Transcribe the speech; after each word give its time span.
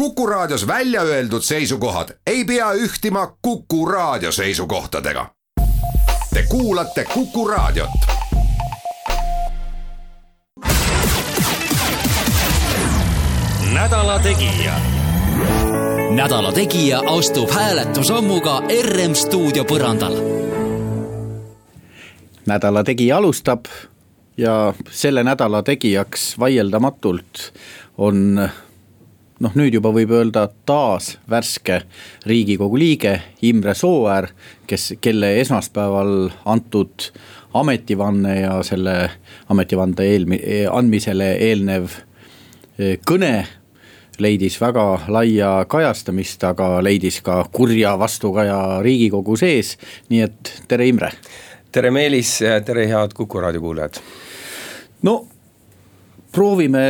Kuku 0.00 0.26
Raadios 0.26 0.66
välja 0.66 1.02
öeldud 1.02 1.42
seisukohad 1.42 2.08
ei 2.26 2.44
pea 2.44 2.72
ühtima 2.72 3.36
Kuku 3.42 3.86
Raadio 3.86 4.32
seisukohtadega. 4.32 5.26
Te 6.34 6.42
kuulate 6.48 7.04
Kuku 7.04 7.48
Raadiot. 7.48 7.90
nädala 13.72 14.18
Tegija. 14.18 14.72
nädala 16.10 16.52
Tegija 16.52 17.02
astub 17.06 17.50
hääletusammuga 17.50 18.62
RM 18.82 19.14
stuudio 19.14 19.64
põrandal. 19.64 20.16
nädala 22.46 22.84
Tegija 22.84 23.16
alustab 23.16 23.64
ja 24.36 24.74
selle 24.90 25.22
nädala 25.22 25.62
tegijaks 25.62 26.38
vaieldamatult 26.38 27.52
on 27.98 28.48
noh, 29.40 29.56
nüüd 29.56 29.74
juba 29.76 29.92
võib 29.94 30.12
öelda 30.14 30.46
taas 30.68 31.14
värske 31.30 31.82
riigikogu 32.28 32.78
liige 32.80 33.16
Imre 33.46 33.74
Sooäär, 33.74 34.30
kes, 34.68 34.94
kelle 35.00 35.32
esmaspäeval 35.40 36.30
antud 36.50 37.10
ametivanne 37.56 38.36
ja 38.40 38.58
selle 38.66 38.96
ametivande 39.50 40.06
eelmi-, 40.06 40.42
andmisele 40.70 41.32
eelnev 41.48 41.96
e, 42.78 42.98
kõne 43.06 43.34
leidis 44.20 44.58
väga 44.60 44.84
laia 45.08 45.52
kajastamist, 45.70 46.44
aga 46.44 46.76
leidis 46.84 47.22
ka 47.24 47.40
kurja 47.52 47.94
vastukaja 47.98 48.80
riigikogu 48.84 49.38
sees, 49.40 49.76
nii 50.12 50.20
et 50.26 50.52
tere, 50.68 50.90
Imre. 50.90 51.14
tere, 51.72 51.90
Meelis, 51.94 52.36
tere, 52.66 52.84
head 52.90 53.16
Kuku 53.16 53.40
raadio 53.40 53.64
kuulajad. 53.64 54.02
no 55.02 55.24
proovime 56.32 56.84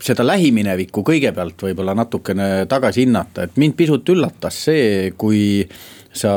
seda 0.00 0.24
lähiminevikku 0.26 1.02
kõigepealt 1.06 1.60
võib-olla 1.66 1.94
natukene 1.98 2.66
tagasi 2.70 3.04
hinnata, 3.04 3.44
et 3.46 3.58
mind 3.60 3.76
pisut 3.78 4.08
üllatas 4.12 4.62
see, 4.68 5.10
kui 5.20 5.64
sa 6.12 6.32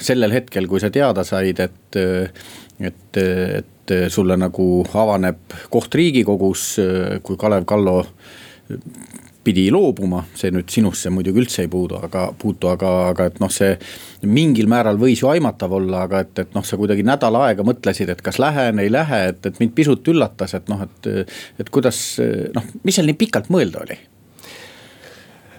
sellel 0.00 0.32
hetkel, 0.32 0.68
kui 0.70 0.80
sa 0.80 0.90
teada 0.92 1.24
said, 1.26 1.60
et, 1.60 1.98
et, 2.80 3.18
et 3.18 3.96
sulle 4.12 4.38
nagu 4.40 4.68
avaneb 4.94 5.58
koht 5.72 5.94
riigikogus, 5.98 6.68
kui 7.26 7.40
Kalev 7.40 7.66
Kallo 7.68 7.98
pidi 9.44 9.66
loobuma, 9.74 10.22
see 10.38 10.52
nüüd 10.54 10.70
sinusse 10.70 11.10
muidugi 11.10 11.42
üldse 11.42 11.64
ei 11.64 11.70
puudu, 11.70 11.98
aga 12.06 12.28
puutu, 12.38 12.70
aga, 12.70 12.92
aga 13.10 13.26
et 13.30 13.40
noh, 13.42 13.50
see. 13.52 13.74
mingil 14.22 14.68
määral 14.70 15.00
võis 15.00 15.18
ju 15.22 15.30
aimatav 15.32 15.72
olla, 15.80 16.04
aga 16.06 16.22
et, 16.22 16.36
et 16.38 16.54
noh, 16.54 16.62
sa 16.66 16.78
kuidagi 16.78 17.02
nädal 17.06 17.34
aega 17.40 17.66
mõtlesid, 17.66 18.12
et 18.12 18.22
kas 18.22 18.38
lähen, 18.42 18.78
ei 18.78 18.92
lähe, 18.92 19.24
et, 19.32 19.42
et 19.50 19.58
mind 19.58 19.74
pisut 19.74 20.08
üllatas, 20.14 20.54
et 20.58 20.70
noh, 20.70 20.86
et. 20.86 21.12
et 21.58 21.70
kuidas 21.72 21.98
noh, 22.54 22.72
mis 22.86 22.94
seal 22.98 23.08
nii 23.08 23.18
pikalt 23.18 23.50
mõelda 23.52 23.82
oli 23.82 23.98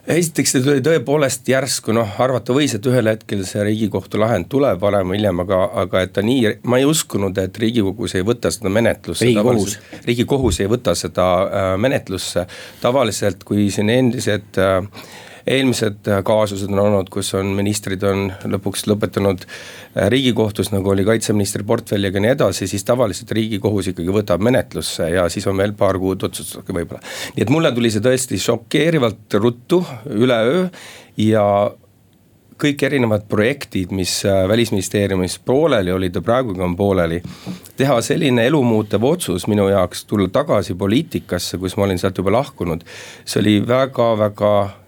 esiteks 0.08 0.52
see 0.56 0.64
tuli 0.64 0.82
tõepoolest 0.84 1.48
järsku, 1.48 1.94
noh 1.96 2.20
arvata 2.24 2.56
võis, 2.56 2.76
et 2.76 2.88
ühel 2.90 3.08
hetkel 3.12 3.44
see 3.48 3.64
riigikohtu 3.64 4.20
lahend 4.20 4.50
tuleb 4.52 4.82
varem 4.82 5.14
või 5.14 5.20
hiljem, 5.20 5.44
aga, 5.46 5.60
aga 5.84 6.04
et 6.04 6.14
ta 6.16 6.24
nii, 6.26 6.56
ma 6.68 6.80
ei 6.82 6.88
uskunud, 6.90 7.38
et 7.40 7.60
riigikogus 7.64 8.18
ei 8.20 8.26
võta 8.28 8.52
seda 8.54 8.72
menetlusse. 8.74 9.26
riigikohus. 9.26 9.78
riigikohus 10.06 10.60
ei 10.64 10.72
võta 10.72 10.96
seda 11.00 11.28
äh, 11.44 11.70
menetlusse, 11.80 12.48
tavaliselt 12.82 13.46
kui 13.48 13.70
siin 13.72 13.92
endised 13.94 14.60
äh, 14.60 14.82
eelmised 15.48 16.08
äh, 16.08 16.22
kaasused 16.26 16.72
on 16.72 16.80
olnud, 16.86 17.10
kus 17.14 17.34
on 17.38 17.52
ministrid 17.58 18.04
on 18.08 18.30
lõpuks 18.48 18.86
lõpetanud 18.90 19.46
äh, 19.46 20.08
riigikohtus, 20.14 20.72
nagu 20.74 20.94
oli 20.94 21.06
kaitseministri 21.08 21.66
portfelliga 21.68 22.20
ja 22.20 22.26
nii 22.26 22.34
edasi, 22.38 22.68
siis 22.72 22.88
tavaliselt 22.88 23.32
riigikohus 23.36 23.92
ikkagi 23.92 24.16
võtab 24.16 24.44
menetlusse 24.44 25.10
ja 25.16 25.28
siis 25.34 25.48
on 25.52 25.60
veel 25.60 25.76
paar 25.78 26.00
kuud 26.02 26.24
otsustada 26.30 26.76
võib-olla. 26.76 27.04
nii 27.36 27.46
et 27.46 27.54
mulle 27.54 27.74
tuli 27.76 27.92
see 27.94 28.04
tõesti 28.04 28.40
šokeerivalt 28.42 29.40
ruttu, 29.44 29.84
üleöö 30.16 30.68
ja 31.20 31.46
kõik 32.64 32.84
erinevad 32.86 33.26
projektid, 33.30 33.92
mis 33.96 34.22
äh, 34.26 34.46
välisministeeriumis 34.48 35.40
pooleli 35.46 35.92
olid 35.92 36.16
ja 36.16 36.22
praegugi 36.22 36.62
on 36.62 36.76
pooleli. 36.76 37.22
teha 37.78 38.02
selline 38.02 38.46
elumuutev 38.48 39.04
otsus 39.04 39.48
minu 39.48 39.68
jaoks, 39.70 40.06
tulla 40.06 40.30
tagasi 40.32 40.76
poliitikasse, 40.76 41.58
kus 41.58 41.78
ma 41.78 41.84
olin 41.84 42.00
sealt 42.00 42.18
juba 42.18 42.32
lahkunud. 42.32 42.84
see 43.26 43.42
oli 43.42 43.68
väga-väga 43.68 44.83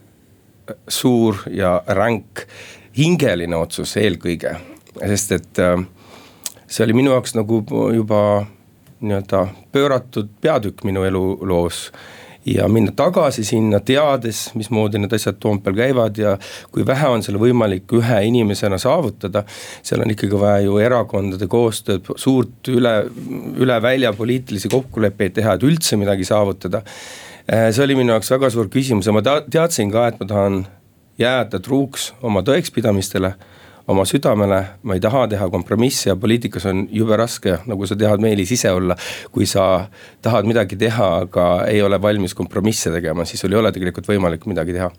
suur 0.87 1.43
ja 1.51 1.77
ränk 1.87 2.45
hingeline 2.97 3.57
otsus 3.57 3.97
eelkõige, 3.99 4.55
sest 5.01 5.31
et 5.35 5.63
äh, 5.63 5.79
see 6.67 6.85
oli 6.85 6.97
minu 6.97 7.15
jaoks 7.15 7.35
nagu 7.37 7.61
juba 7.95 8.21
nii-öelda 9.05 9.47
pööratud 9.75 10.29
peatükk 10.41 10.85
minu 10.87 11.03
eluloos 11.03 11.89
ja 12.45 12.67
minna 12.69 12.91
tagasi 12.95 13.43
sinna, 13.43 13.79
teades, 13.81 14.51
mismoodi 14.55 14.99
need 15.01 15.13
asjad 15.17 15.39
Toompeal 15.41 15.75
käivad 15.77 16.17
ja 16.21 16.35
kui 16.71 16.85
vähe 16.85 17.09
on 17.09 17.23
seal 17.25 17.39
võimalik 17.41 17.89
ühe 17.97 18.19
inimesena 18.29 18.77
saavutada. 18.81 19.43
seal 19.83 20.05
on 20.05 20.13
ikkagi 20.13 20.39
vaja 20.39 20.61
ju 20.67 20.77
erakondade 20.77 21.47
koostööd, 21.49 22.05
suurt 22.21 22.69
üle, 22.69 22.95
üle 23.57 23.81
välja 23.81 24.13
poliitilisi 24.13 24.69
kokkuleppeid 24.69 25.39
teha, 25.39 25.55
et 25.55 25.65
üldse 25.65 25.97
midagi 25.97 26.27
saavutada 26.27 26.83
see 27.45 27.83
oli 27.83 27.95
minu 27.97 28.16
jaoks 28.16 28.31
väga 28.31 28.50
suur 28.53 28.69
küsimus 28.73 29.06
ja 29.06 29.13
ma 29.13 29.22
teadsin 29.25 29.91
ka, 29.94 30.07
et 30.09 30.19
ma 30.19 30.29
tahan 30.29 30.63
jääda 31.22 31.59
truuks 31.63 32.11
oma 32.25 32.41
tõekspidamistele 32.45 33.35
oma 33.88 34.06
südamele, 34.07 34.59
ma 34.81 34.95
ei 34.97 35.01
taha 35.01 35.25
teha 35.29 35.47
kompromisse 35.53 36.09
ja 36.09 36.16
poliitikas 36.17 36.66
on 36.69 36.85
jube 36.91 37.17
raske, 37.19 37.59
nagu 37.69 37.85
sa 37.85 37.97
tead, 38.00 38.23
Meelis, 38.23 38.53
ise 38.56 38.72
olla. 38.73 38.97
kui 39.31 39.45
sa 39.45 39.88
tahad 40.25 40.47
midagi 40.50 40.78
teha, 40.79 41.09
aga 41.25 41.45
ei 41.69 41.83
ole 41.85 42.01
valmis 42.01 42.33
kompromisse 42.33 42.91
tegema, 42.91 43.25
siis 43.25 43.45
sul 43.45 43.53
ei 43.53 43.62
ole 43.62 43.72
tegelikult 43.75 44.09
võimalik 44.09 44.47
midagi 44.50 44.73
teha. 44.73 44.89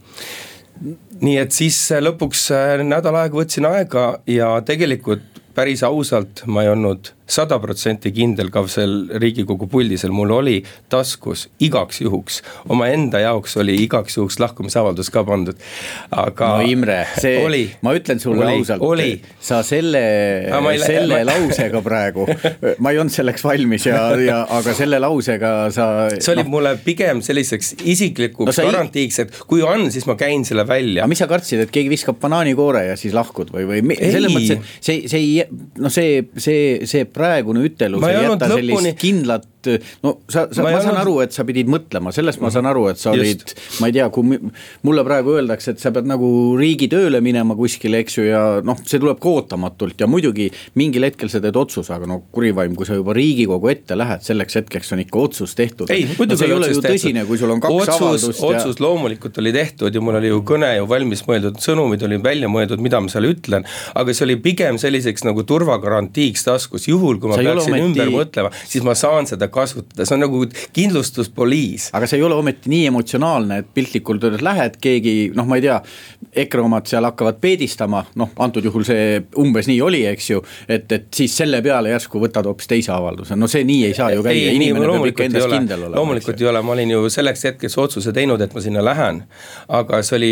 nii 1.21 1.37
et 1.41 1.53
siis 1.57 1.81
lõpuks 2.05 2.51
äh, 2.55 2.85
nädal 2.85 3.17
aega 3.17 3.39
võtsin 3.41 3.67
aega 3.67 4.07
ja 4.29 4.55
tegelikult 4.63 5.43
päris 5.57 5.83
ausalt, 5.83 6.45
ma 6.47 6.63
ei 6.63 6.69
olnud 6.69 7.16
sada 7.27 7.59
protsenti 7.63 8.13
kindel 8.15 8.51
ka 8.55 8.63
seal 8.71 8.95
riigikogu 9.19 9.67
puldisel, 9.71 10.13
mul 10.15 10.33
oli 10.37 10.57
taskus 10.93 11.47
igaks 11.63 12.01
juhuks, 12.05 12.41
omaenda 12.73 13.21
jaoks 13.23 13.57
oli 13.63 13.75
igaks 13.83 14.19
juhuks 14.19 14.39
lahkumisavaldus 14.43 15.11
ka 15.15 15.25
pandud, 15.27 15.59
aga. 16.15 16.53
no 16.57 16.69
Imre, 16.71 17.01
see, 17.19 17.65
ma 17.83 17.95
ütlen 17.99 18.23
sulle 18.23 18.47
oli, 18.47 18.61
ausalt, 18.61 19.33
sa 19.43 19.61
selle, 19.67 20.03
selle 20.85 21.21
ma... 21.21 21.23
lausega 21.33 21.83
praegu, 21.85 22.29
ma 22.79 22.95
ei 22.95 23.03
olnud 23.03 23.15
selleks 23.15 23.45
valmis 23.47 23.89
ja, 23.91 24.05
ja 24.23 24.39
aga 24.59 24.77
selle 24.79 25.01
lausega 25.03 25.53
sa. 25.75 25.89
see 26.15 26.37
oli 26.37 26.47
no, 26.47 26.55
mulle 26.57 26.77
pigem 26.85 27.23
selliseks 27.27 27.75
isiklikuks 27.83 28.63
no, 28.63 28.69
garantiiks, 28.71 29.21
et 29.25 29.43
kui 29.51 29.65
on, 29.67 29.89
siis 29.95 30.07
ma 30.07 30.15
käin 30.21 30.47
selle 30.47 30.67
välja. 30.69 31.03
aga 31.03 31.11
mis 31.11 31.23
sa 31.23 31.31
kartsid, 31.31 31.67
et 31.67 31.75
keegi 31.75 31.91
viskab 31.91 32.21
banaanikoore 32.23 32.87
ja 32.93 32.97
siis 33.01 33.17
lahkud 33.17 33.51
või, 33.55 33.67
või 33.67 33.99
selles 33.99 34.31
mõttes, 34.31 34.57
et 34.61 34.89
see, 34.89 35.03
see 35.11 35.23
ei 35.23 35.45
noh, 35.83 35.93
see, 35.93 36.23
see, 36.39 36.87
see 36.87 37.05
praegune 37.17 37.65
ütelus 37.67 38.05
ei 38.07 38.19
jäta 38.27 38.51
sellist 38.53 38.77
lõpuni... 38.77 38.95
kindlat 39.67 40.03
no 40.03 40.19
sa, 40.29 40.47
sa, 40.53 40.63
ma, 40.63 40.71
ma 40.71 40.81
saan 40.81 40.93
olnud... 40.93 41.03
aru, 41.03 41.15
et 41.25 41.37
sa 41.37 41.45
pidid 41.47 41.71
mõtlema, 41.71 42.13
sellest 42.15 42.43
ma 42.43 42.51
saan 42.53 42.69
aru, 42.71 42.87
et 42.93 43.01
sa 43.01 43.13
olid, 43.15 43.43
ma 43.81 43.91
ei 43.91 43.97
tea, 43.97 44.09
kui 44.15 44.39
mulle 44.87 45.05
praegu 45.07 45.37
öeldakse, 45.37 45.75
et 45.75 45.83
sa 45.83 45.93
pead 45.95 46.09
nagu 46.09 46.29
riigitööle 46.59 47.21
minema 47.25 47.57
kuskile, 47.59 48.01
eks 48.05 48.19
ju, 48.19 48.27
ja 48.29 48.43
noh, 48.67 48.81
see 48.87 49.01
tuleb 49.03 49.21
ka 49.23 49.33
ootamatult 49.33 50.01
ja 50.03 50.09
muidugi 50.11 50.49
mingil 50.79 51.07
hetkel 51.09 51.31
sa 51.33 51.41
teed 51.45 51.57
otsuse, 51.59 51.93
aga 51.95 52.09
no 52.11 52.21
kurivaim, 52.35 52.77
kui 52.79 52.89
sa 52.89 52.99
juba 52.99 53.15
riigikogu 53.17 53.71
ette 53.73 53.99
lähed, 53.99 54.25
selleks 54.27 54.61
hetkeks 54.61 54.95
on 54.97 55.05
ikka 55.05 55.23
otsus 55.23 55.57
tehtud. 55.59 55.91
ei, 55.95 56.07
muidugi 56.13 56.37
no, 56.37 56.41
see 56.43 56.51
ei 56.51 56.57
ole 56.57 56.73
ju 56.73 56.85
tõsine, 56.85 57.27
kui 57.29 57.41
sul 57.41 57.55
on 57.55 57.63
kaks 57.65 57.77
otsus, 57.83 57.97
avaldust. 57.97 58.45
otsus 58.51 58.81
ja... 58.81 58.85
loomulikult 58.87 59.41
oli 59.43 59.55
tehtud 59.57 59.95
ja 59.95 60.05
mul 60.05 60.21
oli 60.21 60.33
ju 60.33 60.43
kõne 60.47 60.73
ju 60.77 60.89
valmis 60.91 61.25
mõeldud, 61.29 61.61
sõnumid 61.63 62.05
olid 62.07 62.25
välja 62.25 62.51
mõeldud, 62.53 62.83
mida 62.83 63.01
ma 63.03 63.13
seal 63.13 63.29
ütlen. 63.31 63.67
aga 63.97 64.15
see 64.17 64.27
oli 64.29 64.39
pigem 64.43 64.81
selliseks 64.81 65.27
nagu 65.27 65.45
turvagarantiiks 65.47 66.47
taskus, 66.47 66.89
juhul 66.91 67.21
kui 67.23 67.33
ma 67.33 67.39
sa 67.39 67.47
peaksin 67.47 67.77
ometi... 67.77 67.87
ümber 67.87 68.13
mõtlema, 68.15 68.53
siis 68.67 68.85
ma 68.87 68.95
saan 68.99 69.29
seda 69.29 69.49
kasutada, 69.57 70.07
see 70.07 70.17
on 70.17 70.25
nagu 70.27 70.43
kindlustuspoliis. 70.77 71.91
aga 71.97 72.09
see 72.09 72.21
ei 72.21 72.27
ole 72.27 72.37
ometi 72.39 72.71
nii 72.73 72.87
emotsionaalne, 72.93 73.61
et 73.63 73.73
piltlikult 73.75 74.25
öeldes 74.29 74.45
lähed, 74.45 74.79
keegi 74.83 75.17
noh, 75.37 75.49
ma 75.49 75.59
ei 75.61 75.67
tea. 75.67 75.81
EKRE 76.37 76.63
omad 76.67 76.89
seal 76.89 77.07
hakkavad 77.07 77.39
peedistama, 77.41 78.03
noh 78.21 78.33
antud 78.45 78.65
juhul 78.67 78.85
see 78.87 79.21
umbes 79.41 79.69
nii 79.71 79.79
oli, 79.85 80.03
eks 80.11 80.31
ju. 80.31 80.43
et, 80.69 80.91
et 80.93 81.07
siis 81.15 81.33
selle 81.37 81.63
peale 81.65 81.91
järsku 81.93 82.21
võtad 82.21 82.47
hoopis 82.49 82.69
teise 82.71 82.93
avalduse, 82.93 83.37
no 83.39 83.49
see 83.51 83.65
nii 83.69 83.87
ei 83.89 83.97
saa 83.97 84.11
ju 84.15 84.25
käia, 84.27 84.53
inimene 84.57 84.91
peab 84.91 85.09
ikka 85.13 85.27
endas 85.29 85.49
kindel 85.51 85.87
olema. 85.87 85.97
loomulikult 86.01 86.41
ei 86.43 86.51
ole, 86.51 86.63
ma 86.67 86.75
olin 86.77 86.93
ju 86.97 87.11
selleks 87.13 87.47
hetkeks 87.51 87.79
otsuse 87.81 88.13
teinud, 88.17 88.43
et 88.45 88.55
ma 88.55 88.65
sinna 88.65 88.85
lähen. 88.85 89.23
aga 89.81 90.03
see 90.07 90.19
oli, 90.19 90.31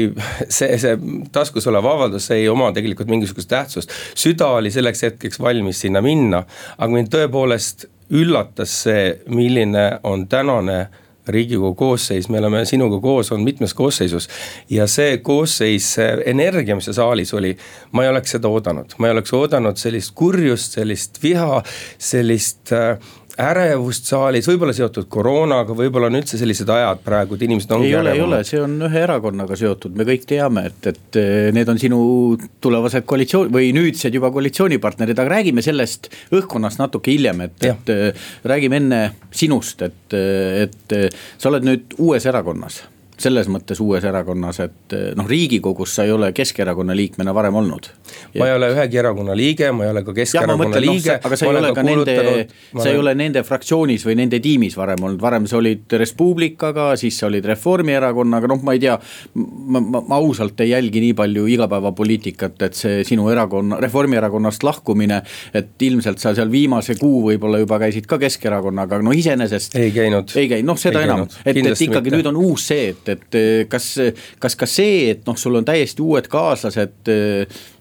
see, 0.48 0.78
see 0.80 0.98
taskus 1.32 1.68
olev 1.70 1.88
avaldus, 1.94 2.28
see 2.30 2.44
ei 2.44 2.48
oma 2.52 2.70
tegelikult 2.76 3.10
mingisugust 3.12 3.50
tähtsust. 3.50 3.96
süda 4.14 4.52
oli 4.60 4.72
selleks 4.74 5.06
hetkeks 5.08 5.40
valmis 5.40 5.84
sinna 5.86 6.04
minna, 6.04 6.44
aga 6.78 6.92
mind 6.92 7.12
tõepoolest 7.14 7.88
üllatas 8.10 8.82
see, 8.84 9.20
milline 9.26 9.98
on 10.02 10.28
tänane 10.28 10.86
riigikogu 11.28 11.74
koosseis, 11.74 12.28
me 12.28 12.38
oleme 12.38 12.64
sinuga 12.68 13.00
koos 13.00 13.32
olnud 13.32 13.44
mitmes 13.44 13.74
koosseisus. 13.74 14.28
ja 14.70 14.86
see 14.86 15.18
koosseis, 15.18 15.96
energia, 16.26 16.76
mis 16.76 16.84
seal 16.84 16.98
saalis 16.98 17.34
oli, 17.34 17.54
ma 17.92 18.04
ei 18.04 18.10
oleks 18.12 18.36
seda 18.36 18.48
oodanud, 18.48 18.92
ma 18.98 19.08
ei 19.08 19.16
oleks 19.16 19.32
oodanud 19.32 19.80
sellist 19.80 20.12
kurjust, 20.14 20.76
sellist 20.76 21.22
viha, 21.22 21.62
sellist 21.98 22.72
äh, 22.72 22.98
ärevust 23.40 24.06
saalis, 24.08 24.46
võib-olla 24.48 24.74
seotud 24.76 25.08
koroonaga, 25.10 25.74
võib-olla 25.76 26.10
on 26.10 26.18
üldse 26.20 26.38
sellised 26.38 26.70
ajad 26.70 27.02
praegu, 27.04 27.34
et 27.34 27.44
inimesed 27.46 27.74
ongi 27.74 27.90
ei 27.90 27.96
ole, 27.98 28.14
ei 28.14 28.22
ole, 28.22 28.38
ärevamad. 28.38 28.50
see 28.50 28.62
on 28.62 28.76
ühe 28.88 29.02
erakonnaga 29.02 29.58
seotud, 29.58 29.96
me 29.98 30.06
kõik 30.08 30.26
teame, 30.30 30.66
et, 30.70 30.88
et 30.92 31.20
eh, 31.20 31.50
need 31.56 31.70
on 31.72 31.80
sinu 31.82 32.00
tulevased 32.64 33.06
koalitsioon 33.10 33.52
või 33.54 33.72
nüüdsed 33.76 34.14
juba 34.14 34.30
koalitsioonipartnerid, 34.34 35.18
aga 35.18 35.36
räägime 35.38 35.66
sellest 35.66 36.10
õhkkonnast 36.34 36.82
natuke 36.82 37.14
hiljem, 37.14 37.44
et, 37.48 37.58
et 37.70 37.94
eh, 37.94 38.26
räägime 38.46 38.82
enne 38.82 39.04
sinust, 39.34 39.82
et, 39.82 40.18
et 40.18 40.98
eh, 40.98 41.08
sa 41.38 41.50
oled 41.50 41.66
nüüd 41.66 41.98
uues 41.98 42.30
erakonnas 42.30 42.84
selles 43.24 43.48
mõttes 43.50 43.80
uues 43.82 44.04
erakonnas, 44.04 44.60
et 44.64 44.94
noh, 45.18 45.28
riigikogus 45.28 45.96
sa 45.96 46.06
ei 46.06 46.12
ole 46.14 46.30
Keskerakonna 46.36 46.96
liikmena 46.96 47.34
varem 47.36 47.56
olnud. 47.60 47.88
ma 48.38 48.48
ei 48.48 48.56
ole 48.56 48.70
ühegi 48.74 49.00
erakonna 49.00 49.36
liige, 49.36 49.70
ma 49.72 49.86
ei 49.86 49.92
ole 49.94 50.04
ka 50.06 50.14
Keskerakonna 50.16 50.58
mõtlen, 50.60 50.86
noh, 50.86 50.94
liige. 50.94 51.18
aga 51.24 51.38
sa 51.38 51.48
ei 51.48 51.58
ole 51.60 51.72
ka 51.76 51.84
nende, 51.86 52.16
sa 52.78 52.88
ei 52.90 53.00
ole 53.00 53.14
nende 53.18 53.44
fraktsioonis 53.46 54.06
või 54.06 54.18
nende 54.22 54.40
tiimis 54.44 54.76
varem 54.78 55.02
olnud, 55.04 55.22
varem 55.22 55.48
sa 55.50 55.58
olid 55.60 55.96
Res 56.00 56.14
Publicaga, 56.18 56.92
siis 57.00 57.18
sa 57.20 57.28
olid 57.30 57.46
Reformierakonnaga, 57.48 58.50
noh, 58.50 58.62
ma 58.64 58.76
ei 58.76 58.82
tea. 58.84 58.98
ma, 59.34 59.80
ma, 59.80 60.02
ma 60.08 60.20
ausalt 60.20 60.60
ei 60.64 60.72
jälgi 60.74 61.02
nii 61.04 61.14
palju 61.18 61.46
igapäevapoliitikat, 61.56 62.62
et 62.68 62.78
see 62.78 63.04
sinu 63.06 63.28
erakonna, 63.32 63.80
Reformierakonnast 63.82 64.62
lahkumine. 64.66 65.22
et 65.54 65.82
ilmselt 65.82 66.18
sa 66.18 66.34
seal 66.34 66.50
viimase 66.50 66.96
kuu 67.00 67.22
võib-olla 67.28 67.60
juba 67.62 67.78
käisid 67.82 68.06
ka 68.10 68.18
Keskerakonnaga, 68.18 69.00
no 69.02 69.12
iseenesest. 69.14 69.76
ei 69.80 69.92
käinud. 69.94 70.34
ei 70.36 70.48
käinud, 70.50 70.68
noh, 70.72 70.80
seda 70.80 71.02
Ei 71.02 71.08
enam, 71.08 71.24
et, 71.44 71.56
et 71.56 71.80
ikkagi 71.86 72.10
mitte. 72.10 72.18
nüüd 72.18 72.30
on 72.30 72.40
uus 72.40 72.68
see, 72.70 72.88
et, 72.94 73.08
et 73.14 73.38
kas, 73.70 73.88
kas 74.42 74.58
ka 74.58 74.68
see, 74.70 75.08
et 75.14 75.24
noh, 75.28 75.38
sul 75.40 75.60
on 75.60 75.66
täiesti 75.66 76.04
uued 76.04 76.28
kaaslased. 76.30 77.10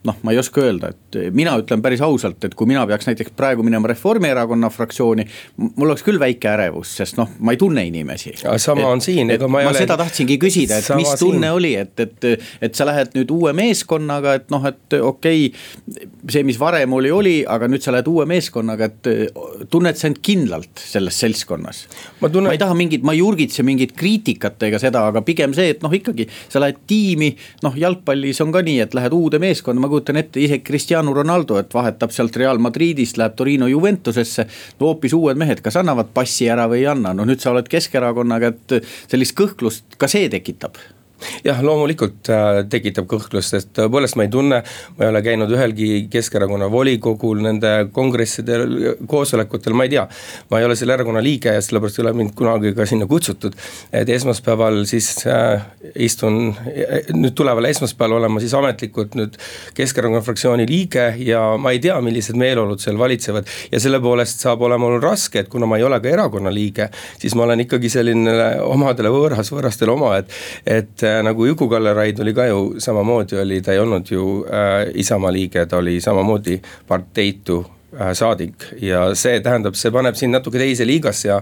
Noh, 0.04 0.18
ma 0.24 0.34
ei 0.34 0.38
oska 0.42 0.62
öelda, 0.62 0.90
et 0.92 1.18
mina 1.36 1.54
ütlen 1.62 1.82
päris 1.84 2.02
ausalt, 2.04 2.44
et 2.44 2.56
kui 2.60 2.68
mina 2.68 2.84
peaks 2.88 3.08
näiteks 3.08 3.32
praegu 3.38 3.64
minema 3.64 3.88
Reformierakonna 3.88 4.70
fraktsiooni. 4.70 5.26
mul 5.58 5.88
oleks 5.88 6.04
küll 6.04 6.20
väike 6.20 6.50
ärevus, 6.52 6.92
sest 6.98 7.18
noh, 7.18 7.30
ma 7.40 7.54
ei 7.56 7.58
tunne 7.62 7.86
inimesi. 7.88 8.34
Sama 8.58 8.88
on 8.90 9.02
siin, 9.02 9.32
ega 9.32 9.48
ma 9.48 9.62
ei 9.62 9.68
ma 9.68 9.72
ole- 9.72 9.84
seda 9.86 9.98
tahtsingi 9.98 10.38
küsida, 10.42 10.80
et 10.82 10.90
mis 11.00 11.08
siin. 11.14 11.20
tunne 11.24 11.52
oli, 11.52 11.76
et, 11.80 12.00
et, 12.00 12.28
et 12.62 12.76
sa 12.76 12.88
lähed 12.90 13.16
nüüd 13.16 13.32
uue 13.32 13.54
meeskonnaga, 13.56 14.36
et 14.42 14.52
noh, 14.54 14.66
et 14.68 14.98
okei 15.00 15.46
okay, 15.54 16.04
see, 16.30 16.44
mis 16.44 16.60
varem 16.60 16.94
oli, 16.94 17.12
oli, 17.12 17.36
aga 17.48 17.70
nüüd 17.72 17.86
sa 17.86 17.96
lähed 17.96 18.10
uue 18.12 18.28
meeskonnaga, 18.30 18.92
et 18.92 19.70
tunned 19.72 20.00
sa 20.00 20.10
end 20.12 20.20
kindlalt 20.26 20.84
selles 20.84 21.20
seltskonnas. 21.24 21.86
Ma 22.20 22.30
tunnen- 22.30 22.52
ma 22.52 22.58
ei 22.58 22.62
taha 22.62 22.76
mingit, 22.78 23.04
ma 23.08 23.16
ei 23.16 23.22
urgitse 23.24 23.64
mingit 23.64 23.96
kriitikat 23.96 24.62
ega 24.68 24.80
seda, 24.80 25.08
aga 25.08 25.22
pigem 25.22 25.54
see, 25.56 25.70
et 25.78 25.82
noh, 25.86 25.92
ikkagi 25.94 26.28
sa 26.50 26.60
lähed 26.60 26.84
tiimi. 26.88 27.36
noh, 27.64 27.74
jalgpallis 27.76 28.42
on 28.42 28.52
ka 28.52 28.62
nii, 28.62 28.80
et 28.84 28.94
lähed 28.94 29.14
uude 29.16 29.40
meeskonda, 29.40 29.80
ma 29.82 29.93
kujutan 29.94 30.20
ette 30.24 30.42
isegi 30.42 30.66
Cristiano 30.66 31.14
Ronaldo, 31.14 31.60
et 31.62 31.74
vahetab 31.74 32.14
sealt 32.16 32.36
Real 32.42 32.62
Madridist, 32.62 33.20
läheb 33.22 33.38
Torino 33.38 33.70
Juventusesse. 33.70 34.48
no 34.80 34.90
hoopis 34.90 35.14
uued 35.14 35.38
mehed, 35.38 35.62
kas 35.62 35.78
annavad 35.82 36.10
passi 36.14 36.50
ära 36.50 36.68
või 36.72 36.82
ei 36.82 36.90
anna, 36.96 37.14
no 37.14 37.28
nüüd 37.30 37.44
sa 37.44 37.54
oled 37.54 37.70
Keskerakonnaga, 37.70 38.54
et 38.54 38.92
sellist 39.08 39.38
kõhklust 39.38 39.98
ka 40.02 40.10
see 40.12 40.30
tekitab 40.34 40.82
jah, 41.46 41.62
loomulikult 41.66 42.30
äh, 42.32 42.62
tekitab 42.70 43.08
kõhklust, 43.12 43.56
sest 43.56 43.72
tõepoolest 43.78 44.18
ma 44.20 44.28
ei 44.28 44.32
tunne, 44.34 44.62
ma 44.98 45.06
ei 45.06 45.12
ole 45.12 45.24
käinud 45.26 45.52
ühelgi 45.54 45.90
Keskerakonna 46.14 46.70
volikogul, 46.72 47.42
nende 47.44 47.74
kongressidel, 47.96 48.96
koosolekutel, 49.10 49.76
ma 49.78 49.88
ei 49.88 49.94
tea. 49.96 50.08
ma 50.52 50.60
ei 50.60 50.68
ole 50.68 50.76
selle 50.80 50.94
erakonna 50.98 51.22
liige 51.24 51.54
ja 51.56 51.62
sellepärast 51.64 52.00
ei 52.00 52.06
ole 52.06 52.14
mind 52.18 52.34
kunagi 52.38 52.74
ka 52.76 52.86
sinna 52.90 53.08
kutsutud. 53.10 53.56
et 53.92 54.10
esmaspäeval 54.10 54.84
siis 54.90 55.26
äh, 55.28 55.66
istun, 55.96 56.56
nüüd 57.14 57.36
tuleval 57.38 57.66
esmaspäeval 57.72 58.20
olen 58.20 58.36
ma 58.36 58.44
siis 58.44 58.54
ametlikult 58.58 59.18
nüüd 59.20 59.38
Keskerakonna 59.74 60.22
fraktsiooni 60.26 60.68
liige 60.70 61.14
ja 61.24 61.44
ma 61.58 61.74
ei 61.74 61.82
tea, 61.84 62.00
millised 62.02 62.38
meeleolud 62.40 62.82
seal 62.84 62.98
valitsevad. 63.00 63.48
ja 63.72 63.80
selle 63.80 64.00
poolest 64.04 64.44
saab 64.44 64.62
olema 64.62 64.88
mul 64.88 65.02
raske, 65.04 65.44
et 65.44 65.50
kuna 65.52 65.68
ma 65.70 65.78
ei 65.80 65.86
ole 65.88 66.00
ka 66.04 66.12
erakonna 66.12 66.54
liige, 66.54 66.90
siis 67.20 67.36
ma 67.36 67.48
olen 67.48 67.64
ikkagi 67.66 67.90
selline 67.92 68.34
omadele 68.66 69.12
võõras, 69.14 69.52
võõrastele 69.54 69.94
oma, 69.94 70.16
et, 70.22 70.34
et 70.66 71.06
äh, 71.14 71.22
nagu 71.26 71.46
Juku-Kalle 71.46 71.94
Raid 71.94 72.20
oli 72.24 72.34
ka 72.34 72.48
ju 72.50 72.60
samamoodi 72.82 73.40
oli, 73.42 73.62
ta 73.62 73.74
ei 73.74 73.80
olnud 73.84 74.10
ju 74.12 74.26
äh, 74.50 74.90
Isamaa 75.04 75.32
liige, 75.34 75.66
ta 75.66 75.78
oli 75.78 76.00
samamoodi 76.02 76.60
parteitu 76.88 77.62
äh, 78.00 78.12
saadik. 78.18 78.68
Ja 78.82 79.06
see 79.16 79.40
tähendab, 79.46 79.78
see 79.80 79.94
paneb 79.94 80.18
sind 80.20 80.36
natuke 80.36 80.62
teise 80.62 80.88
liigasse 80.88 81.30
ja. 81.30 81.42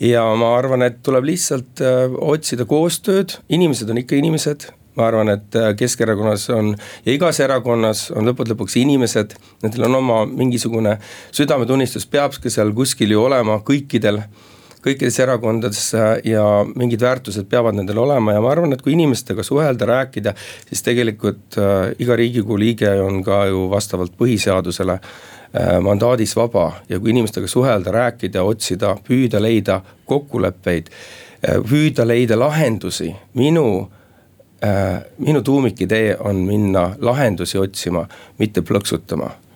ja 0.00 0.24
ma 0.38 0.54
arvan, 0.56 0.86
et 0.86 1.02
tuleb 1.06 1.28
lihtsalt 1.28 1.84
äh, 1.84 2.04
otsida 2.32 2.68
koostööd, 2.68 3.38
inimesed 3.48 3.90
on 3.90 4.04
ikka 4.04 4.18
inimesed. 4.18 4.70
Ma 4.98 5.06
arvan, 5.06 5.30
et 5.30 5.54
äh, 5.54 5.70
Keskerakonnas 5.78 6.48
on 6.50 6.72
ja 7.06 7.14
igas 7.14 7.38
erakonnas 7.44 8.08
on 8.10 8.26
lõppude 8.26 8.54
lõpuks 8.54 8.74
inimesed, 8.80 9.36
nendel 9.62 9.86
on 9.86 10.00
oma 10.00 10.24
mingisugune 10.26 10.96
südametunnistus, 11.30 12.08
peabki 12.10 12.50
seal 12.50 12.74
kuskil 12.74 13.14
ju 13.14 13.22
olema 13.28 13.60
kõikidel 13.66 14.24
kõikides 14.84 15.18
erakondades 15.22 15.82
äh, 15.96 16.10
ja 16.32 16.44
mingid 16.68 17.02
väärtused 17.02 17.48
peavad 17.50 17.76
nendel 17.78 17.98
olema. 18.02 18.34
Ja 18.36 18.42
ma 18.44 18.52
arvan, 18.52 18.74
et 18.74 18.82
kui 18.84 18.94
inimestega 18.94 19.44
suhelda, 19.46 19.88
rääkida, 19.88 20.34
siis 20.68 20.84
tegelikult 20.86 21.58
äh, 21.58 21.90
iga 21.98 22.16
riigikogu 22.18 22.58
liige 22.60 22.92
on 23.02 23.22
ka 23.26 23.44
ju 23.50 23.66
vastavalt 23.72 24.14
põhiseadusele 24.18 24.98
äh, 24.98 25.76
mandaadis 25.84 26.36
vaba. 26.38 26.70
Ja 26.88 27.00
kui 27.00 27.14
inimestega 27.14 27.50
suhelda, 27.50 27.94
rääkida, 27.94 28.44
otsida, 28.46 28.96
püüda 29.08 29.42
leida 29.42 29.82
kokkuleppeid, 30.08 30.90
püüda 31.38 32.02
leida 32.08 32.38
lahendusi, 32.38 33.12
minu 33.38 33.66
äh, 34.64 35.04
minu 35.18 35.42
tuumikidee 35.42 36.16
on 36.20 36.36
minna 36.46 36.90
lahendusi 36.98 37.58
otsima, 37.58 38.06
mitte 38.38 38.62
plõksutama. 38.66 39.30
Äh, 39.30 39.47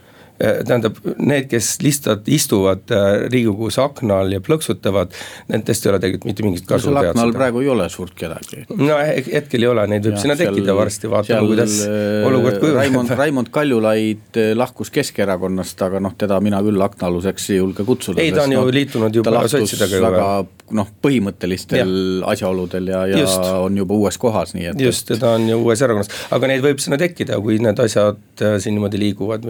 tähendab, 0.66 0.96
need, 1.18 1.46
kes 1.50 1.68
lihtsalt 1.84 2.26
istuvad 2.32 2.90
äh, 2.94 3.26
riigikogus 3.32 3.78
akna 3.82 4.20
all 4.22 4.32
ja 4.34 4.40
plõksutavad, 4.44 5.12
nendest 5.52 5.86
ei 5.86 5.92
ole 5.92 6.00
tegelikult 6.02 6.30
mitte 6.30 6.46
mingit 6.46 6.64
no 6.66 6.72
kasu 6.74 6.88
seal 6.90 7.00
akna 7.02 7.26
all 7.26 7.34
praegu 7.36 7.62
ei 7.62 7.68
ole 7.72 7.88
suurt 7.92 8.14
kedagi. 8.18 8.64
no 8.74 8.96
he- 8.98 9.24
hetkel 9.32 9.62
ei 9.66 9.70
ole, 9.70 9.86
neid 9.92 10.06
võib 10.08 10.16
Jah, 10.16 10.22
sinna 10.24 10.36
seal- 10.38 10.52
tekkida 10.54 10.74
varsti, 10.78 11.10
vaatame, 11.12 11.46
kuidas 11.52 11.78
äh, 11.86 12.26
olukord 12.28 12.58
Raimond, 12.62 13.08
kujuneb. 13.08 13.18
Raimond 13.22 13.52
Kaljulaid 13.54 14.40
äh, 14.42 14.52
lahkus 14.58 14.90
Keskerakonnast, 14.94 15.82
aga 15.88 16.00
noh, 16.02 16.16
teda 16.18 16.40
mina 16.44 16.62
küll 16.66 16.82
aknaaluseks 16.88 17.50
ei 17.54 17.60
julge 17.62 17.86
kutsuda. 17.86 18.20
Ei, 18.22 18.32
ta 18.34 18.44
on 18.48 18.52
ju 18.56 18.60
noh, 18.64 18.72
liitunud 18.74 19.14
juba 19.22 19.44
sotsidega 19.48 19.96
ju. 20.00 20.02
väga 20.08 20.28
noh, 20.72 20.88
põhimõttelistel 21.04 22.22
asjaoludel 22.32 22.86
ja, 22.92 23.02
ja 23.10 23.18
Just. 23.22 23.40
on 23.66 23.76
juba 23.76 23.94
uues 23.98 24.18
kohas, 24.20 24.54
nii 24.56 24.70
et. 24.72 24.80
just, 24.80 25.10
ja 25.12 25.18
ta 25.20 25.34
on 25.36 25.46
ju 25.50 25.58
uues 25.60 25.82
erakonnas, 25.84 26.10
aga 26.32 26.48
neid 26.50 26.62
võib 26.64 26.80
sinna 26.82 26.98
tekkida, 27.00 27.38
kui 27.44 27.58
need 27.62 27.78
asjad 27.82 28.18
äh, 28.44 28.56
siin 28.62 28.76
niimoodi 28.78 29.00
liiguvad, 29.02 29.44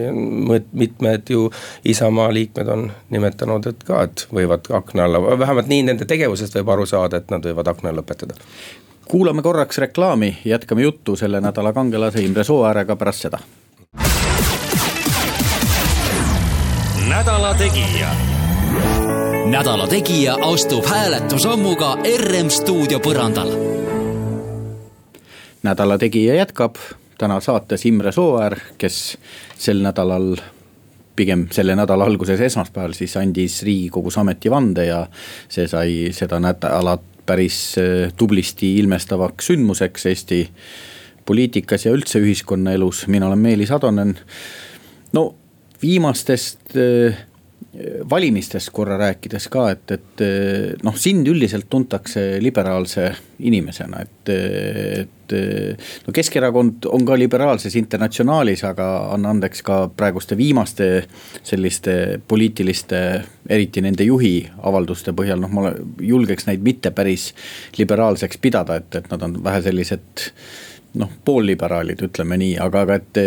mitmed 0.83 1.31
ju 1.31 1.47
Isamaa 1.85 2.29
liikmed 2.35 2.69
on 2.69 2.87
nimetanud, 3.15 3.67
et 3.71 3.85
ka, 3.87 4.03
et 4.09 4.27
võivad 4.35 4.69
akna 4.75 5.07
alla, 5.07 5.23
vähemalt 5.39 5.71
nii 5.71 5.83
nende 5.89 6.09
tegevusest 6.11 6.59
võib 6.59 6.75
aru 6.75 6.87
saada, 6.91 7.23
et 7.23 7.31
nad 7.33 7.45
võivad 7.47 7.71
akna 7.75 7.95
lõpetada. 7.95 8.39
kuulame 9.09 9.43
korraks 9.43 9.79
reklaami, 9.79 10.39
jätkame 10.45 10.83
juttu 10.83 11.17
selle 11.17 11.41
nädala 11.41 11.73
kangelase 11.73 12.23
Imre 12.23 12.45
Sooäärega 12.45 12.97
pärast 12.97 13.29
seda. 13.29 13.39
nädala 17.09 17.55
Tegija. 17.55 18.09
nädala 19.51 19.87
Tegija 19.87 20.37
astub 20.43 20.87
hääletusammuga 20.87 21.97
RM 22.19 22.51
stuudio 22.51 22.99
põrandal. 22.99 23.53
nädala 25.63 25.99
Tegija 25.99 26.35
jätkab 26.35 26.77
täna 27.19 27.41
saates 27.41 27.87
Imre 27.87 28.13
Sooäär, 28.13 28.57
kes 28.79 29.19
sel 29.59 29.83
nädalal 29.83 30.37
pigem 31.23 31.47
selle 31.55 31.77
nädala 31.79 32.07
alguses, 32.11 32.41
esmaspäeval 32.43 32.97
siis 32.99 33.15
andis 33.21 33.63
riigikogus 33.67 34.19
ametivande 34.23 34.89
ja 34.89 35.05
see 35.53 35.69
sai 35.71 36.11
seda 36.17 36.41
nädalat 36.43 37.09
päris 37.27 37.77
äh, 37.79 38.11
tublisti 38.19 38.75
ilmestavaks 38.81 39.53
sündmuseks 39.53 40.07
Eesti 40.11 40.41
poliitikas 41.27 41.87
ja 41.87 41.93
üldse 41.95 42.19
ühiskonnaelus, 42.19 43.07
mina 43.07 43.29
olen 43.29 43.39
Meelis 43.39 43.71
Atonen. 43.71 44.17
no 45.13 45.35
viimastest 45.83 46.77
äh, 46.77 47.19
valimistest 48.11 48.69
korra 48.71 48.99
rääkides 49.01 49.47
ka, 49.49 49.71
et, 49.73 49.95
et 49.95 50.23
äh, 50.25 50.73
noh, 50.85 50.97
sind 51.01 51.29
üldiselt 51.29 51.71
tuntakse 51.73 52.37
liberaalse 52.45 53.07
inimesena, 53.41 54.03
et, 54.05 54.33
et 54.33 55.35
no 56.05 56.13
Keskerakond 56.13 56.85
on 56.93 57.07
ka 57.09 57.17
liberaalses 57.17 57.73
internatsionaalis, 57.81 58.67
aga 58.69 58.89
anna 59.15 59.33
andeks 59.33 59.65
ka 59.65 59.79
praeguste 59.97 60.37
viimaste 60.37 60.91
selliste 61.41 61.95
poliitiliste, 62.29 63.01
eriti 63.49 63.81
nende 63.81 64.05
juhi 64.05 64.35
avalduste 64.69 65.17
põhjal, 65.17 65.41
noh, 65.41 65.57
ma 65.57 65.73
julgeks 66.13 66.51
neid 66.51 66.61
mitte 66.61 66.93
päris 66.93 67.31
liberaalseks 67.81 68.43
pidada, 68.45 68.83
et, 68.83 69.01
et 69.01 69.11
nad 69.15 69.25
on 69.25 69.41
vähe 69.49 69.65
sellised 69.65 70.29
noh, 71.01 71.19
poolliberaalid, 71.25 72.05
ütleme 72.05 72.37
nii, 72.37 72.55
aga, 72.61 72.85
aga 72.85 73.01
et, 73.01 73.27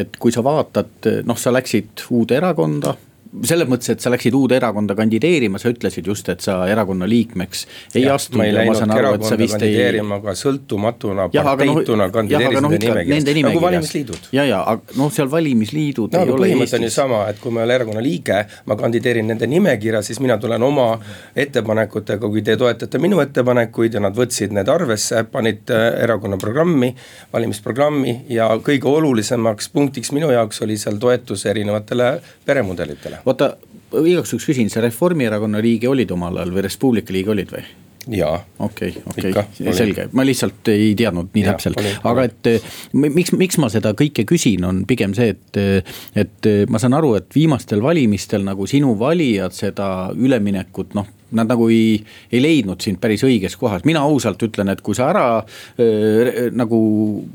et 0.00 0.16
kui 0.16 0.32
sa 0.32 0.40
vaatad, 0.40 1.12
noh, 1.28 1.36
sa 1.36 1.52
läksid 1.52 2.08
uude 2.08 2.40
erakonda 2.40 2.96
selles 3.40 3.68
mõttes, 3.68 3.88
et 3.94 4.02
sa 4.04 4.10
läksid 4.12 4.34
uude 4.36 4.56
erakonda 4.58 4.94
kandideerima, 4.96 5.60
sa 5.60 5.70
ütlesid 5.72 6.06
just, 6.08 6.28
et 6.28 6.42
sa 6.44 6.58
erakonna 6.68 7.06
liikmeks 7.08 7.64
ei 7.94 8.04
ja, 8.04 8.16
astunud. 8.18 8.42
ma 8.42 8.48
ei 8.48 8.54
läinud 8.54 8.92
erakonda 8.96 9.38
kandideerima 9.38 10.18
ei..., 10.18 10.20
aga 10.20 10.34
sõltumatuna, 10.36 11.28
parteituna 11.32 12.08
no, 12.08 12.12
kandideerisin 12.12 12.66
no, 12.66 12.72
nende 12.74 12.90
nimekirjas, 12.92 13.46
nagu 13.46 13.62
valimisliidud. 13.64 14.28
ja, 14.36 14.44
ja, 14.48 14.60
aga 14.74 14.98
noh, 15.00 15.12
seal 15.14 15.30
valimisliidud 15.32 16.12
no, 16.12 16.24
ei 16.26 16.34
ole 16.34 16.50
Eestis. 16.52 16.74
on 16.76 16.86
ju 16.86 16.90
sama, 16.92 17.22
et 17.32 17.40
kui 17.40 17.54
ma 17.54 17.62
ei 17.62 17.68
ole 17.70 17.78
erakonna 17.80 18.04
liige, 18.04 18.42
ma 18.68 18.76
kandideerin 18.80 19.32
nende 19.32 19.48
nimekirja, 19.48 20.04
siis 20.04 20.20
mina 20.20 20.36
tulen 20.42 20.68
oma 20.68 20.90
ettepanekutega, 21.36 22.32
kui 22.36 22.44
te 22.44 22.58
toetate 22.60 23.00
minu 23.00 23.22
ettepanekuid 23.24 23.96
ja 23.96 24.04
nad 24.04 24.16
võtsid 24.18 24.52
need 24.52 24.68
arvesse, 24.68 25.24
panid 25.32 25.72
äh, 25.72 25.88
erakonna 26.04 26.36
programmi, 26.42 26.92
valimisprogrammi 27.32 28.18
ja 28.36 28.50
kõige 28.60 28.92
olulisemaks 28.92 29.72
punktiks 29.72 30.12
minu 30.12 30.28
jaoks 30.34 30.60
oli 30.66 30.76
seal 30.80 31.00
toetus 31.00 31.46
erinevatele 31.48 32.12
peremudelitele 32.44 33.21
oota, 33.24 33.54
igaks 34.02 34.34
juhuks 34.34 34.48
küsin, 34.50 34.70
sa 34.72 34.82
Reformierakonna 34.84 35.62
liige 35.62 35.88
olid 35.90 36.10
omal 36.14 36.40
ajal 36.40 36.52
või 36.56 36.66
Res 36.66 36.76
Publica 36.80 37.14
liige 37.14 37.34
olid 37.34 37.54
või? 37.54 37.64
jaa. 38.10 38.40
okei, 38.58 38.96
okei, 39.06 39.32
selge, 39.72 40.08
ma 40.12 40.24
lihtsalt 40.26 40.68
ei 40.72 40.90
teadnud 40.98 41.30
nii 41.34 41.44
ja, 41.44 41.52
täpselt, 41.52 41.78
aga 42.08 42.24
et 42.26 42.50
miks, 42.98 43.30
miks 43.38 43.60
ma 43.62 43.70
seda 43.70 43.92
kõike 43.98 44.24
küsin, 44.28 44.64
on 44.66 44.82
pigem 44.88 45.14
see, 45.14 45.36
et. 45.36 45.86
et 46.18 46.50
ma 46.68 46.80
saan 46.82 46.96
aru, 46.98 47.14
et 47.20 47.30
viimastel 47.34 47.82
valimistel 47.82 48.42
nagu 48.46 48.66
sinu 48.66 48.96
valijad 48.98 49.54
seda 49.54 49.86
üleminekut 50.18 50.96
noh 50.98 51.06
nad 51.36 51.50
nagu 51.50 51.68
ei, 51.72 51.96
ei 52.32 52.42
leidnud 52.42 52.82
sind 52.84 53.00
päris 53.02 53.24
õiges 53.26 53.56
kohas, 53.60 53.86
mina 53.88 54.02
ausalt 54.06 54.42
ütlen, 54.46 54.72
et 54.72 54.82
kui 54.84 54.96
sa 54.98 55.08
ära 55.12 55.26
äh, 55.42 56.50
nagu 56.56 56.80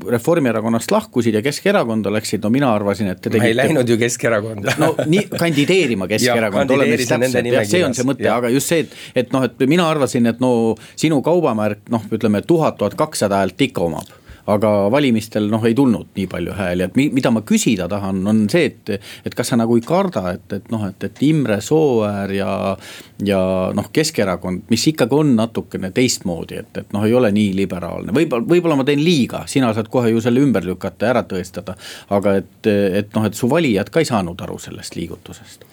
Reformierakonnast 0.08 0.92
lahkusid 0.94 1.38
ja 1.38 1.42
Keskerakonda 1.44 2.12
läksid, 2.14 2.42
no 2.44 2.52
mina 2.54 2.70
arvasin, 2.74 3.12
et 3.12 3.22
te 3.22 3.28
tegite. 3.30 3.44
ma 3.44 3.50
ei 3.52 3.58
läinud 3.58 3.88
ju 3.88 3.98
Keskerakonda. 4.00 4.76
No 4.82 4.92
nii, 5.06 5.26
kandideerima 5.34 6.08
Keskerakonda, 6.12 6.78
oleme 6.78 7.00
siis 7.00 7.12
täpsed, 7.14 7.50
jah, 7.52 7.66
see 7.68 7.84
on 7.86 7.96
see 7.96 8.08
mõte, 8.08 8.28
aga 8.32 8.52
just 8.54 8.74
see, 8.74 8.86
et, 8.86 8.96
et 9.24 9.34
noh, 9.34 9.48
et 9.48 9.68
mina 9.70 9.88
arvasin, 9.90 10.30
et 10.30 10.40
no 10.42 10.52
sinu 10.94 11.20
kaubamärk 11.24 11.86
noh, 11.92 12.06
ütleme 12.14 12.42
tuhat, 12.46 12.78
tuhat 12.80 12.96
kakssada 12.98 13.42
häält 13.42 13.68
ikka 13.68 13.86
omab 13.88 14.16
aga 14.48 14.70
valimistel 14.92 15.48
noh, 15.52 15.64
ei 15.68 15.76
tulnud 15.76 16.14
nii 16.16 16.26
palju 16.30 16.56
hääli, 16.56 16.86
et 16.88 16.96
mida 16.96 17.32
ma 17.34 17.42
küsida 17.46 17.88
tahan, 17.90 18.22
on 18.28 18.44
see, 18.50 18.70
et. 18.70 18.94
et 19.28 19.34
kas 19.38 19.52
sa 19.52 19.58
nagu 19.60 19.76
ei 19.76 19.84
karda, 19.84 20.24
et, 20.34 20.46
et 20.56 20.70
noh, 20.72 20.86
et, 20.88 21.04
et 21.04 21.22
Imre 21.28 21.60
Sooäär 21.64 22.32
ja, 22.38 22.50
ja 23.24 23.40
noh, 23.76 23.90
Keskerakond, 23.92 24.66
mis 24.72 24.86
ikkagi 24.92 25.16
on 25.18 25.34
natukene 25.38 25.92
teistmoodi, 25.94 26.62
et, 26.62 26.82
et 26.82 26.94
noh, 26.96 27.04
ei 27.06 27.14
ole 27.14 27.30
nii 27.34 27.54
liberaalne, 27.58 28.14
võib-olla, 28.16 28.48
võib-olla 28.48 28.78
ma 28.80 28.88
teen 28.88 29.02
liiga, 29.04 29.44
sina 29.50 29.72
saad 29.76 29.90
kohe 29.92 30.12
ju 30.14 30.22
selle 30.24 30.42
ümber 30.44 30.66
lükata 30.66 31.08
ja 31.08 31.16
ära 31.16 31.24
tõestada. 31.28 31.76
aga 32.14 32.38
et, 32.42 32.68
et 32.68 33.16
noh, 33.16 33.26
et 33.28 33.36
su 33.36 33.50
valijad 33.50 33.90
ka 33.92 34.02
ei 34.02 34.08
saanud 34.08 34.40
aru 34.46 34.58
sellest 34.62 34.96
liigutusest 34.98 35.66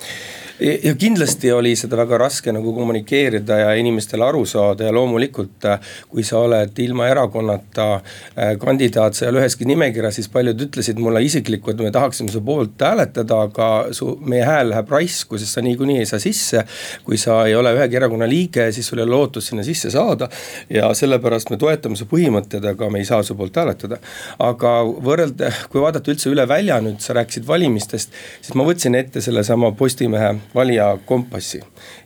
ja 0.60 0.96
kindlasti 0.96 1.52
oli 1.52 1.74
seda 1.76 1.98
väga 2.00 2.18
raske 2.18 2.52
nagu 2.56 2.72
kommunikeerida 2.74 3.58
ja 3.60 3.74
inimestele 3.76 4.24
aru 4.24 4.46
saada 4.48 4.88
ja 4.88 4.94
loomulikult. 4.96 5.66
Äh, 5.66 5.80
kui 6.10 6.24
sa 6.24 6.40
oled 6.46 6.80
ilma 6.80 7.10
erakonnata 7.12 7.88
äh, 7.96 8.54
kandidaat 8.60 9.18
seal 9.18 9.36
üheski 9.36 9.68
nimekirjas, 9.68 10.16
siis 10.20 10.30
paljud 10.32 10.62
ütlesid 10.68 11.00
mulle 11.02 11.24
isiklikult, 11.26 11.82
me 11.84 11.92
tahaksime 11.92 12.32
su 12.32 12.42
poolt 12.46 12.80
hääletada, 12.82 13.42
aga 13.50 13.70
su, 13.96 14.14
meie 14.24 14.46
hääl 14.48 14.72
läheb 14.72 14.92
raisku, 14.96 15.40
sest 15.42 15.58
sa 15.58 15.64
niikuinii 15.66 16.00
ei 16.04 16.10
saa 16.10 16.22
sisse. 16.24 16.64
kui 17.04 17.18
sa 17.18 17.42
ei 17.46 17.56
ole 17.56 17.74
ühegi 17.76 18.00
erakonna 18.00 18.28
liige, 18.30 18.70
siis 18.72 18.88
sul 18.88 19.02
ei 19.02 19.06
ole 19.06 19.16
lootust 19.16 19.52
sinna 19.52 19.64
sisse 19.64 19.92
saada. 19.92 20.30
ja 20.70 20.94
sellepärast 20.94 21.52
me 21.52 21.58
toetame 21.58 22.00
su 22.00 22.08
põhimõtteid, 22.12 22.66
aga 22.72 22.90
me 22.90 23.04
ei 23.04 23.06
saa 23.06 23.24
su 23.24 23.36
poolt 23.36 23.56
hääletada. 23.56 24.00
aga 24.40 24.76
võrrelda, 24.86 25.52
kui 25.70 25.84
vaadata 25.84 26.12
üldse 26.12 26.32
üle 26.32 26.48
välja 26.48 26.80
nüüd, 26.82 27.02
sa 27.04 27.14
rääkisid 27.20 27.48
valimistest, 27.48 28.16
siis 28.42 28.56
ma 28.56 28.64
võtsin 28.64 28.96
ette 28.96 29.22
sellesama 29.22 29.72
Postimehe 29.76 30.36
valija 30.56 30.98
kompassi. 31.06 31.62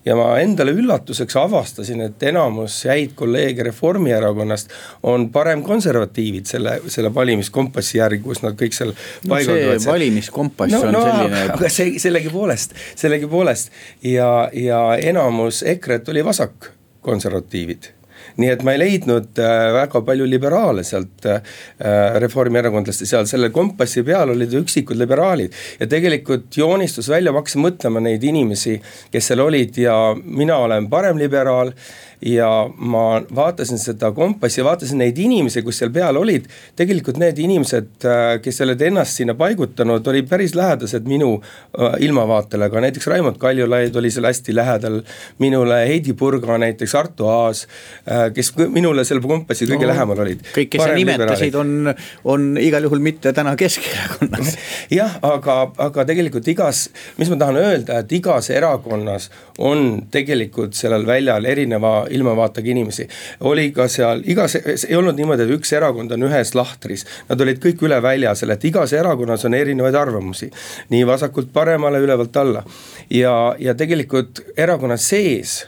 ja 0.06 0.16
ma 0.16 0.40
endale 0.40 0.72
üllatuseks 0.72 1.36
avastasin, 1.40 2.02
et 2.02 2.24
enamus 2.24 2.84
häid 2.90 3.14
kolleege 3.16 3.64
Reformierakonnast 3.64 4.72
on 5.04 5.30
paremkonservatiivid 5.34 6.46
selle, 6.46 6.80
selle 6.88 7.14
valimiskompassi 7.16 7.98
järgi, 7.98 8.24
kus 8.24 8.44
nad 8.46 8.58
kõik 8.60 8.76
seal 8.76 8.94
no 8.94 9.36
paigalduvad. 9.36 9.84
see 9.84 9.92
valimiskompass 9.92 10.74
no, 10.74 10.82
on 10.88 10.98
no, 10.98 11.06
selline. 11.06 11.46
aga 11.54 11.70
see 11.70 12.00
sellegipoolest, 12.00 12.76
sellegipoolest 12.96 13.72
ja, 14.04 14.50
ja 14.54 14.84
enamus 15.12 15.64
EKRE-t 15.76 16.14
oli 16.16 16.26
vasakkonservatiivid 16.26 17.94
nii 18.40 18.52
et 18.54 18.64
ma 18.66 18.76
ei 18.76 18.82
leidnud 18.82 19.40
äh, 19.42 19.70
väga 19.76 20.02
palju 20.06 20.28
liberaale 20.30 20.84
sealt 20.88 21.28
äh, 21.30 21.42
reformierakondlaste 22.24 23.08
seal, 23.10 23.28
selle 23.30 23.52
kompassi 23.56 24.04
peal 24.08 24.34
olid 24.36 24.54
üksikud 24.62 25.00
liberaalid. 25.00 25.56
ja 25.80 25.88
tegelikult 25.88 26.58
joonistus 26.58 27.10
välja, 27.12 27.34
ma 27.34 27.44
hakkasin 27.44 27.66
mõtlema 27.66 28.04
neid 28.04 28.24
inimesi, 28.24 28.78
kes 29.12 29.32
seal 29.32 29.44
olid 29.46 29.78
ja 29.80 29.98
mina 30.24 30.60
olen 30.66 30.90
paremliberaal 30.92 31.74
ja 32.26 32.70
ma 32.76 33.22
vaatasin 33.36 33.80
seda 33.80 34.12
kompassi, 34.12 34.64
vaatasin 34.64 35.00
neid 35.00 35.18
inimesi, 35.18 35.62
kus 35.64 35.80
seal 35.80 35.92
peal 35.96 36.18
olid. 36.20 36.48
tegelikult 36.76 37.18
need 37.20 37.38
inimesed, 37.40 37.92
äh, 38.04 38.40
kes 38.44 38.62
olid 38.66 38.82
ennast 38.90 39.20
sinna 39.20 39.36
paigutanud, 39.40 40.08
olid 40.08 40.28
päris 40.30 40.56
lähedased 40.56 41.08
minu 41.08 41.38
äh, 41.40 41.96
ilmavaatele, 42.04 42.70
ka 42.70 42.84
näiteks 42.84 43.08
Raimond 43.08 43.40
Kaljulaid 43.40 43.96
oli 43.96 44.12
seal 44.12 44.28
hästi 44.28 44.56
lähedal 44.56 45.00
minule, 45.40 45.80
Heidi 45.88 46.14
Purga 46.14 46.58
näiteks, 46.60 46.96
Arto 46.96 47.30
Aas, 47.32 47.66
äh, 48.12 48.28
kes 48.36 48.52
minule 48.68 49.06
selle 49.08 49.24
kompassi 49.24 49.68
kõige 49.70 49.88
no, 49.88 49.94
lähemal 49.94 50.24
olid. 50.26 50.44
kõik, 50.56 50.74
kes 50.76 50.84
sa 50.84 50.92
nimetasid, 50.98 51.56
on, 51.56 51.94
on 52.28 52.50
igal 52.60 52.84
juhul 52.90 53.04
mitte 53.04 53.34
täna 53.36 53.56
Keskerakonnas. 53.60 54.58
jah, 55.00 55.20
aga, 55.24 55.60
aga 55.88 56.08
tegelikult 56.12 56.52
igas, 56.52 56.90
mis 57.18 57.32
ma 57.32 57.40
tahan 57.40 57.64
öelda, 57.64 58.04
et 58.04 58.12
igas 58.20 58.52
erakonnas 58.52 59.30
on 59.64 60.04
tegelikult 60.12 60.76
sellel 60.76 61.08
väljal 61.08 61.48
erineva 61.48 62.09
ilmavaatega 62.10 62.72
inimesi. 62.72 63.08
oli 63.40 63.72
ka 63.72 63.88
seal 63.88 64.24
igas, 64.26 64.56
ei 64.60 64.96
olnud 64.96 65.18
niimoodi, 65.18 65.46
et 65.46 65.56
üks 65.58 65.74
erakond 65.78 66.12
on 66.12 66.28
ühes 66.30 66.54
lahtris, 66.56 67.06
nad 67.30 67.42
olid 67.42 67.62
kõik 67.64 67.84
üle 67.88 68.02
välja 68.02 68.36
seal, 68.36 68.54
et 68.56 68.66
igas 68.66 68.94
erakonnas 68.94 69.46
on 69.46 69.58
erinevaid 69.58 69.96
arvamusi. 69.96 70.52
nii 70.90 71.08
vasakult 71.08 71.54
paremale, 71.54 72.00
ülevalt 72.00 72.38
alla 72.38 72.64
ja, 73.10 73.56
ja 73.60 73.76
tegelikult 73.76 74.44
erakonna 74.58 74.98
sees 74.98 75.62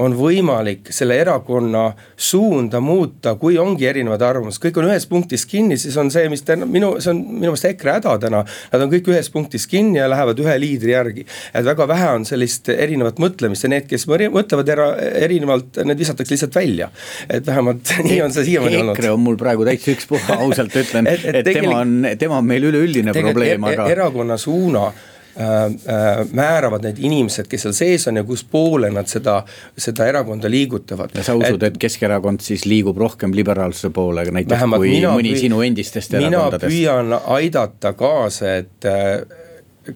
on 0.00 0.14
võimalik 0.16 0.88
selle 0.94 1.18
erakonna 1.20 1.90
suunda 2.16 2.80
muuta, 2.80 3.34
kui 3.40 3.58
ongi 3.60 3.86
erinevad 3.88 4.22
arvamused, 4.24 4.62
kõik 4.62 4.80
on 4.80 4.88
ühes 4.88 5.06
punktis 5.10 5.44
kinni, 5.48 5.76
siis 5.80 5.96
on 6.00 6.10
see, 6.12 6.28
mis 6.32 6.44
täna 6.46 6.66
minu, 6.68 6.94
see 7.02 7.12
on 7.12 7.20
minu 7.20 7.52
meelest 7.52 7.68
EKRE 7.72 7.96
häda 7.98 8.14
täna. 8.22 8.42
Nad 8.72 8.86
on 8.86 8.92
kõik 8.92 9.12
ühes 9.12 9.28
punktis 9.32 9.66
kinni 9.70 10.00
ja 10.00 10.08
lähevad 10.10 10.40
ühe 10.40 10.56
liidri 10.60 10.94
järgi. 10.94 11.26
et 11.54 11.64
väga 11.64 11.88
vähe 11.88 12.08
on 12.16 12.24
sellist 12.28 12.68
erinevat 12.72 13.20
mõtlemist 13.22 13.66
ja 13.66 13.72
need, 13.72 13.88
kes 13.90 14.06
mõtlevad 14.08 14.72
era, 14.72 14.88
erinevalt, 14.96 15.82
need 15.84 15.98
visatakse 15.98 16.34
lihtsalt 16.34 16.54
välja. 16.54 16.90
et 17.28 17.46
vähemalt 17.46 17.94
nii 18.08 18.20
on 18.22 18.32
see 18.32 18.48
siiamaani 18.52 18.80
olnud. 18.80 18.96
EKRE 18.96 19.12
on 19.12 19.20
mul 19.20 19.36
praegu 19.40 19.68
täitsa 19.68 19.92
ükspuha, 19.92 20.40
ausalt 20.40 20.76
ütlen 20.76 21.08
et, 21.12 21.24
et, 21.24 21.42
et 21.42 21.52
tema 21.52 21.80
on, 21.82 21.96
tema 22.18 22.40
on 22.40 22.48
meil 22.48 22.70
üleüldine 22.72 23.12
probleem, 23.16 23.64
aga. 23.64 23.88
erakonna 23.92 24.36
suuna 24.40 24.90
määravad 26.32 26.84
need 26.84 26.98
inimesed, 27.00 27.48
kes 27.48 27.66
seal 27.66 27.76
sees 27.76 28.06
on 28.10 28.20
ja 28.20 28.24
kus 28.28 28.42
poole 28.44 28.90
nad 28.92 29.08
seda, 29.08 29.38
seda 29.78 30.06
erakonda 30.10 30.50
liigutavad. 30.50 31.14
ja 31.16 31.24
sa 31.24 31.36
usud, 31.38 31.62
et 31.62 31.78
Keskerakond 31.80 32.44
siis 32.44 32.66
liigub 32.68 32.98
rohkem 33.00 33.32
liberaalsuse 33.36 33.90
poole 33.96 34.26
näiteks 34.28 34.66
kui 34.76 34.98
mõni 35.06 35.32
püü, 35.32 35.44
sinu 35.46 35.62
endistest 35.64 36.18
erakondadest? 36.18 36.68
mina 36.68 36.68
püüan 36.68 37.16
aidata 37.38 37.94
kaasa, 37.96 38.56
et 38.62 38.88
äh, 38.88 39.41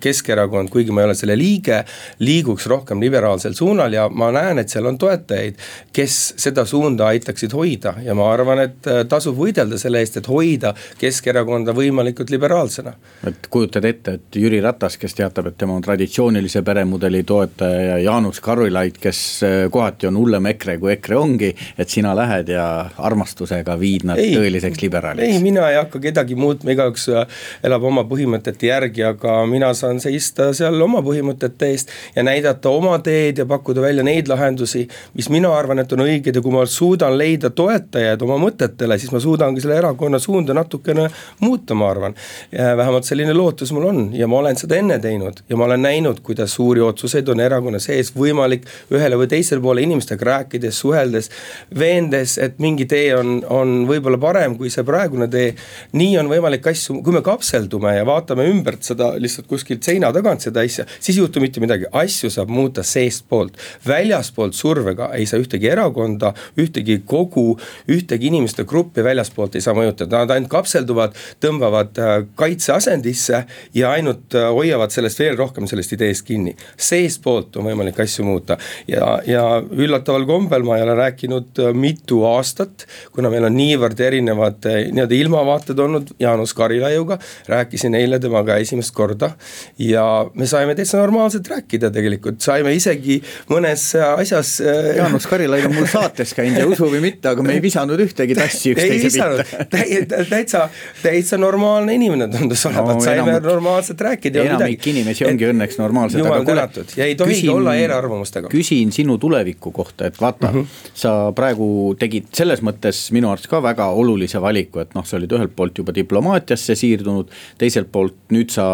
Keskerakond, 0.00 0.70
kuigi 0.72 0.90
ma 0.94 1.02
ei 1.02 1.10
ole 1.10 1.14
selle 1.14 1.36
liige, 1.38 1.82
liiguks 2.18 2.66
rohkem 2.70 3.00
liberaalsel 3.02 3.54
suunal 3.54 3.92
ja 3.94 4.08
ma 4.10 4.32
näen, 4.34 4.58
et 4.58 4.72
seal 4.72 4.86
on 4.90 4.98
toetajaid, 4.98 5.60
kes 5.94 6.16
seda 6.42 6.64
suunda 6.66 7.10
aitaksid 7.12 7.54
hoida 7.54 7.94
ja 8.04 8.14
ma 8.18 8.26
arvan, 8.32 8.64
et 8.66 8.88
äh, 8.90 9.04
tasub 9.08 9.36
võidelda 9.38 9.78
selle 9.78 10.02
eest, 10.02 10.18
et 10.20 10.30
hoida 10.30 10.72
Keskerakonda 10.98 11.74
võimalikult 11.76 12.30
liberaalsena. 12.34 12.94
et 13.26 13.46
kujutad 13.50 13.84
ette, 13.84 14.16
et 14.18 14.40
Jüri 14.42 14.60
Ratas, 14.64 14.96
kes 14.98 15.14
teatab, 15.14 15.52
et 15.52 15.58
tema 15.58 15.76
on 15.76 15.84
traditsioonilise 15.84 16.62
peremudeli 16.66 17.22
toetaja 17.22 17.82
ja 17.92 17.98
Jaanus 18.08 18.40
Karilaid, 18.40 18.98
kes 19.00 19.22
äh, 19.46 19.56
kohati 19.70 20.10
on 20.10 20.18
hullem 20.18 20.50
EKRE 20.52 20.78
kui 20.82 20.92
EKRE 20.96 21.20
ongi, 21.20 21.52
et 21.78 21.92
sina 21.92 22.14
lähed 22.16 22.50
ja 22.52 22.66
armastusega 22.98 23.78
viid 23.78 24.06
nad 24.10 24.18
ei, 24.18 24.34
tõeliseks 24.34 24.82
liberaaliks. 24.82 25.30
ei, 25.30 25.42
mina 25.42 25.70
ei 25.70 25.78
hakka 25.78 26.02
kedagi 26.02 26.34
muutma, 26.38 26.74
igaüks 26.74 27.08
äh, 27.14 27.40
elab 27.66 27.86
oma 27.86 28.06
põhimõtete 28.08 28.70
järgi, 28.70 29.06
aga 29.06 29.38
mina 29.46 29.70
saan 29.76 30.00
seista 30.02 30.50
seal 30.56 30.80
oma 30.82 31.02
põhimõtete 31.04 31.70
eest 31.72 31.92
ja 32.16 32.24
näidata 32.26 32.72
oma 32.72 32.98
teed 33.04 33.38
ja 33.42 33.46
pakkuda 33.46 33.84
välja 33.84 34.04
neid 34.06 34.28
lahendusi, 34.30 34.86
mis 35.14 35.28
mina 35.32 35.52
arvan, 35.54 35.82
et 35.82 35.92
on 35.92 36.04
õiged 36.06 36.36
ja 36.36 36.42
kui 36.42 36.54
ma 36.54 36.64
suudan 36.70 37.16
leida 37.18 37.50
toetajaid 37.50 38.22
oma 38.26 38.38
mõtetele, 38.42 38.98
siis 38.98 39.12
ma 39.14 39.20
suudangi 39.22 39.62
selle 39.64 39.78
erakonna 39.78 40.18
suunda 40.22 40.54
natukene 40.56 41.08
muuta, 41.40 41.74
ma 41.74 41.90
arvan. 41.90 42.14
vähemalt 42.52 43.04
selline 43.04 43.34
lootus 43.34 43.72
mul 43.72 43.88
on 43.90 44.02
ja 44.16 44.26
ma 44.26 44.38
olen 44.38 44.56
seda 44.56 44.76
enne 44.80 44.98
teinud 45.02 45.42
ja 45.48 45.56
ma 45.56 45.64
olen 45.68 45.82
näinud, 45.82 46.20
kuidas 46.26 46.54
suuri 46.54 46.80
otsuseid 46.80 47.28
on 47.28 47.40
erakonna 47.40 47.78
sees 47.82 48.12
võimalik 48.16 48.66
ühele 48.94 49.18
või 49.20 49.28
teisele 49.30 49.60
poole 49.62 49.82
inimestega 49.84 50.24
rääkides, 50.24 50.78
suheldes, 50.80 51.30
veendes, 51.78 52.38
et 52.38 52.58
mingi 52.62 52.86
tee 52.88 53.10
on, 53.16 53.40
on 53.50 53.76
võib-olla 53.88 54.18
parem 54.20 54.56
kui 54.56 54.70
see 54.72 54.84
praegune 54.86 55.28
tee. 55.28 55.54
nii 55.92 56.16
on 56.20 56.30
võimalik 56.30 56.66
asju, 56.70 57.00
kui 57.04 57.14
me 57.16 57.22
kapseldume 57.26 57.96
ja 57.96 58.06
vaatame 58.06 58.46
ümbert 58.50 58.86
seda 58.86 59.12
lihtsalt 59.20 59.48
kuskil 59.50 59.65
kuskilt 59.66 59.82
seina 59.82 60.12
tagant 60.14 60.44
seda 60.44 60.62
asja, 60.62 60.84
siis 61.00 61.16
ei 61.16 61.24
juhtu 61.24 61.40
mitte 61.42 61.60
midagi, 61.62 61.88
asju 61.92 62.30
saab 62.30 62.50
muuta 62.52 62.84
seestpoolt. 62.86 63.56
väljaspoolt 63.86 64.54
survega 64.54 65.10
ei 65.14 65.26
saa 65.26 65.40
ühtegi 65.40 65.68
erakonda, 65.70 66.32
ühtegi 66.58 67.00
kogu, 67.04 67.58
ühtegi 67.90 68.30
inimeste 68.30 68.64
gruppi 68.64 69.02
väljaspoolt 69.04 69.56
ei 69.56 69.64
saa 69.64 69.74
mõjutada, 69.74 70.22
nad 70.22 70.30
ainult 70.30 70.50
kapselduvad, 70.50 71.16
tõmbavad 71.42 71.98
äh, 71.98 72.14
kaitseasendisse 72.38 73.42
ja 73.74 73.90
ainult 73.90 74.34
äh, 74.34 74.46
hoiavad 74.54 74.94
sellest 74.94 75.18
veel 75.18 75.36
rohkem 75.36 75.66
sellest 75.66 75.96
ideest 75.96 76.26
kinni. 76.26 76.54
seestpoolt 76.76 77.56
on 77.56 77.66
võimalik 77.66 77.98
asju 78.00 78.24
muuta. 78.24 78.58
Ja, 78.86 79.18
ja 79.26 79.44
üllataval 79.60 80.26
kombel 80.28 80.62
ma 80.66 80.78
ei 80.78 80.86
ole 80.86 80.94
rääkinud 81.00 81.62
äh, 81.64 81.72
mitu 81.74 82.22
aastat, 82.28 82.86
kuna 83.12 83.32
meil 83.32 83.48
on 83.50 83.56
niivõrd 83.56 84.00
erinevad 84.00 84.62
nii-öelda 84.66 85.18
ilmavaated 85.18 85.78
olnud 85.82 86.14
Jaanus 86.20 86.54
Karilaiuga, 86.54 87.18
rääkisin 87.50 87.98
eile 87.98 88.20
temaga 88.22 88.60
esimest 88.62 88.94
korda 88.94 89.32
ja 89.78 90.06
me 90.34 90.46
saime 90.46 90.74
täitsa 90.78 90.98
normaalselt 91.00 91.48
rääkida 91.48 91.90
tegelikult, 91.94 92.40
saime 92.44 92.74
isegi 92.76 93.18
mõnes 93.50 93.88
asjas. 93.98 94.56
Jaanus 94.96 95.26
Karilaid 95.30 95.66
on 95.68 95.74
mul 95.76 95.88
saates 95.90 96.34
käinud 96.36 96.60
ja 96.60 96.66
usu 96.68 96.88
või 96.90 97.02
mitte, 97.04 97.30
aga 97.32 97.44
me 97.44 97.56
ei 97.56 97.62
visanud 97.64 98.00
ühtegi 98.02 98.36
tassi 98.38 98.74
üksteise 98.74 99.10
pitta. 99.12 100.24
täitsa, 100.30 100.68
täitsa 101.02 101.38
normaalne 101.40 101.96
inimene 101.96 102.28
tundus 102.32 102.66
olevat 102.68 102.98
no,, 102.98 103.04
saime 103.04 103.30
enam, 103.30 103.42
normaalselt 103.46 104.00
rääkida. 104.00 104.44
enamik 104.44 104.86
inimesi 104.92 105.26
ongi 105.28 105.46
et, 105.46 105.54
õnneks 105.54 105.80
normaalsed. 105.80 106.20
jumal 106.20 106.44
tänatud 106.46 106.94
ja 106.96 107.08
ei 107.08 107.16
tohigi 107.18 107.48
olla 107.52 107.76
eelarvamustega. 107.78 108.50
küsin 108.52 108.92
sinu 108.92 109.18
tuleviku 109.22 109.72
kohta, 109.72 110.06
et 110.06 110.20
vaata 110.20 110.52
mm, 110.52 110.60
-hmm. 110.60 110.92
sa 110.94 111.14
praegu 111.36 111.68
tegid 111.98 112.30
selles 112.36 112.62
mõttes 112.62 113.06
minu 113.16 113.30
arust 113.32 113.50
ka 113.50 113.62
väga 113.62 113.88
olulise 113.96 114.40
valiku, 114.42 114.82
et 114.84 114.94
noh, 114.94 115.06
sa 115.06 115.16
olid 115.20 115.32
ühelt 115.32 115.56
poolt 115.56 115.78
juba 115.78 115.94
diplomaatiasse 115.94 116.74
siirdunud, 116.74 117.30
teiselt 117.58 117.92
poolt 117.92 118.16
nüüd 118.34 118.52
sa 118.52 118.66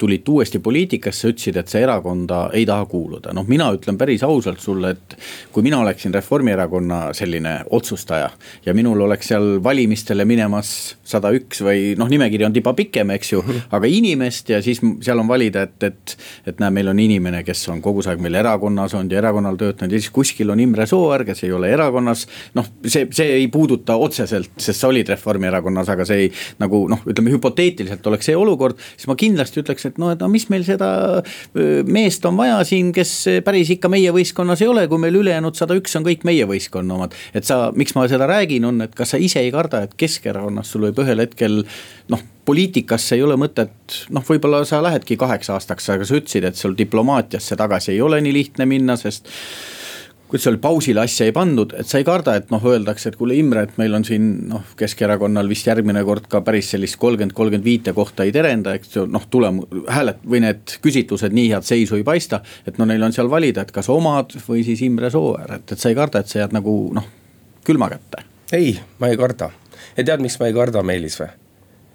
tulid 0.00 0.28
uuesti 0.28 0.58
poliitikasse, 0.64 1.30
ütlesid, 1.34 1.58
et 1.60 1.68
sa 1.68 1.80
erakonda 1.82 2.40
ei 2.56 2.64
taha 2.68 2.86
kuuluda, 2.90 3.34
noh, 3.36 3.46
mina 3.48 3.68
ütlen 3.76 3.98
päris 4.00 4.24
ausalt 4.26 4.62
sulle, 4.64 4.94
et. 4.96 5.16
kui 5.52 5.62
mina 5.62 5.80
oleksin 5.82 6.14
Reformierakonna 6.14 7.00
selline 7.16 7.54
otsustaja 7.70 8.30
ja 8.66 8.74
minul 8.74 9.00
oleks 9.00 9.28
seal 9.32 9.58
valimistele 9.64 10.24
minemas 10.24 10.96
sada 11.04 11.32
üks 11.34 11.60
või 11.64 11.94
noh, 11.98 12.08
nimekiri 12.10 12.46
on 12.46 12.54
tiba 12.54 12.72
pikem, 12.76 13.10
eks 13.16 13.32
ju. 13.32 13.42
Mhm. 13.42 13.66
aga 13.76 13.90
inimest 13.90 14.50
ja 14.52 14.60
siis 14.62 14.80
seal 15.02 15.20
on 15.20 15.28
valida, 15.28 15.64
et, 15.68 15.82
et, 15.82 16.16
et 16.46 16.62
näe, 16.62 16.72
meil 16.74 16.90
on 16.92 16.98
inimene, 17.02 17.42
kes 17.46 17.66
on 17.72 17.82
kogu 17.84 18.04
see 18.04 18.14
aeg 18.14 18.22
meil 18.24 18.38
erakonnas 18.40 18.94
olnud 18.96 19.12
ja 19.12 19.20
erakonnal 19.22 19.58
töötanud 19.60 19.92
ja 19.92 20.00
siis 20.00 20.12
kuskil 20.14 20.50
on 20.52 20.60
Imre 20.60 20.86
Sooäär, 20.90 21.24
kes 21.28 21.44
ei 21.44 21.52
ole 21.56 21.72
erakonnas. 21.72 22.26
noh, 22.54 22.66
see, 22.86 23.08
see 23.14 23.36
ei 23.40 23.48
puuduta 23.52 23.96
otseselt, 24.00 24.52
sest 24.56 24.80
sa 24.80 24.88
olid 24.88 25.08
Reformierakonnas, 25.12 25.92
aga 25.92 26.06
see 26.08 26.26
ei 26.26 26.32
nagu 26.62 26.84
noh, 26.90 27.04
ütleme 27.10 27.32
hüpoteetiliselt 27.34 28.06
oleks 28.06 28.30
see 28.30 28.36
olukord, 28.38 28.78
siis 28.96 29.08
ma 29.10 29.18
kindlasti 29.18 29.64
ütleks, 29.64 29.89
et 29.90 30.00
noh, 30.00 30.12
et 30.14 30.22
no 30.22 30.30
mis 30.32 30.46
meil 30.52 30.64
seda 30.66 30.90
meest 31.86 32.24
on 32.28 32.38
vaja 32.40 32.60
siin, 32.68 32.92
kes 32.96 33.12
päris 33.46 33.74
ikka 33.76 33.90
meie 33.92 34.12
võistkonnas 34.14 34.64
ei 34.64 34.70
ole, 34.70 34.86
kui 34.90 35.02
meil 35.02 35.20
ülejäänud 35.20 35.58
sada 35.58 35.76
üks 35.78 35.96
on 35.98 36.06
kõik 36.06 36.26
meie 36.28 36.48
võistkonna 36.48 36.96
omad. 36.96 37.16
et 37.34 37.46
sa, 37.48 37.68
miks 37.76 37.96
ma 37.98 38.06
seda 38.10 38.28
räägin, 38.30 38.66
on, 38.68 38.82
et 38.86 38.94
kas 38.96 39.14
sa 39.14 39.20
ise 39.20 39.42
ei 39.42 39.52
karda, 39.54 39.84
et 39.86 39.96
Keskerakonnas 40.00 40.70
sul 40.70 40.88
võib 40.88 41.02
ühel 41.04 41.26
hetkel 41.26 41.64
noh 42.10 42.28
poliitikasse 42.50 43.14
ei 43.14 43.22
ole 43.22 43.36
mõtet, 43.38 43.98
noh, 44.10 44.24
võib-olla 44.26 44.64
sa 44.66 44.80
lähedki 44.82 45.18
kaheks 45.20 45.52
aastaks, 45.54 45.86
aga 45.92 46.06
sa 46.08 46.16
ütlesid, 46.18 46.46
et 46.48 46.58
sul 46.58 46.74
diplomaatiasse 46.78 47.58
tagasi 47.58 47.92
ei 47.94 48.00
ole 48.02 48.18
nii 48.24 48.32
lihtne 48.34 48.66
minna, 48.66 48.96
sest 48.98 49.28
kuidas 50.30 50.46
seal 50.46 50.58
pausile 50.62 51.02
asja 51.02 51.26
ei 51.26 51.34
pandud, 51.34 51.74
et 51.78 51.88
sa 51.90 51.98
ei 51.98 52.06
karda, 52.06 52.36
et 52.38 52.52
noh, 52.54 52.62
öeldakse, 52.72 53.10
et 53.10 53.18
kuule 53.18 53.34
Imre, 53.38 53.64
et 53.66 53.78
meil 53.80 53.94
on 53.98 54.06
siin 54.06 54.28
noh, 54.50 54.62
Keskerakonnal 54.78 55.50
vist 55.50 55.66
järgmine 55.66 56.04
kord 56.06 56.28
ka 56.30 56.42
päris 56.46 56.70
sellist 56.74 57.00
kolmkümmend, 57.02 57.34
kolmkümmend 57.36 57.66
viite 57.66 57.94
kohta 57.96 58.26
ei 58.26 58.34
terenda, 58.34 58.74
eks 58.78 58.96
ju, 58.96 59.06
noh, 59.10 59.26
tulem-, 59.30 59.62
hääled 59.90 60.22
või 60.24 60.44
need 60.46 60.76
küsitlused 60.84 61.34
nii 61.34 61.48
head 61.54 61.66
seisu 61.66 61.98
ei 61.98 62.06
paista. 62.06 62.42
et 62.66 62.78
no 62.78 62.86
neil 62.86 63.02
on 63.02 63.14
seal 63.16 63.30
valida, 63.30 63.66
et 63.66 63.72
kas 63.74 63.90
omad 63.90 64.36
või 64.46 64.62
siis 64.66 64.82
Imre 64.86 65.10
Sooäär, 65.10 65.58
et, 65.58 65.72
et 65.72 65.78
sa 65.78 65.90
ei 65.90 65.98
karda, 65.98 66.22
et 66.22 66.30
sa 66.30 66.44
jääd 66.44 66.54
nagu 66.56 66.76
noh, 66.94 67.10
külma 67.66 67.90
kätte? 67.90 68.24
ei, 68.52 68.76
ma 68.98 69.10
ei 69.10 69.18
karda 69.18 69.50
ja 69.96 70.04
tead, 70.04 70.22
miks 70.22 70.38
ma 70.40 70.50
ei 70.50 70.54
karda, 70.56 70.84
Meelis 70.86 71.18
või? 71.20 71.32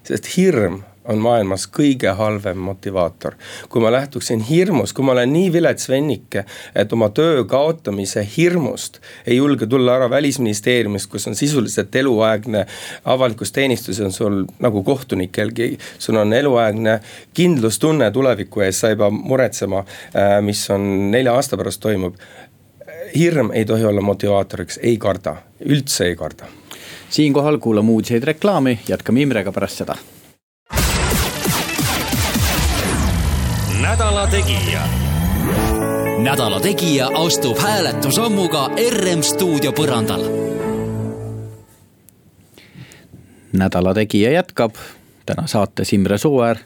sest 0.05 0.29
hirm 0.35 0.81
on 1.07 1.21
maailmas 1.21 1.67
kõige 1.67 2.11
halvem 2.17 2.57
motivaator. 2.57 3.35
kui 3.69 3.81
ma 3.81 3.91
lähtuksin 3.91 4.39
hirmust, 4.39 4.93
kui 4.93 5.05
ma 5.05 5.11
olen 5.11 5.33
nii 5.33 5.51
vilets 5.53 5.89
vennike, 5.89 6.45
et 6.75 6.93
oma 6.93 7.09
töö 7.09 7.43
kaotamise 7.43 8.27
hirmust 8.37 8.99
ei 9.27 9.37
julge 9.37 9.67
tulla 9.67 9.95
ära 9.95 10.09
välisministeeriumist, 10.09 11.09
kus 11.09 11.27
on 11.27 11.35
sisuliselt 11.35 11.95
eluaegne 11.95 12.65
avalikus 13.05 13.51
teenistuses 13.51 14.05
on 14.05 14.11
sul 14.11 14.43
nagu 14.59 14.83
kohtunikelgi. 14.83 15.77
sul 15.99 16.15
on 16.15 16.33
eluaegne 16.33 16.99
kindlustunne 17.33 18.11
tuleviku 18.11 18.61
ees, 18.61 18.79
sa 18.79 18.89
ei 18.89 18.95
pea 18.95 19.09
muretsema, 19.09 19.79
äh, 20.15 20.41
mis 20.41 20.69
on 20.69 21.11
nelja 21.11 21.33
aasta 21.33 21.57
pärast 21.57 21.81
toimub. 21.81 22.15
hirm 23.15 23.51
ei 23.51 23.65
tohi 23.65 23.85
olla 23.85 24.01
motivaatoriks, 24.01 24.79
ei 24.83 24.97
karda, 24.97 25.35
üldse 25.59 26.05
ei 26.05 26.15
karda 26.15 26.45
siinkohal 27.09 27.57
kuulame 27.57 27.91
uudiseid 27.91 28.23
reklaami, 28.23 28.79
jätkame 28.87 29.21
Imrega 29.21 29.51
pärast 29.51 29.83
seda 29.83 29.95
nädala 33.81 34.27
Tegija. 34.27 34.81
nädala 36.23 36.59
Tegija 36.59 37.09
astub 37.13 37.57
hääletusammuga 37.57 38.69
RM 38.91 39.21
stuudio 39.21 39.71
põrandal. 39.71 40.23
nädala 43.53 43.93
Tegija 43.93 44.31
jätkab, 44.31 44.75
täna 45.25 45.47
saates 45.47 45.93
Imre 45.93 46.17
Sooäär, 46.17 46.57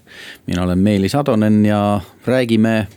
mina 0.47 0.63
olen 0.63 0.79
Meelis 0.79 1.15
Atonen 1.15 1.65
ja 1.65 2.01
räägime 2.25 2.87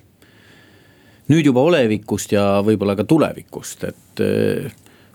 nüüd 1.29 1.46
juba 1.46 1.61
olevikust 1.61 2.33
ja 2.33 2.62
võib-olla 2.64 2.96
ka 2.96 3.05
tulevikust, 3.05 3.85
et 3.85 4.20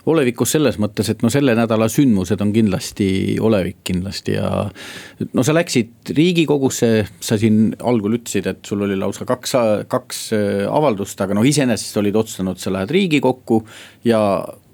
olevikus 0.08 0.54
selles 0.54 0.78
mõttes, 0.80 1.10
et 1.12 1.22
no 1.24 1.30
selle 1.32 1.54
nädala 1.58 1.88
sündmused 1.92 2.40
on 2.44 2.52
kindlasti 2.54 3.08
olevik 3.44 3.82
kindlasti 3.88 4.36
ja. 4.36 4.50
no 5.32 5.44
sa 5.46 5.54
läksid 5.56 6.14
riigikogusse, 6.16 6.92
sa 7.24 7.38
siin 7.40 7.74
algul 7.78 8.18
ütlesid, 8.18 8.48
et 8.50 8.62
sul 8.68 8.86
oli 8.86 8.96
lausa 8.98 9.26
kaks, 9.28 9.56
kaks 9.90 10.22
äh, 10.36 10.64
avaldust, 10.70 11.20
aga 11.24 11.36
noh, 11.38 11.46
iseenesest 11.46 12.00
olid 12.00 12.16
otsustanud, 12.18 12.60
sa 12.60 12.72
lähed 12.74 12.94
riigikokku. 12.94 13.62
ja 14.08 14.20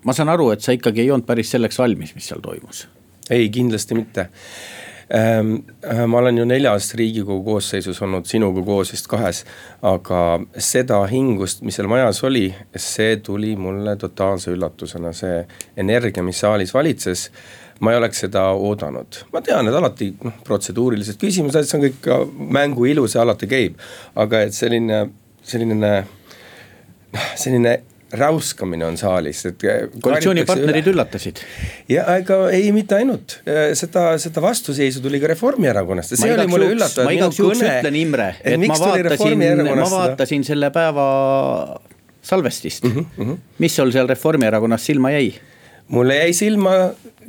ma 0.05 0.17
saan 0.17 0.33
aru, 0.33 0.51
et 0.55 0.65
sa 0.65 0.75
ikkagi 0.77 1.05
ei 1.05 1.13
olnud 1.13 1.27
päris 1.29 1.55
selleks 1.55 1.79
valmis, 1.81 2.15
mis 2.17 2.31
seal 2.31 2.43
toimus. 2.45 2.87
ei, 3.31 3.49
kindlasti 3.51 3.99
mitte 3.99 4.29
ma 5.11 6.19
olen 6.19 6.39
ju 6.39 6.45
neljas 6.49 6.95
riigikogu 6.97 7.43
koosseisus 7.45 8.01
olnud 8.03 8.25
sinuga 8.29 8.63
koos 8.65 8.93
vist 8.95 9.09
kahes, 9.11 9.43
aga 9.85 10.21
seda 10.57 11.03
hingust, 11.11 11.61
mis 11.67 11.77
seal 11.77 11.91
majas 11.93 12.23
oli, 12.25 12.47
see 12.77 13.19
tuli 13.25 13.53
mulle 13.61 13.97
totaalse 14.01 14.55
üllatusena, 14.55 15.13
see 15.13 15.43
energia, 15.77 16.25
mis 16.25 16.41
saalis 16.41 16.75
valitses 16.75 17.29
ma 17.81 17.93
ei 17.93 17.99
oleks 17.99 18.21
seda 18.25 18.45
oodanud, 18.55 19.17
ma 19.35 19.41
tean, 19.45 19.67
et 19.69 19.75
alati 19.75 20.13
noh, 20.25 20.37
protseduurilised 20.47 21.19
küsimused, 21.21 21.67
see 21.67 21.79
on 21.79 21.87
kõik 21.89 22.53
mängu 22.55 22.87
ilu, 22.91 23.07
see 23.11 23.21
alati 23.21 23.49
käib. 23.51 23.81
aga 24.15 24.45
et 24.47 24.55
selline, 24.55 25.01
selline 25.43 25.79
noh, 27.15 27.27
selline 27.41 27.75
räuskamine 28.19 28.87
on 28.87 28.99
saalis, 29.01 29.45
et. 29.51 29.65
koalitsioonipartnerid 30.03 30.91
üllatasid. 30.93 31.41
ja 31.91 32.07
ega 32.19 32.39
ei, 32.55 32.71
mitte 32.77 32.99
ainult, 32.99 33.39
seda, 33.79 34.07
seda 34.23 34.45
vastuseisu 34.45 35.03
tuli 35.05 35.21
ka 35.23 35.33
Reformierakonnast 35.35 36.15
ja 36.15 36.21
see 36.23 36.35
oli 36.37 36.47
mulle 36.51 36.71
üllatav. 36.75 37.09
ma 37.09 37.17
igaks 37.17 37.41
juhuks 37.41 37.65
ütlen, 37.65 37.99
Imre, 38.01 38.29
et 38.43 38.61
ma 38.61 38.79
vaatasin, 38.79 39.49
ma 39.71 39.89
vaatasin 39.97 40.47
selle 40.47 40.71
päeva 40.75 41.09
salvestist 42.25 42.85
mm, 42.89 43.07
-hmm. 43.19 43.43
mis 43.59 43.77
sul 43.77 43.93
seal 43.93 44.09
Reformierakonnas 44.09 44.87
silma 44.87 45.13
jäi? 45.15 45.35
Mulle 45.89 46.17
jäi 46.17 46.33
silma 46.33 46.77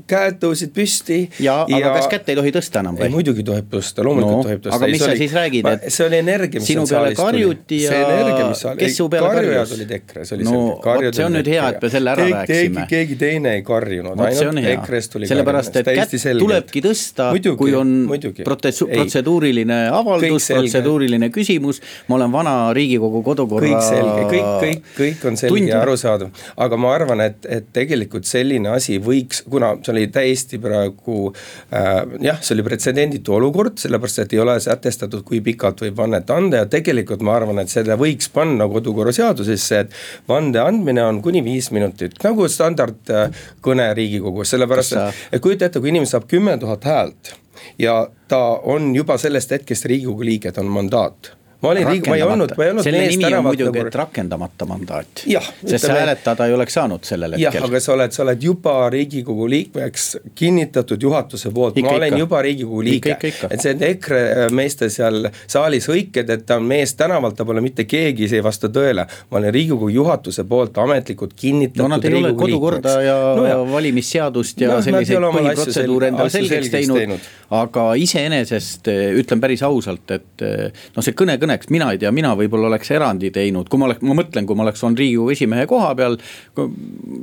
käed 0.09 0.37
tõusid 0.41 0.71
püsti. 0.75 1.17
ja, 1.41 1.61
aga 1.63 1.79
ja... 1.79 1.91
kas 1.97 2.07
kätt 2.11 2.29
ei 2.31 2.37
tohi 2.37 2.51
tõsta 2.55 2.81
enam 2.83 2.97
või? 2.99 3.09
muidugi 3.13 3.45
tohib 3.47 3.67
tõsta, 3.71 4.03
loomulikult 4.05 4.35
no, 4.35 4.43
tohib 4.45 4.61
tõsta. 4.65 4.77
aga 4.77 4.89
mis 4.91 5.01
sa 5.01 5.09
oli... 5.09 5.19
siis 5.21 5.35
räägid, 5.35 5.69
et. 5.71 5.85
see 5.95 6.05
oli 6.05 6.19
energia, 6.19 6.61
mis 6.61 6.69
sinu 6.69 6.85
peale 6.89 7.11
karjuti 7.17 7.79
ja. 7.81 7.93
see 7.93 8.01
energia, 8.03 8.73
kes 8.81 8.97
su 8.99 9.07
peale 9.13 9.31
karjujad 9.37 9.73
olid 9.77 9.93
EKRE, 9.97 10.25
see 10.27 10.37
oli 10.37 10.47
no, 10.47 10.55
selge. 10.83 11.11
see 11.19 11.27
on 11.27 11.37
nüüd 11.39 11.51
hea, 11.53 11.67
et 11.71 11.85
me 11.85 11.91
selle 11.95 12.13
ära 12.13 12.25
keegi, 12.25 12.35
rääkisime. 12.41 12.85
keegi 12.91 13.19
teine 13.23 13.55
ei 13.59 13.63
karjunud, 13.67 14.23
ainult 14.27 14.69
EKRE-st 14.73 15.15
tuli. 15.15 15.29
sellepärast, 15.31 15.79
et 15.81 15.91
kätt 16.01 16.15
tulebki 16.41 16.83
tõsta, 16.85 17.31
kui 17.57 17.75
on 17.77 17.95
protseduuriline 18.43 19.79
avaldus, 19.95 20.51
protseduuriline 20.53 21.31
küsimus. 21.33 21.81
ma 22.09 22.19
olen 22.19 22.35
vana 22.35 22.55
Riigikogu 22.75 23.23
kodukorra. 23.25 23.71
kõik 23.71 23.87
selge, 23.89 24.27
kõik, 24.33 24.51
kõik, 24.65 24.93
kõik 24.99 25.27
on 25.31 25.39
selge 25.39 25.65
ja 25.71 25.81
arusaadav, 25.81 26.45
aga 26.61 26.77
ma 26.79 26.93
arvan, 26.93 27.25
et, 27.25 27.49
et 27.49 27.71
tegelikult 27.73 28.27
selline 28.45 28.71
asi 28.75 28.99
võiks, 29.03 29.43
kuna 29.49 29.73
see 29.81 29.93
oli 29.93 30.08
täiesti 30.13 30.60
praegu 30.62 31.29
äh, 31.73 32.01
jah, 32.23 32.39
see 32.41 32.55
oli 32.55 32.65
pretsedenditu 32.67 33.36
olukord, 33.38 33.79
sellepärast 33.81 34.23
et 34.25 34.36
ei 34.36 34.41
ole 34.43 34.58
sätestatud, 34.63 35.25
kui 35.27 35.41
pikalt 35.45 35.81
võib 35.86 35.97
vannet 35.97 36.29
anda 36.34 36.63
ja 36.63 36.69
tegelikult 36.69 37.25
ma 37.25 37.36
arvan, 37.39 37.63
et 37.63 37.73
selle 37.73 37.97
võiks 37.99 38.29
panna 38.34 38.67
kodukorraseadusesse, 38.71 39.79
et 39.86 39.95
vande 40.29 40.62
andmine 40.62 41.03
on 41.05 41.21
kuni 41.25 41.43
viis 41.45 41.71
minutit, 41.75 42.17
nagu 42.23 42.49
standardkõne 42.51 43.89
Riigikogus, 43.97 44.53
sellepärast 44.53 44.97
et, 44.99 45.23
et 45.38 45.43
kujuta 45.43 45.69
ette, 45.69 45.81
kui 45.81 45.93
inimene 45.93 46.10
saab 46.10 46.29
kümme 46.29 46.58
tuhat 46.62 46.86
häält 46.89 47.36
ja 47.81 48.05
ta 48.27 48.43
on 48.67 48.93
juba 48.95 49.17
sellest 49.21 49.55
hetkest 49.55 49.89
Riigikogu 49.89 50.27
liige, 50.27 50.51
ta 50.51 50.63
on 50.63 50.71
mandaat 50.75 51.34
ma 51.65 51.71
olin 51.73 51.88
riigi, 51.89 52.10
ma 52.10 52.17
ei 52.19 52.25
olnud, 52.25 52.54
ma 52.58 52.63
ei 52.65 52.73
olnud 52.73 52.86
selle 52.86 53.04
nimi 53.10 53.32
on 53.34 53.45
muidugi 53.49 53.82
et 53.82 53.97
rakendamata 54.01 54.67
mandaat. 54.69 55.23
sest 55.25 55.88
sa 55.88 55.93
hääletada 55.93 56.47
ei 56.49 56.54
oleks 56.54 56.78
saanud 56.78 57.04
sellel 57.08 57.36
hetkel. 57.36 57.60
jah, 57.60 57.67
aga 57.67 57.82
sa 57.84 57.93
oled, 57.95 58.13
sa 58.15 58.23
oled 58.25 58.43
juba 58.43 58.75
riigikogu 58.93 59.49
liikmeks 59.49 60.08
kinnitatud 60.36 61.01
juhatuse 61.01 61.51
poolt, 61.56 61.80
ma 61.82 61.95
olen 61.95 62.13
ikka. 62.13 62.19
juba 62.23 62.41
riigikogu 62.45 62.84
liige. 62.86 63.17
et 63.49 63.62
see 63.62 63.75
EKRE 63.89 64.49
meeste 64.56 64.89
seal 64.93 65.30
saalis 65.47 65.89
hõiked, 65.91 66.30
et 66.38 66.45
ta 66.45 66.60
on 66.62 66.67
mees 66.69 66.95
tänavalt, 66.99 67.38
ta 67.38 67.47
pole 67.47 67.63
mitte 67.65 67.88
keegi, 67.89 68.30
see 68.32 68.41
ei 68.41 68.45
vasta 68.45 68.69
tõele. 68.69 69.08
ma 69.32 69.41
olen 69.41 69.54
riigikogu 69.56 69.89
juhatuse 69.93 70.45
poolt 70.49 70.78
ametlikult 70.84 71.34
kinnitatud 71.36 71.84
no 71.84 71.91
nad 71.95 72.06
ei 72.06 72.19
ole 72.19 72.34
kodukorda 72.38 72.95
ja, 73.04 73.17
no, 73.38 73.65
valimisseadust 73.71 74.62
ja 74.62 74.75
no, 74.75 74.82
selliseid 74.86 75.21
põhiprotseduure 75.25 76.12
endale 76.13 76.34
selgeks 76.34 76.71
teinud, 76.73 77.01
teinud., 77.01 77.30
aga 77.56 77.88
iseenesest 78.01 78.89
ütlen 79.21 79.41
päris 79.41 79.63
ausalt, 79.65 80.12
et 80.15 80.45
noh, 80.45 81.06
see 81.06 81.15
kõne 81.17 81.38
kõneks, 81.55 81.71
mina 81.71 81.91
ei 81.93 81.99
tea, 81.99 82.11
mina 82.11 82.33
võib-olla 82.37 82.69
oleks 82.69 82.91
erandi 82.91 83.31
teinud, 83.33 83.69
kui 83.69 83.79
ma 83.79 83.87
oleks, 83.89 84.03
ma 84.05 84.15
mõtlen, 84.17 84.45
kui 84.47 84.57
ma 84.57 84.65
oleks 84.65 84.83
olnud 84.83 84.99
riigikogu 84.99 85.31
esimehe 85.31 85.65
koha 85.69 85.93
peal. 85.95 86.17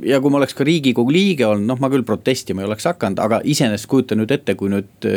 ja 0.05 0.19
kui 0.21 0.31
ma 0.31 0.39
oleks 0.39 0.53
ka 0.53 0.63
riigikogu 0.63 1.11
liige 1.11 1.45
olnud, 1.45 1.67
noh, 1.67 1.79
ma 1.79 1.89
küll 1.89 2.03
protestima 2.03 2.63
ei 2.63 2.67
oleks 2.67 2.85
hakanud, 2.89 3.19
aga 3.19 3.41
iseenesest 3.43 3.87
kujuta 3.87 4.15
nüüd 4.15 4.31
ette, 4.31 4.55
kui 4.55 4.71
nüüd 4.71 5.07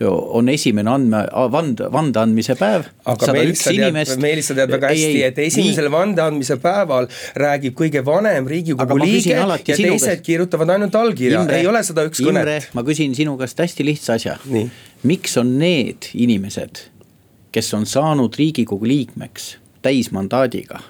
on 0.00 0.48
esimene 0.48 0.90
andme, 0.90 1.24
vand, 1.52 1.82
vande 1.92 2.20
andmise 2.20 2.56
päev. 2.58 2.86
aga 3.04 3.32
Meelis, 3.32 3.64
sa 3.64 3.74
tead, 3.74 4.14
Meelis, 4.22 4.50
sa 4.50 4.58
tead 4.58 4.74
väga 4.76 4.92
hästi, 4.92 5.22
et 5.30 5.42
esimesel 5.46 5.90
vande 5.92 6.22
andmise 6.24 6.58
päeval 6.62 7.10
räägib 7.40 7.76
kõige 7.78 8.04
vanem 8.06 8.48
riigikogu 8.50 9.00
liige 9.02 9.34
ja 9.34 9.58
teised 9.64 10.06
käest... 10.06 10.24
kirjutavad 10.26 10.76
ainult 10.76 10.94
allkirja, 10.94 11.44
ei 11.56 11.66
ole 11.66 11.82
seda 11.86 12.06
üks 12.08 12.22
kõnet. 12.24 12.70
ma 12.76 12.86
küsin 12.86 13.16
sinu 13.16 13.36
käest 13.40 13.60
hästi 13.60 13.86
lihtsa 13.86 14.18
asja. 14.18 14.38
miks 15.02 15.36
on 15.40 15.56
need 15.58 16.10
inimesed 16.14 16.90
kes 17.52 17.74
on 17.74 17.86
saanud 17.86 18.34
riigikogu 18.38 18.86
liikmeks 18.86 19.56
täismandaadiga, 19.82 20.80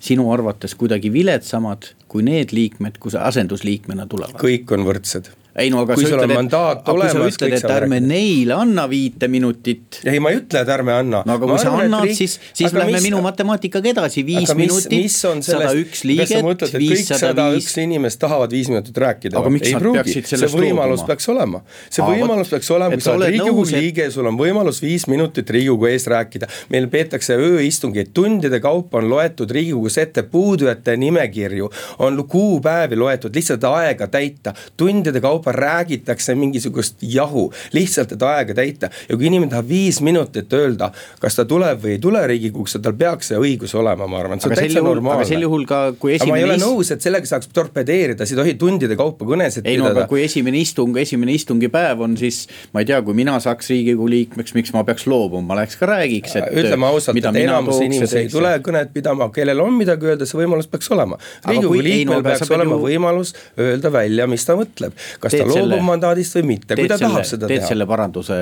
sinu 0.00 0.28
arvates 0.32 0.74
kuidagi 0.74 1.12
viletsamad 1.12 1.94
kui 2.08 2.22
need 2.22 2.52
liikmed, 2.52 2.98
kui 3.00 3.10
sa 3.10 3.24
asendusliikmena 3.30 4.06
tulevad? 4.06 4.38
kõik 4.40 4.70
on 4.76 4.86
võrdsed 4.86 5.32
ei 5.54 5.70
no 5.70 5.84
aga 5.84 5.94
kui 5.94 6.06
sa 6.06 6.16
ütled, 6.18 6.32
et, 6.34 6.54
aga 6.58 6.82
kui 6.82 7.10
sa 7.12 7.20
ütled, 7.28 7.52
et 7.54 7.64
ärme 7.70 8.00
rääkida. 8.00 8.08
neile 8.10 8.54
anna 8.58 8.84
viite 8.90 9.28
minutit. 9.30 10.00
ei, 10.02 10.18
ma 10.22 10.32
ei 10.32 10.40
ütle, 10.40 10.64
et 10.64 10.70
ärme 10.74 10.94
anna. 10.96 11.20
no 11.26 11.36
aga 11.36 11.46
kui 11.46 11.60
sa 11.62 11.74
annad, 11.78 12.10
siis, 12.18 12.40
siis 12.50 12.74
lähme 12.74 12.96
mis, 12.96 13.06
minu 13.06 13.20
matemaatikaga 13.22 13.92
edasi, 13.92 14.24
viis 14.26 14.50
mis, 14.50 14.54
minutit, 14.58 15.14
sada 15.46 15.70
üks 15.78 16.02
liiget, 16.08 16.64
viissada 16.74 17.46
viis. 17.54 17.68
inimest 17.78 18.18
tahavad 18.24 18.54
viis 18.54 18.70
minutit 18.72 18.98
rääkida. 18.98 19.44
ei 19.60 19.76
pruugi, 19.78 20.24
see 20.26 20.50
võimalus 20.56 21.04
peaks 21.06 21.30
olema. 21.30 21.62
see 21.86 22.02
võimalus 22.02 22.50
peaks 22.50 22.72
olema, 22.74 22.98
kui 22.98 23.06
sa 23.06 23.14
oled 23.14 23.30
Riigikogu 23.34 23.68
liige, 23.70 24.08
sul 24.10 24.26
on 24.30 24.40
võimalus 24.40 24.82
viis 24.82 25.06
minutit 25.10 25.54
Riigikogu 25.54 25.86
ees 25.92 26.08
rääkida. 26.10 26.50
meil 26.74 26.90
peetakse 26.90 27.38
ööistungeid, 27.38 28.10
tundide 28.16 28.58
kaupa 28.64 28.98
on 28.98 29.08
loetud 29.12 29.54
Riigikogus 29.54 30.00
ette 30.02 30.26
puudujate 30.34 30.96
nimekirju, 30.98 31.70
on 32.02 32.18
kuupäevi 32.26 32.98
loetud, 32.98 33.34
lihtsalt 33.34 33.70
aega 33.70 34.10
täita, 34.10 34.54
tundide 34.76 35.22
kaupa 35.22 35.43
kaupa 35.44 35.52
räägitakse 35.52 36.34
mingisugust 36.34 36.96
jahu, 37.02 37.52
lihtsalt, 37.72 38.12
et 38.12 38.22
aega 38.22 38.54
täita. 38.54 38.88
ja 39.08 39.16
kui 39.16 39.26
inimene 39.26 39.50
tahab 39.50 39.68
viis 39.68 40.00
minutit 40.00 40.52
öelda, 40.52 40.90
kas 41.20 41.36
ta 41.36 41.44
tuleb 41.44 41.82
või 41.82 41.96
ei 41.96 41.98
tule 41.98 42.22
Riigikogusse, 42.26 42.78
tal 42.82 42.94
peaks 42.96 43.28
see 43.32 43.38
õigus 43.38 43.74
olema, 43.76 44.06
ma 44.08 44.20
arvan, 44.22 44.40
see 44.40 44.50
on 44.50 44.56
täitsa 44.56 44.82
normaalne. 44.82 45.20
aga 45.20 45.28
sel 45.28 45.44
juhul 45.44 45.66
ka, 45.68 45.80
kui 45.98 46.14
esimene. 46.14 46.32
ma 46.32 46.38
ei 46.38 46.46
ole 46.48 46.56
nõus, 46.60 46.92
et 46.94 47.04
sellega 47.04 47.28
saaks 47.28 47.50
torpedeerida, 47.52 48.24
sa 48.24 48.34
ei 48.34 48.40
tohi 48.40 48.54
tundide 48.60 48.96
kaupa 48.96 49.28
kõnesid 49.28 49.64
ei, 49.64 49.76
pidada. 49.76 49.76
ei 49.76 49.82
no 49.82 49.90
aga 49.92 50.06
kui 50.08 50.22
esimene 50.24 50.60
istung, 50.60 50.96
esimene 51.00 51.36
istungipäev 51.36 52.04
on, 52.06 52.16
siis 52.20 52.44
ma 52.72 52.84
ei 52.84 52.88
tea, 52.88 53.02
kui 53.04 53.16
mina 53.16 53.36
saaks 53.42 53.70
Riigikogu 53.74 54.08
liikmeks, 54.14 54.56
miks 54.56 54.72
ma 54.76 54.84
peaks 54.88 55.08
loobuma, 55.10 55.50
ma 55.52 55.60
läheks 55.60 55.76
ka 55.80 55.90
räägiks, 55.90 56.38
et. 56.40 56.48
ütleme 56.64 56.88
ausalt, 56.88 57.20
et 57.20 57.40
enamus 57.44 57.82
inimesi 57.84 58.22
ei 58.22 58.32
tule 58.32 58.54
kõnet 58.64 58.94
pidama, 58.96 59.28
kellel 59.34 59.60
on 59.64 59.76
midagi 59.76 60.12
öelda, 60.12 60.28
see 60.28 60.40
võimalus 60.40 60.70
peaks 60.70 60.90
olema. 60.94 61.20
Riigikogu 61.44 61.84
liikmel 61.84 62.22
no, 62.22 62.28
peaks 62.30 62.54
olema 62.54 62.78
ju... 62.78 62.82
võimalus 62.88 63.34
öelda 63.60 63.92
välja, 63.92 64.28
mis 64.30 64.46
ta 64.46 64.56
mõtleb. 64.58 64.94
kas 65.20 65.33
kas 65.34 65.42
ta 65.42 65.50
loobub 65.50 65.72
selle, 65.74 65.86
mandaadist 65.86 66.36
või 66.38 66.44
mitte, 66.54 66.76
kui 66.78 66.88
ta 66.88 66.98
selle, 66.98 67.10
tahab 67.10 67.28
seda 67.28 67.48
teed 67.50 67.62
teha. 67.62 67.70
selle 67.72 67.86
paranduse 67.88 68.38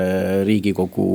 Riigikogu 0.46 1.06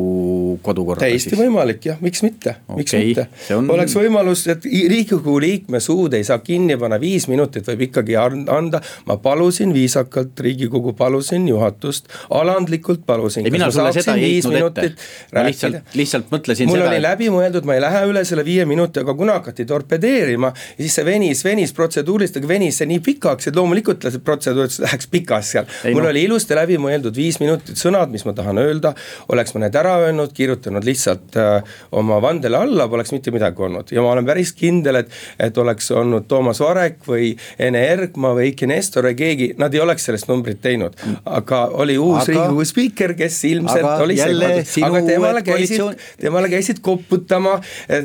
kodukorda 0.65 1.05
täiesti 1.05 1.33
siis. 1.33 1.41
võimalik 1.41 1.87
jah, 1.89 1.99
miks 2.03 2.23
mitte 2.25 2.55
okay., 2.65 2.79
miks 2.81 2.95
mitte. 2.97 3.27
On... 3.55 3.69
oleks 3.75 3.95
võimalus, 3.97 4.43
et 4.51 4.65
Riigikogu 4.67 5.37
liikme 5.43 5.81
suud 5.83 6.15
ei 6.17 6.25
saa 6.27 6.39
kinni 6.43 6.77
panna, 6.79 6.99
viis 7.01 7.27
minutit 7.31 7.67
võib 7.71 7.87
ikkagi 7.89 8.17
anda. 8.17 8.81
ma 9.09 9.17
palusin 9.21 9.73
viisakalt, 9.75 10.39
Riigikogu 10.47 10.93
palusin 10.97 11.47
juhatust, 11.47 12.11
alandlikult 12.29 13.05
palusin. 13.05 13.45
ei, 13.45 13.53
mina 13.53 13.71
sulle 13.71 13.93
seda 13.95 14.17
ei 14.17 14.37
heitnud 14.37 14.81
ette. 14.83 14.93
ma 15.33 15.45
lihtsalt, 15.47 15.93
lihtsalt 15.97 16.31
mõtlesin 16.33 16.69
mul 16.69 16.79
seda. 16.79 16.87
mul 16.87 16.95
oli 16.95 17.03
läbimõeldud, 17.05 17.67
ma 17.67 17.77
ei 17.77 17.83
lähe 17.83 18.03
üle 18.11 18.25
selle 18.27 18.45
viie 18.47 18.65
minuti, 18.69 19.03
aga 19.03 19.15
kuna 19.17 19.39
hakati 19.41 19.67
torpedeerima 19.67 20.53
ja 20.53 20.81
siis 20.81 20.97
see 20.99 21.07
venis, 21.07 21.43
venis 21.45 21.73
protseduuriliselt, 21.77 22.47
venis 22.49 22.81
see 22.81 22.89
nii 22.89 23.03
pikaks, 23.05 23.49
et 23.49 23.57
loomulikult 23.57 24.07
protseduur 24.25 24.69
läheks 24.83 25.09
pikas 25.11 25.53
seal 25.55 25.66
mul 25.91 26.03
no. 26.03 26.10
oli 26.12 26.23
ilusti 26.27 26.58
läbimõeldud 26.58 27.15
viis 27.17 27.39
minutit 27.43 27.80
sõnad, 27.80 28.12
mis 28.13 28.25
ma 28.27 28.34
tahan 28.38 28.62
öelda, 28.62 28.93
oleks 29.34 29.56
ma 29.56 29.63
need 29.65 29.77
ära 29.80 29.97
öelnud, 30.06 30.34
kirjutanud 30.38 30.86
lihtsalt 30.88 31.38
äh, 31.39 31.77
oma 31.97 32.19
vandele 32.23 32.60
alla, 32.60 32.88
poleks 32.91 33.13
mitte 33.15 33.34
midagi 33.36 33.63
olnud 33.67 33.93
ja 33.93 34.03
ma 34.06 34.13
olen 34.15 34.27
päris 34.27 34.53
kindel, 34.58 35.01
et, 35.03 35.13
et 35.39 35.58
oleks 35.58 35.91
olnud 35.95 36.27
Toomas 36.30 36.62
Varek 36.63 36.99
või 37.08 37.32
Ene 37.60 37.84
Ergma 37.91 38.34
või 38.38 38.49
Eiki 38.51 38.69
Nestor 38.69 39.10
või 39.10 39.17
keegi, 39.19 39.51
nad 39.62 39.73
ei 39.75 39.84
oleks 39.84 40.08
sellest 40.10 40.30
numbrit 40.32 40.62
teinud. 40.63 40.97
aga 41.25 41.63
oli 41.84 41.97
uus 41.97 42.23
aga, 42.23 42.32
Riigikogu 42.32 42.65
spiiker, 42.67 43.13
kes 43.17 43.39
ilmselt 43.49 43.84
aga 43.84 44.03
oli 44.06 44.17
see, 44.19 44.84
aga 44.88 45.01
temale 45.06 45.43
käisid 45.45 45.77
koalitsioon..., 45.77 45.95
temale 46.21 46.49
käisid 46.49 46.80
koputama, 46.82 47.58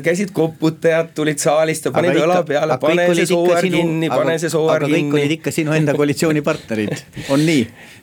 käisid 0.03 0.33
koputajad, 0.35 1.13
tulid 1.15 1.41
saalist 1.41 1.87
ja 1.87 1.93
panid 1.95 2.19
õla 2.19 2.41
peale, 2.47 2.77
pane 2.81 3.07
see 3.15 3.27
sooäär 3.29 3.67
kinni, 3.67 4.09
pane 4.11 4.37
see 4.41 4.53
sooäär 4.53 4.85
kinni. 4.85 4.99
aga 4.99 5.07
kõik 5.07 5.19
olid 5.19 5.35
ikka 5.37 5.55
sinu 5.55 5.75
enda 5.77 5.95
koalitsioonipartnerid, 5.97 6.95
on 7.33 7.45
nii? 7.47 7.52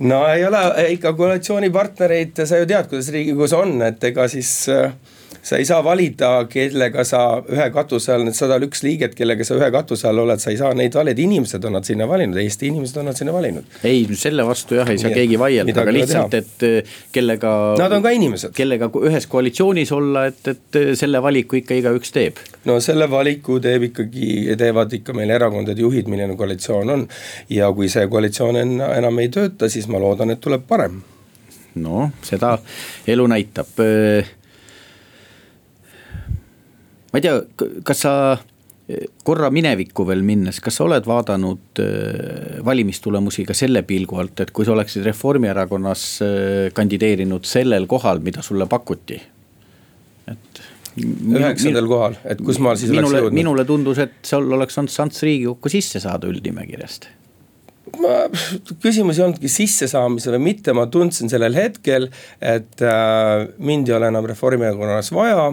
No 0.01 0.21
ei 0.33 0.45
ole 0.47 0.63
ikka 0.97 1.13
koalitsioonipartnereid, 1.19 2.45
sa 2.47 2.61
ju 2.61 2.69
tead, 2.71 2.89
kuidas 2.91 3.11
Riigikogus 3.15 3.55
on, 3.57 3.77
et 3.87 4.05
ega 4.11 4.29
siis 4.31 4.53
äh, 4.73 4.93
sa 5.43 5.57
ei 5.57 5.65
saa 5.65 5.81
valida, 5.85 6.31
kellega 6.51 7.05
sa 7.09 7.21
ühe 7.49 7.67
katuse 7.75 8.13
all, 8.15 8.25
need 8.27 8.37
sada 8.37 8.59
üks 8.65 8.83
liiget, 8.85 9.15
kellega 9.19 9.45
sa 9.47 9.57
ühe 9.57 9.71
katuse 9.73 10.09
all 10.11 10.23
oled, 10.25 10.41
sa 10.43 10.53
ei 10.53 10.59
saa 10.61 10.73
neid 10.77 10.97
valida, 10.97 11.23
inimesed 11.23 11.65
on 11.65 11.77
nad 11.79 11.89
sinna 11.89 12.09
valinud, 12.09 12.39
Eesti 12.41 12.69
inimesed 12.71 13.01
on 13.01 13.09
nad 13.11 13.19
sinna 13.19 13.35
valinud. 13.35 13.79
ei, 13.87 14.03
selle 14.19 14.45
vastu 14.47 14.79
jah, 14.79 14.89
ei 14.93 15.01
saa 15.01 15.13
keegi 15.15 15.39
vaielda, 15.41 15.77
aga 15.83 15.95
lihtsalt, 15.97 16.37
et 16.41 16.67
äh, 16.69 16.97
kellega. 17.13 17.53
Nad 17.81 17.97
on 17.97 18.05
ka 18.05 18.13
inimesed. 18.17 18.55
kellega 18.57 18.91
ühes 19.11 19.29
koalitsioonis 19.31 19.93
olla, 19.97 20.27
et, 20.31 20.43
et 20.55 20.81
äh, 20.81 20.91
selle 20.99 21.23
valiku 21.25 21.61
ikka 21.61 21.79
igaüks 21.81 22.13
teeb. 22.17 22.43
no 22.69 22.81
selle 22.85 23.09
valiku 23.11 23.61
teeb 23.65 23.89
ikkagi, 23.91 24.57
teevad 24.61 24.93
ikka 25.01 25.17
meil 25.17 25.33
erakondade 25.37 25.81
juhid, 25.81 26.11
milline 26.11 26.37
koalitsioon 26.37 26.97
on. 26.97 27.07
ja 27.49 27.73
kui 27.73 27.89
see 27.93 28.05
koalitsioon 28.11 28.61
enam 28.61 29.25
ei 29.25 29.33
tööta, 29.33 29.71
siis 29.73 29.89
ma 29.89 30.03
loodan, 30.03 30.35
et 30.35 30.43
tuleb 30.43 30.69
parem 30.69 31.01
noh, 31.81 32.11
seda 32.27 32.57
elu 33.09 33.27
näitab 33.31 33.79
ma 37.11 37.21
ei 37.21 37.27
tea, 37.27 37.41
kas 37.85 38.07
sa 38.07 38.15
korra 39.25 39.51
minevikku 39.53 40.05
veel 40.09 40.23
minnes, 40.27 40.59
kas 40.63 40.79
sa 40.81 40.87
oled 40.87 41.07
vaadanud 41.07 41.83
äh, 41.83 42.59
valimistulemusi 42.67 43.45
ka 43.49 43.55
selle 43.57 43.83
pilgu 43.87 44.19
alt, 44.23 44.43
et 44.45 44.51
kui 44.55 44.67
sa 44.67 44.75
oleksid 44.75 45.07
Reformierakonnas 45.07 46.07
äh, 46.25 46.33
kandideerinud 46.77 47.47
sellel 47.49 47.87
kohal, 47.91 48.23
mida 48.25 48.45
sulle 48.47 48.67
pakuti? 48.71 49.21
et. 50.31 50.61
üheksandal 51.01 51.87
kohal, 51.91 52.19
et 52.29 52.43
kus 52.45 52.59
ma 52.63 52.75
siis 52.79 52.91
minule, 52.91 53.07
oleks 53.07 53.25
jõudnud? 53.25 53.39
minule 53.39 53.67
tundus, 53.69 54.03
et 54.03 54.19
sul 54.27 54.51
oleks 54.59 54.79
olnud 54.79 54.95
šanss 54.95 55.25
Riigikokku 55.27 55.73
sisse 55.73 56.03
saada 56.03 56.31
üldnimekirjast 56.31 57.11
ma, 57.99 58.15
küsimus 58.83 59.19
ei 59.19 59.25
olnudki 59.25 59.51
sissesaamise 59.51 60.33
või 60.37 60.45
mitte, 60.51 60.75
ma 60.77 60.87
tundsin 60.93 61.31
sellel 61.33 61.57
hetkel, 61.57 62.09
et 62.41 62.85
äh, 62.85 63.49
mind 63.59 63.91
ei 63.91 63.97
ole 63.97 64.11
enam 64.13 64.29
Reformierakonnas 64.31 65.13
vaja. 65.17 65.51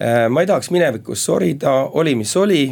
Äh, 0.00 0.26
ma 0.30 0.42
ei 0.42 0.50
tahaks 0.50 0.70
minevikus 0.74 1.24
sorida, 1.26 1.74
oli 1.98 2.16
mis 2.18 2.32
oli, 2.36 2.64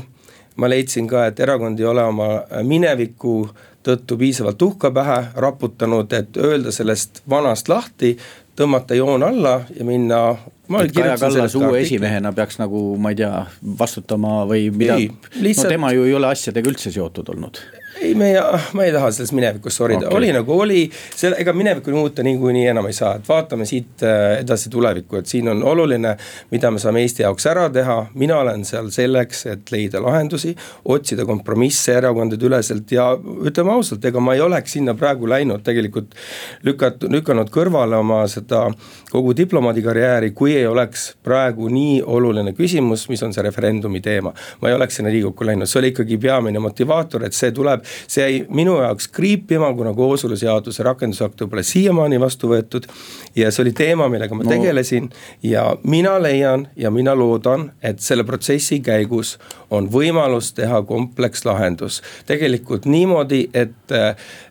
ma 0.57 0.71
leidsin 0.71 1.09
ka, 1.11 1.29
et 1.31 1.41
erakond 1.41 1.81
ei 1.81 1.89
ole 1.91 2.05
oma 2.05 2.31
mineviku 2.63 3.43
tõttu 3.85 4.17
piisavalt 4.17 4.59
tuhka 4.59 4.91
pähe 4.95 5.19
raputanud, 5.37 6.13
et 6.17 6.37
öelda 6.41 6.73
sellest 6.73 7.21
vanast 7.31 7.69
lahti, 7.69 8.15
tõmmata 8.57 8.97
joon 8.97 9.23
alla 9.27 9.61
ja 9.75 9.85
minna 9.85 10.25
Kaja 10.65 11.19
Kallas 11.21 11.55
uue 11.59 11.83
esimehena 11.83 12.31
peaks 12.33 12.57
nagu, 12.57 12.95
ma 12.97 13.11
ei 13.13 13.19
tea, 13.19 13.43
vastutama 13.79 14.47
või 14.49 14.71
mida, 14.73 14.97
no 14.97 15.69
tema 15.69 15.93
ju 15.93 16.07
ei 16.09 16.15
ole 16.17 16.31
asjadega 16.33 16.73
üldse 16.73 16.93
seotud 16.95 17.29
olnud 17.35 17.61
ei, 18.01 18.15
me, 18.15 18.33
ma 18.73 18.85
ei 18.85 18.93
taha 18.93 19.11
selles 19.15 19.33
minevikus 19.33 19.77
sorida 19.77 20.07
okay., 20.07 20.19
oli 20.19 20.33
nagu 20.35 20.59
oli, 20.61 20.83
selle, 21.17 21.37
ega 21.43 21.53
minevikku 21.57 21.91
muuta 21.95 22.23
niikuinii 22.27 22.67
enam 22.73 22.89
ei 22.91 22.97
saa, 22.97 23.15
et 23.19 23.29
vaatame 23.29 23.67
siit 23.69 24.03
äh, 24.03 24.39
edasi 24.41 24.71
tulevikku, 24.71 25.21
et 25.21 25.31
siin 25.31 25.49
on 25.53 25.63
oluline, 25.63 26.17
mida 26.51 26.71
me 26.75 26.83
saame 26.83 27.05
Eesti 27.05 27.25
jaoks 27.25 27.47
ära 27.51 27.69
teha. 27.73 27.99
mina 28.15 28.39
olen 28.43 28.65
seal 28.65 28.91
selleks, 28.95 29.45
et 29.53 29.71
leida 29.73 30.03
lahendusi, 30.03 30.55
otsida 30.85 31.27
kompromisse 31.29 31.95
erakondadeüleselt 31.99 32.93
ja 32.93 33.11
ütleme 33.47 33.75
ausalt, 33.77 34.05
ega 34.05 34.21
ma 34.21 34.35
ei 34.35 34.43
oleks 34.45 34.77
sinna 34.79 34.95
praegu 34.99 35.29
läinud 35.31 35.63
tegelikult 35.65 36.15
lükat-, 36.67 37.09
lükanud 37.11 37.53
kõrvale 37.55 37.99
oma 38.01 38.25
seda 38.31 38.67
kogu 39.11 39.37
diplomaadikarjääri, 39.37 40.33
kui 40.35 40.57
ei 40.57 40.67
oleks 40.67 41.13
praegu 41.23 41.69
nii 41.71 42.01
oluline 42.03 42.55
küsimus, 42.59 43.07
mis 43.13 43.23
on 43.23 43.35
see 43.35 43.45
referendumi 43.47 44.01
teema. 44.03 44.35
ma 44.61 44.69
ei 44.69 44.75
oleks 44.75 44.97
sinna 44.99 45.11
Riigikokku 45.11 45.47
läinud, 45.47 45.71
see 45.71 45.79
oli 45.79 45.93
ikkagi 45.93 46.19
peamine 46.19 46.59
motivaator, 46.59 47.25
et 47.25 47.37
see 47.37 47.53
tuleb, 47.55 47.84
see 48.07 48.25
jäi 48.25 48.47
minu 48.49 48.77
jaoks 48.81 49.09
kriipima, 49.09 49.73
kuna 49.75 49.95
kooseluseaduse 49.95 50.83
rakendusakte 50.83 51.47
pole 51.47 51.63
siiamaani 51.63 52.21
vastu 52.21 52.51
võetud. 52.53 52.89
ja 53.37 53.51
see 53.51 53.63
oli 53.65 53.73
teema, 53.73 54.09
millega 54.09 54.35
ma 54.35 54.45
no. 54.45 54.51
tegelesin 54.51 55.11
ja 55.43 55.77
mina 55.83 56.17
leian 56.23 56.69
ja 56.77 56.91
mina 56.91 57.15
loodan, 57.15 57.71
et 57.83 58.01
selle 58.01 58.25
protsessi 58.25 58.81
käigus 58.81 59.39
on 59.71 59.89
võimalus 59.93 60.53
teha 60.55 60.83
komplekslahendus. 60.83 62.03
tegelikult 62.27 62.87
niimoodi, 62.87 63.49
et, 63.55 63.95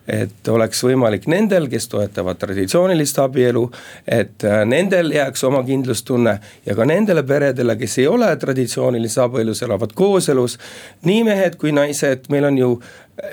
et 0.08 0.48
oleks 0.48 0.84
võimalik 0.84 1.28
nendel, 1.30 1.68
kes 1.72 1.88
toetavad 1.88 2.38
traditsioonilist 2.40 3.18
abielu, 3.18 3.64
et 4.06 4.44
nendel 4.66 5.12
jääks 5.14 5.44
oma 5.48 5.62
kindlustunne 5.64 6.38
ja 6.66 6.76
ka 6.76 6.84
nendele 6.88 7.22
peredele, 7.22 7.76
kes 7.80 7.98
ei 7.98 8.06
ole 8.10 8.30
traditsioonilises 8.36 9.18
abielus, 9.24 9.62
elavad 9.62 9.94
kooselus. 9.94 10.58
nii 11.04 11.24
mehed 11.24 11.56
kui 11.56 11.72
naised, 11.72 12.28
meil 12.30 12.44
on 12.50 12.58
ju 12.58 12.70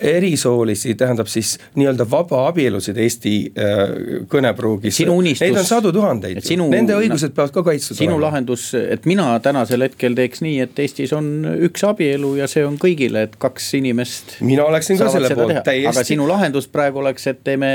erisoolisi, 0.02 0.96
tähendab 0.96 1.28
siis 1.28 1.56
nii-öelda 1.76 2.06
vabaabielusid 2.10 2.98
Eesti 3.02 3.32
äh, 3.50 3.80
kõnepruugis. 4.30 5.00
Neid 5.02 5.58
on 5.58 5.66
sadu 5.66 5.90
tuhandeid, 5.96 6.44
nende 6.70 6.98
õigused 7.00 7.34
peavad 7.34 7.54
ka 7.56 7.64
kaitstud 7.66 7.98
sinu 7.98 8.14
olema. 8.14 8.20
sinu 8.20 8.22
lahendus, 8.28 8.66
et 8.78 9.08
mina 9.10 9.26
tänasel 9.42 9.82
hetkel 9.88 10.14
teeks 10.18 10.44
nii, 10.46 10.60
et 10.68 10.82
Eestis 10.84 11.14
on 11.18 11.32
üks 11.66 11.86
abielu 11.88 12.36
ja 12.38 12.50
see 12.52 12.66
on 12.66 12.78
kõigile, 12.82 13.26
et 13.26 13.34
kaks 13.42 13.72
inimest. 13.80 14.36
mina 14.46 14.68
oleksin 14.70 15.00
ka 15.02 15.10
selle 15.16 15.32
poolt 15.34 15.64
täiesti. 15.66 15.90
aga 15.90 16.06
sinu 16.06 16.30
lahendus 16.30 16.70
praegu 16.70 17.02
oleks, 17.02 17.26
et 17.34 17.42
teeme, 17.44 17.72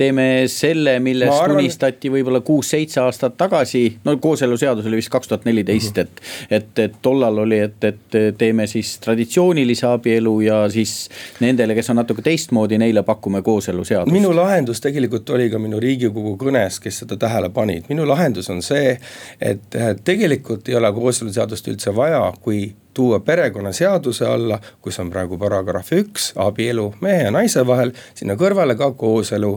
teeme 0.00 0.26
selle, 0.48 0.96
millest 1.04 1.36
arvan... 1.36 1.60
unistati 1.60 2.12
võib-olla 2.16 2.40
kuus-seitse 2.40 3.02
aastat 3.04 3.36
tagasi. 3.36 3.84
no 4.08 4.16
kooseluseadus 4.16 4.88
oli 4.88 5.02
vist 5.02 5.12
kaks 5.12 5.28
tuhat 5.28 5.44
neliteist, 5.44 6.00
et, 6.00 6.24
et, 6.48 6.72
et 6.86 6.96
tollal 7.04 7.44
oli, 7.44 7.60
et, 7.68 7.88
et 7.92 8.20
teeme 8.40 8.66
siis 8.70 8.96
traditsioonilise 9.04 9.86
abielu 9.92 10.34
ja 10.48 10.64
siis 10.72 10.96
nendele, 11.42 11.74
kes 11.76 11.90
on 11.92 11.98
natuke 12.00 12.22
teistmoodi, 12.24 12.78
neile 12.80 13.02
pakume 13.06 13.42
kooseluseadust. 13.42 14.12
minu 14.14 14.32
lahendus 14.36 14.80
tegelikult 14.80 15.30
oli 15.30 15.48
ka 15.50 15.60
minu 15.62 15.80
riigikogu 15.82 16.36
kõnes, 16.40 16.78
kes 16.82 17.02
seda 17.02 17.18
tähele 17.20 17.50
panid, 17.54 17.88
minu 17.92 18.06
lahendus 18.08 18.50
on 18.50 18.62
see, 18.62 18.96
et 19.40 19.78
tegelikult 20.04 20.68
ei 20.68 20.78
ole 20.80 20.92
kooseluseadust 20.96 21.72
üldse 21.74 21.94
vaja, 21.96 22.24
kui 22.40 22.64
tuua 22.94 23.20
perekonnaseaduse 23.20 24.26
alla, 24.28 24.60
kus 24.80 25.00
on 25.00 25.10
praegu 25.10 25.38
paragrahv 25.40 25.94
üks, 25.96 26.32
abielu 26.36 26.92
mehe 27.00 27.26
ja 27.26 27.32
naise 27.34 27.66
vahel, 27.66 27.94
sinna 28.14 28.36
kõrvale 28.40 28.76
ka 28.78 28.92
kooselu. 28.92 29.56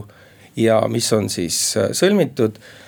Ja 0.56 0.78
mis 0.88 1.10
on 1.12 1.26
siis 1.28 1.56
sõlmitud? 1.92 2.56
Äh, 2.56 2.85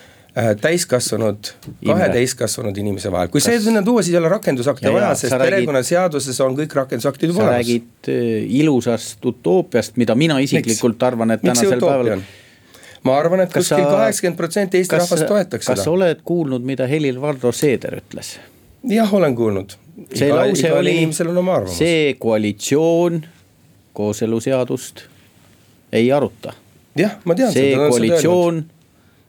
täiskasvanud, 0.60 1.52
kahe 1.86 2.08
täiskasvanud 2.12 2.76
inimese 2.78 3.12
vahel, 3.12 3.30
kui 3.32 3.40
Kas... 3.40 3.48
see 3.50 3.60
sinna 3.68 3.82
tuua, 3.82 4.02
siis 4.02 4.14
ei 4.14 4.20
ole 4.20 4.32
rakendusakte 4.32 4.92
vaja, 4.92 5.14
sest 5.18 5.34
perekonnaseaduses 5.40 6.40
on 6.44 6.58
kõik 6.58 6.76
rakendusaktid 6.78 7.32
juba 7.32 7.46
olemas. 7.46 7.54
sa 7.54 7.62
räägid 7.62 8.10
äh, 8.12 8.50
ilusast 8.60 9.24
utoopiast, 9.26 9.96
mida 10.00 10.14
mina 10.18 10.38
isiklikult 10.44 10.94
Miks? 10.98 11.08
arvan, 11.10 11.34
et 11.34 11.42
Miks 11.42 11.62
tänasel 11.62 11.82
päeval 11.82 12.22
ma 13.06 13.18
arvan, 13.18 13.42
et 13.44 13.52
kas 13.52 13.68
kuskil 13.68 13.84
kaheksakümmend 13.88 14.38
protsenti 14.38 14.82
Eesti 14.82 14.98
rahvast 14.98 15.26
toetaks 15.26 15.66
kas 15.66 15.72
seda. 15.72 15.80
kas 15.80 15.84
sa 15.84 15.96
oled 15.96 16.22
kuulnud, 16.28 16.64
mida 16.66 16.86
Helir-Valdor 16.90 17.56
Seeder 17.56 17.98
ütles? 18.02 18.36
jah, 18.88 19.14
olen 19.14 19.36
kuulnud. 19.36 19.76
see 20.14 20.30
iga, 20.30 20.40
lause 20.44 20.72
oli, 20.72 20.96
see 21.74 22.16
koalitsioon 22.18 23.22
kooseluseadust 23.98 25.06
ei 25.92 26.12
aruta. 26.12 26.52
jah, 26.96 27.18
ma 27.24 27.34
tean. 27.38 27.52
see 27.52 27.74
koalitsioon 27.76 28.66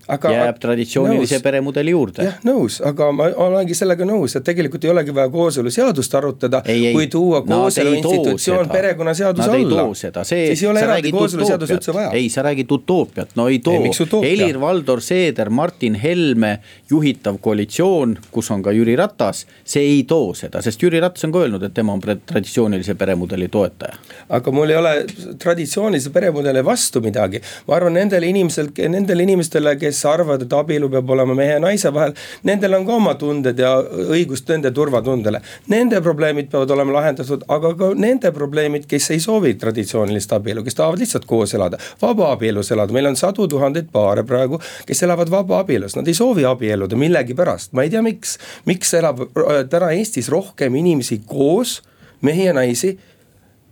aga, 0.09 0.31
jääb 0.33 0.59
traditsioonilise 0.61 1.37
nõus. 1.37 1.43
peremudeli 1.43 1.93
juurde. 1.93 2.25
jah, 2.25 2.37
nõus, 2.47 2.79
aga 2.85 3.09
ma 3.15 3.29
olengi 3.45 3.77
sellega 3.77 4.07
nõus, 4.07 4.35
et 4.37 4.45
tegelikult 4.47 4.85
ei 4.85 4.93
olegi 4.93 5.13
vaja 5.15 5.29
kooseluseadust 5.33 6.15
arutada, 6.19 6.61
kui 6.65 7.07
tuua 7.11 7.41
kooselu 7.45 7.93
institutsioon 7.99 8.69
perekonnaseaduse 8.69 9.49
alla. 9.49 9.87
siis 9.93 10.63
ei 10.63 10.69
ole 10.69 10.83
eraldi 10.85 11.13
kooseluseadust 11.13 11.75
üldse 11.77 11.95
vaja. 11.95 12.11
ei, 12.17 12.29
sa 12.33 12.43
räägid 12.45 12.71
utoopiat, 12.71 13.35
no 13.39 13.47
ei 13.47 13.59
too. 13.59 13.77
Helir-Valdor 14.23 15.01
Seeder, 15.01 15.49
Martin 15.49 15.95
Helme 15.95 16.59
juhitav 16.89 17.37
koalitsioon, 17.41 18.17
kus 18.31 18.51
on 18.51 18.63
ka 18.65 18.73
Jüri 18.75 18.95
Ratas, 18.99 19.45
see 19.63 19.83
ei 19.85 20.03
too 20.09 20.33
seda, 20.37 20.63
sest 20.65 20.81
Jüri 20.83 21.01
Ratas 21.03 21.25
on 21.27 21.35
ka 21.35 21.43
öelnud, 21.45 21.63
et 21.63 21.73
tema 21.73 21.93
on 21.93 22.01
traditsioonilise 22.01 22.95
peremudeli 22.99 23.47
toetaja. 23.47 23.97
aga 24.29 24.51
mul 24.51 24.69
ei 24.69 24.79
ole 24.79 24.93
traditsioonilise 25.39 26.09
peremudeli 26.09 26.65
vastu 26.65 27.01
midagi, 27.01 27.41
ma 27.67 27.77
arvan 27.77 27.93
nendele 27.99 28.29
inimesel, 28.29 28.71
nendele 28.89 29.23
inimestele, 29.23 29.75
kes 29.79 29.98
kes 29.99 30.07
arvavad, 30.07 30.43
et 30.45 30.53
abielu 30.55 30.89
peab 30.91 31.11
olema 31.15 31.35
mehe 31.35 31.55
ja 31.57 31.63
naise 31.63 31.91
vahel. 31.93 32.15
Nendel 32.47 32.77
on 32.77 32.85
ka 32.87 32.95
oma 32.95 33.15
tunded 33.19 33.59
ja 33.59 33.73
õigust 34.15 34.47
nende 34.51 34.71
turvatundele. 34.75 35.41
Nende 35.71 35.99
probleemid 36.05 36.49
peavad 36.51 36.71
olema 36.75 36.95
lahendatud, 36.99 37.43
aga 37.51 37.73
ka 37.79 37.91
nende 37.99 38.31
probleemid, 38.35 38.87
kes 38.89 39.09
ei 39.15 39.23
soovi 39.23 39.55
traditsioonilist 39.59 40.33
abielu, 40.37 40.63
kes 40.65 40.79
tahavad 40.79 41.03
lihtsalt 41.03 41.27
koos 41.29 41.53
elada. 41.57 41.79
vabaabielus 42.01 42.71
elada, 42.75 42.95
meil 42.95 43.11
on 43.11 43.19
sadu 43.19 43.47
tuhandeid 43.51 43.91
paare 43.91 44.23
praegu, 44.23 44.61
kes 44.87 45.03
elavad 45.07 45.31
vabaabielus, 45.33 45.97
nad 45.99 46.07
ei 46.07 46.17
soovi 46.17 46.47
abielluda 46.47 46.99
millegipärast, 46.99 47.73
ma 47.73 47.83
ei 47.83 47.93
tea, 47.93 48.03
miks. 48.05 48.37
miks 48.69 48.93
elab 48.97 49.25
äh, 49.27 49.63
täna 49.69 49.91
Eestis 49.97 50.29
rohkem 50.31 50.75
inimesi 50.79 51.21
koos, 51.27 51.79
mehi 52.21 52.47
ja 52.47 52.53
naisi 52.55 52.97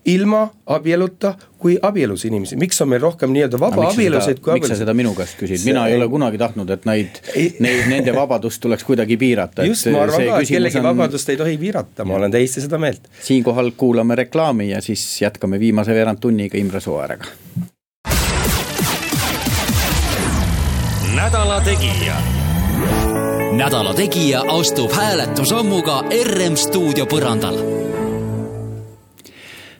ilma 0.07 0.47
abieluta 0.65 1.33
kui 1.57 1.77
abielus 1.81 2.25
inimesi, 2.25 2.55
miks 2.55 2.81
on 2.81 2.89
meil 2.91 3.01
rohkem 3.01 3.31
nii-öelda 3.33 3.59
vabaabielusid 3.59 4.39
kui 4.39 4.53
abielusid? 4.53 4.61
miks 4.61 4.71
sa 4.71 4.79
seda 4.79 4.93
minu 4.95 5.13
käest 5.17 5.39
küsid, 5.39 5.63
mina 5.67 5.87
ei 5.87 5.97
ole 5.97 6.07
kunagi 6.11 6.39
tahtnud, 6.39 6.69
et 6.73 6.85
neid, 6.87 7.19
neid, 7.59 7.87
nende 7.91 8.13
vabadust 8.15 8.61
tuleks 8.63 8.85
kuidagi 8.87 9.17
piirata. 9.19 9.65
just, 9.67 9.89
ma 9.91 10.05
arvan 10.05 10.23
ka, 10.29 10.39
et 10.39 10.51
kellegi 10.51 10.79
on... 10.79 10.87
vabadust 10.91 11.33
ei 11.33 11.39
tohi 11.39 11.57
piirata, 11.59 12.05
ma 12.07 12.19
olen 12.19 12.31
täiesti 12.31 12.63
seda 12.63 12.79
meelt. 12.81 13.09
siinkohal 13.21 13.73
kuulame 13.77 14.15
reklaami 14.15 14.69
ja 14.69 14.81
siis 14.81 15.03
jätkame 15.21 15.59
viimase 15.59 15.95
veerand 15.97 16.23
tunniga 16.23 16.57
Imre 16.57 16.79
Sooäärega. 16.79 17.25
nädala 21.15 21.61
Tegija. 21.65 22.15
nädala 23.57 23.93
Tegija 23.93 24.45
astub 24.59 24.91
hääletusammuga 24.93 26.03
RM 26.23 26.55
stuudio 26.55 27.05
põrandal 27.05 27.59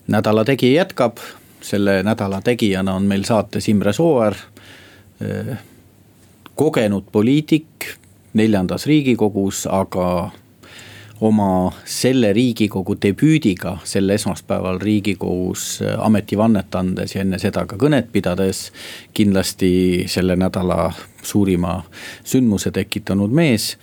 nädala 0.08 0.46
Tegija 0.46 0.84
jätkab, 0.84 1.18
selle 1.62 2.04
nädala 2.04 2.42
tegijana 2.42 2.94
on 2.96 3.04
meil 3.04 3.24
saates 3.24 3.70
Imre 3.70 3.94
Sooäär. 3.94 4.36
Eh, 5.22 5.58
kogenud 6.56 7.04
poliitik 7.12 7.68
neljandas 8.34 8.86
riigikogus, 8.86 9.68
aga 9.72 10.32
oma 11.22 11.72
selle 11.86 12.34
riigikogu 12.34 12.96
debüüdiga 13.02 13.78
sel 13.84 14.10
esmaspäeval 14.10 14.80
riigikogus 14.82 15.80
ametivannet 15.98 16.76
andes 16.76 17.16
ja 17.16 17.24
enne 17.26 17.40
seda 17.42 17.66
ka 17.66 17.76
kõnet 17.76 18.12
pidades. 18.12 18.72
kindlasti 19.14 20.06
selle 20.08 20.36
nädala 20.36 20.92
suurima 21.24 21.84
sündmuse 22.24 22.72
tekitanud 22.72 23.32
mees 23.32 23.78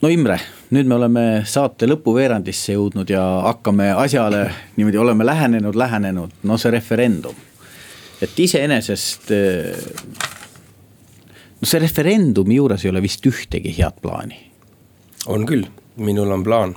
no 0.00 0.08
Imre, 0.08 0.38
nüüd 0.72 0.88
me 0.88 0.96
oleme 0.96 1.24
saate 1.48 1.88
lõpuveerandisse 1.88 2.74
jõudnud 2.76 3.10
ja 3.12 3.22
hakkame 3.48 3.90
asjale 3.92 4.46
niimoodi, 4.78 5.00
oleme 5.00 5.26
lähenenud, 5.28 5.76
lähenenud, 5.76 6.40
no 6.48 6.58
see 6.60 6.72
referendum. 6.72 7.36
et 8.20 8.38
iseenesest. 8.38 9.30
no 11.60 11.68
see 11.68 11.80
referendumi 11.80 12.56
juures 12.56 12.84
ei 12.84 12.90
ole 12.90 13.02
vist 13.02 13.26
ühtegi 13.26 13.76
head 13.76 14.00
plaani. 14.02 14.40
on 15.26 15.46
küll, 15.46 15.66
minul 15.96 16.32
on 16.32 16.44
plaan, 16.44 16.76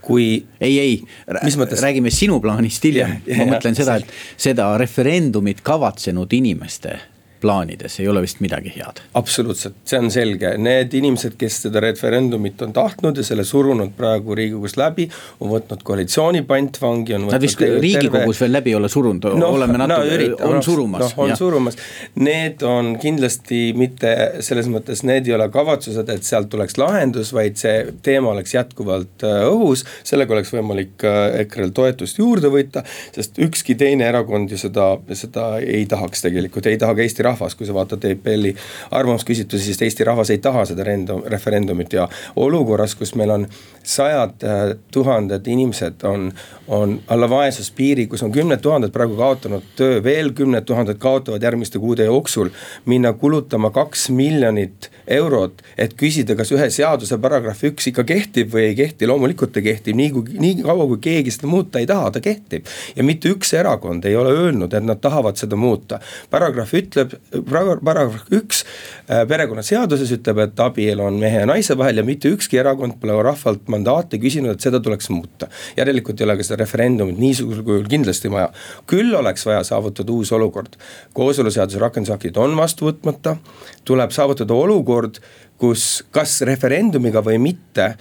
kui. 0.00 0.46
ei, 0.60 0.78
ei, 0.78 1.02
räägime 1.28 2.10
sinu 2.10 2.40
plaanist 2.40 2.84
hiljem, 2.84 3.20
ma 3.38 3.50
mõtlen 3.54 3.74
seda, 3.78 3.96
et 3.96 4.10
seda 4.36 4.72
referendumit 4.78 5.62
kavatsenud 5.62 6.32
inimeste 6.32 6.98
plaanides 7.44 7.98
ei 8.00 8.08
ole 8.08 8.22
vist 8.24 8.40
midagi 8.44 8.72
head. 8.76 9.02
absoluutselt, 9.20 9.76
see 9.88 10.00
on 10.00 10.10
selge, 10.12 10.54
need 10.60 10.94
inimesed, 10.96 11.36
kes 11.40 11.60
seda 11.66 11.82
referendumit 11.84 12.62
on 12.64 12.72
tahtnud 12.76 13.20
ja 13.20 13.26
selle 13.26 13.44
surunud 13.44 13.92
praegu 13.98 14.36
riigikogus 14.38 14.78
läbi, 14.80 15.08
on 15.44 15.52
võtnud 15.52 15.84
koalitsiooni 15.86 16.44
pantvangi, 16.48 17.16
on 17.18 17.28
Nad 17.34 17.44
vist 17.44 17.60
riigikogus 17.60 18.38
terve... 18.38 18.44
veel 18.44 18.56
läbi 18.58 18.72
ei 18.72 18.78
ole 18.78 18.90
surunud 18.92 19.28
no,, 19.40 19.50
oleme 19.58 19.78
natuke 19.80 20.08
no,, 20.08 20.16
ürita, 20.18 20.48
on 20.48 20.64
surumas. 20.64 21.04
noh, 21.04 21.24
on 21.24 21.32
jah. 21.32 21.40
surumas, 21.40 21.78
need 22.20 22.64
on 22.66 22.94
kindlasti 23.02 23.60
mitte 23.76 24.14
selles 24.44 24.70
mõttes, 24.72 25.04
need 25.06 25.28
ei 25.28 25.36
ole 25.36 25.48
kavatsused, 25.52 26.10
et 26.14 26.26
sealt 26.26 26.50
tuleks 26.52 26.78
lahendus, 26.80 27.34
vaid 27.36 27.58
see 27.60 27.76
teema 28.06 28.32
oleks 28.32 28.54
jätkuvalt 28.56 29.26
äh, 29.26 29.44
õhus, 29.50 29.84
sellega 30.06 30.36
oleks 30.36 30.52
võimalik 30.54 31.04
äh, 31.08 31.40
EKRE-l 31.44 31.74
toetust 31.76 32.20
juurde 32.20 32.50
võita, 32.52 32.84
sest 33.14 33.40
ükski 33.42 33.76
teine 33.78 34.08
erakond 34.08 34.52
ju 34.52 34.60
seda, 34.60 34.94
seda 35.12 35.50
ei 35.60 35.84
tahaks 35.90 36.24
tegelikult, 36.24 36.68
ei 36.70 36.80
taha 36.80 36.96
ka 36.96 37.04
Eesti 37.04 37.24
rahvas, 37.26 37.33
kui 37.56 37.66
sa 37.66 37.74
vaatad 37.74 38.04
EPL-i 38.04 38.54
arvamusküsitlusi, 38.90 39.64
siis 39.64 39.82
Eesti 39.82 40.04
rahvas 40.04 40.30
ei 40.30 40.38
taha 40.38 40.64
seda 40.70 40.84
rendum, 40.86 41.22
referendumit 41.26 41.92
ja 41.92 42.08
olukorras, 42.36 42.94
kus 42.94 43.14
meil 43.14 43.30
on 43.30 43.46
sajad 43.82 44.44
äh, 44.44 44.76
tuhanded 44.92 45.46
inimesed 45.46 46.04
on, 46.08 46.32
on 46.68 47.00
alla 47.08 47.28
vaesuspiiri, 47.30 48.06
kus 48.06 48.22
on 48.22 48.32
kümned 48.32 48.62
tuhanded 48.64 48.92
praegu 48.94 49.16
kaotanud 49.18 49.66
töö, 49.76 50.02
veel 50.04 50.32
kümned 50.32 50.64
tuhanded 50.64 50.98
kaotavad 50.98 51.42
järgmiste 51.42 51.78
kuude 51.78 52.04
jooksul. 52.04 52.48
minna 52.86 53.12
kulutama 53.12 53.70
kaks 53.70 54.08
miljonit 54.10 54.90
eurot, 55.06 55.62
et 55.78 55.94
küsida, 56.00 56.36
kas 56.36 56.52
ühe 56.52 56.68
seaduse 56.72 57.18
paragrahv 57.20 57.64
üks 57.68 57.88
ikka 57.90 58.04
kehtib 58.08 58.52
või 58.54 58.68
ei 58.70 58.76
kehti, 58.78 59.06
loomulikult 59.08 59.52
ta 59.52 59.62
kehtib, 59.64 59.96
nii 59.96 60.10
kui, 60.14 60.38
nii 60.40 60.62
kaua 60.62 60.86
kui 60.92 61.00
keegi 61.04 61.34
seda 61.34 61.50
muuta 61.50 61.82
ei 61.82 61.88
taha, 61.88 62.10
ta 62.14 62.22
kehtib. 62.24 62.68
ja 62.96 63.04
mitte 63.04 63.32
üks 63.32 63.52
erakond 63.56 64.04
ei 64.08 64.16
ole 64.16 64.32
öelnud, 64.32 64.72
et 64.74 64.84
nad 64.84 65.00
tahavad 65.00 65.36
seda 65.40 65.56
muuta. 65.56 66.00
paragrahv 66.30 66.74
ütleb, 66.80 67.16
paragrahv 67.32 68.18
üks 68.34 68.62
äh, 68.64 69.24
perekonnaseaduses 69.28 70.12
ütleb, 70.16 70.40
et 70.44 70.60
abielu 70.60 71.04
on 71.06 71.18
mehe 71.20 71.42
ja 71.42 71.48
naise 71.48 71.76
vahel 71.78 72.00
ja 72.00 72.04
mitte 72.06 72.30
ükski 72.32 72.60
erakond 72.60 72.98
pole 73.00 73.16
rahvalt 73.26 73.68
mandaati 73.72 74.20
küsinud, 74.22 74.54
et 74.54 74.64
seda 74.64 74.80
tuleks 74.84 75.10
muuta. 75.10 75.48
järelikult 75.76 76.20
ei 76.20 76.28
ole 76.28 76.36
ka 76.38 76.46
seda 76.46 76.60
referendumit 76.62 77.18
niisugusel 77.18 77.64
kujul 77.66 77.88
kindlasti 77.90 78.30
vaja. 78.32 78.50
küll 78.90 79.14
oleks 79.14 79.46
vaja 79.46 79.64
saavutada 79.64 80.12
uus 80.12 80.32
olukord. 80.32 80.78
kooseluseaduse 81.12 81.82
rakendusaktid 81.82 82.36
on 82.36 82.56
vastu 82.56 82.90
võtmata, 82.90 83.36
tuleb 83.84 84.14
saavutada 84.14 84.54
olukord, 84.54 85.20
kus 85.58 86.04
kas 86.10 86.40
referendumiga 86.46 87.22
või 87.24 87.38
mitte 87.38 87.84
äh, 87.84 87.98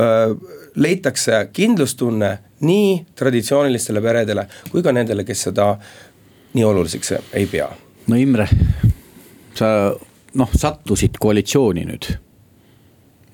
äh, 0.00 0.36
leitakse 0.76 1.48
kindlustunne 1.52 2.38
nii 2.60 3.06
traditsioonilistele 3.16 4.02
peredele 4.04 4.46
kui 4.70 4.82
ka 4.82 4.92
nendele, 4.92 5.24
kes 5.24 5.48
seda 5.48 5.72
nii 6.54 6.64
oluliseks 6.64 7.14
ei 7.32 7.46
pea. 7.46 7.70
No 8.08 8.16
Imre, 8.16 8.48
sa 9.54 9.92
noh, 10.34 10.50
sattusid 10.56 11.18
koalitsiooni 11.20 11.84
nüüd 11.88 12.12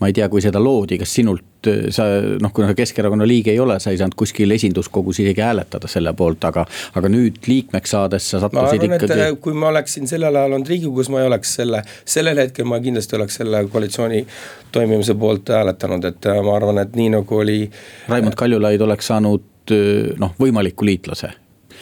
ma 0.01 0.11
ei 0.11 0.13
tea, 0.13 0.29
kui 0.29 0.43
seda 0.45 0.61
loodi, 0.61 0.99
kas 1.01 1.13
sinult, 1.17 1.69
sa 1.95 2.05
noh, 2.43 2.53
kuna 2.55 2.69
sa 2.71 2.77
Keskerakonna 2.77 3.27
liige 3.29 3.53
ei 3.55 3.61
ole, 3.61 3.79
sa 3.81 3.93
ei 3.93 4.01
saanud 4.01 4.17
kuskil 4.19 4.53
esinduskogus 4.53 5.23
isegi 5.23 5.41
hääletada 5.41 5.89
selle 5.91 6.13
poolt, 6.17 6.45
aga. 6.45 6.67
aga 7.01 7.11
nüüd 7.13 7.41
liikmeks 7.49 7.95
saades 7.97 8.29
sa 8.31 8.43
sattusid 8.45 8.85
arvan, 8.85 8.99
ikkagi. 8.99 9.23
Äh, 9.25 9.39
kui 9.41 9.57
ma 9.57 9.71
oleksin 9.73 10.09
sellel 10.11 10.37
ajal 10.37 10.59
olnud 10.59 10.69
riigikogus, 10.73 11.11
ma 11.13 11.23
ei 11.23 11.31
oleks 11.31 11.55
selle, 11.61 11.81
sellel 12.05 12.43
hetkel 12.45 12.69
ma 12.69 12.81
kindlasti 12.85 13.17
oleks 13.17 13.41
selle 13.41 13.65
koalitsiooni 13.73 14.21
toimimise 14.73 15.17
poolt 15.17 15.55
hääletanud, 15.57 16.05
et 16.13 16.29
äh, 16.29 16.43
ma 16.45 16.59
arvan, 16.61 16.83
et 16.85 16.97
nii 16.99 17.17
nagu 17.17 17.41
oli. 17.41 17.59
Raimond 18.13 18.37
Kaljulaid 18.37 18.85
oleks 18.85 19.13
saanud 19.15 19.75
noh, 20.21 20.37
võimaliku 20.39 20.87
liitlase 20.87 21.33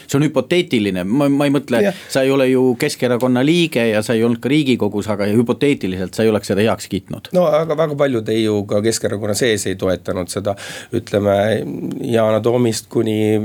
see 0.06 0.18
on 0.18 0.26
hüpoteetiline, 0.26 1.04
ma, 1.08 1.28
ma 1.32 1.48
ei 1.48 1.52
mõtle, 1.54 1.80
sa 2.12 2.24
ei 2.24 2.32
ole 2.34 2.48
ju 2.50 2.74
Keskerakonna 2.80 3.44
liige 3.46 3.86
ja 3.90 4.02
sa 4.04 4.16
ei 4.16 4.24
olnud 4.26 4.40
ka 4.42 4.50
riigikogus, 4.52 5.08
aga 5.12 5.28
hüpoteetiliselt 5.30 6.16
sa 6.16 6.24
ei 6.24 6.32
oleks 6.32 6.50
seda 6.52 6.64
heaks 6.64 6.88
kiitnud. 6.92 7.30
no 7.36 7.46
aga 7.48 7.76
väga 7.78 7.98
paljud 8.04 8.32
ei 8.34 8.44
ju 8.44 8.62
ka 8.70 8.82
Keskerakonna 8.84 9.36
sees 9.38 9.66
ei 9.70 9.78
toetanud 9.80 10.32
seda, 10.32 10.56
ütleme 10.94 11.36
Yana 12.04 12.40
Toomist 12.44 12.88
kuni 12.92 13.38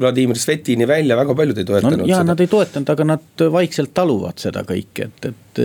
Vladimir 0.00 0.38
Svetini 0.38 0.88
välja, 0.88 1.18
väga 1.20 1.36
paljud 1.38 1.60
ei 1.60 1.68
toetanud 1.68 2.04
no, 2.04 2.08
ja, 2.08 2.20
seda. 2.20 2.32
Nad 2.32 2.44
ei 2.44 2.50
toetanud, 2.50 2.94
aga 2.94 3.08
nad 3.14 3.46
vaikselt 3.58 3.94
taluvad 3.96 4.40
seda 4.42 4.64
kõike, 4.68 5.10
et, 5.10 5.30
et 5.30 5.62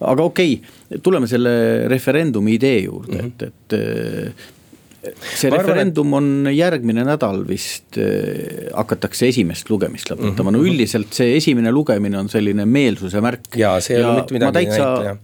aga 0.00 0.26
okei 0.26 0.58
okay,, 0.58 1.00
tuleme 1.02 1.28
selle 1.30 1.54
referendumi 1.90 2.56
idee 2.56 2.84
juurde 2.86 3.18
mm, 3.18 3.32
-hmm. 3.36 3.48
et, 3.48 3.74
et 3.74 4.54
see 5.02 5.50
ma 5.50 5.58
referendum 5.60 6.14
arvan, 6.14 6.30
et... 6.30 6.46
on 6.48 6.54
järgmine 6.56 7.04
nädal 7.06 7.42
vist 7.48 7.98
äh, 8.00 8.70
hakatakse 8.74 9.30
esimest 9.32 9.70
lugemist 9.70 10.10
lõpetama 10.12 10.50
mm, 10.50 10.56
-hmm. 10.56 10.56
no 10.56 10.70
üldiselt 10.70 11.12
see 11.16 11.36
esimene 11.36 11.72
lugemine 11.74 12.18
on 12.18 12.32
selline 12.32 12.66
meelsuse 12.66 13.20
märk. 13.24 13.52
ja 13.56 13.76
see 13.80 13.98
ei 13.98 14.04
ole 14.04 14.22
mitte 14.22 14.38
midagi 14.38 14.66
näita 14.72 15.16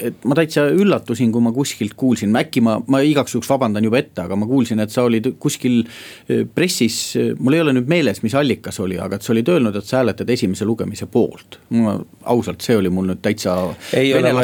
et 0.00 0.24
ma 0.28 0.36
täitsa 0.38 0.66
üllatusin, 0.72 1.30
kui 1.32 1.42
ma 1.44 1.52
kuskilt 1.54 1.94
kuulsin, 1.98 2.32
äkki 2.36 2.62
ma, 2.64 2.76
ma 2.90 3.00
igaks 3.04 3.34
juhuks 3.34 3.50
vabandan 3.50 3.84
juba 3.86 4.00
ette, 4.00 4.24
aga 4.24 4.38
ma 4.38 4.48
kuulsin, 4.48 4.80
et 4.82 4.92
sa 4.92 5.04
olid 5.08 5.30
kuskil 5.42 5.82
eh, 5.82 6.44
pressis, 6.54 6.98
eh, 7.20 7.32
mul 7.38 7.58
ei 7.58 7.64
ole 7.64 7.74
nüüd 7.76 7.90
meeles, 7.90 8.22
mis 8.24 8.34
allikas 8.38 8.80
oli, 8.84 8.98
aga 9.00 9.18
et 9.18 9.26
sa 9.26 9.34
olid 9.34 9.52
öelnud, 9.52 9.76
et 9.76 9.88
sa 9.88 10.00
hääletad 10.00 10.32
esimese 10.32 10.68
lugemise 10.68 11.08
poolt. 11.10 11.60
ma 11.76 11.96
ausalt, 12.32 12.64
see 12.64 12.76
oli 12.78 12.90
mul 12.92 13.10
nüüd 13.12 13.22
täitsa. 13.24 13.56
ei 13.96 14.12
ole, 14.16 14.34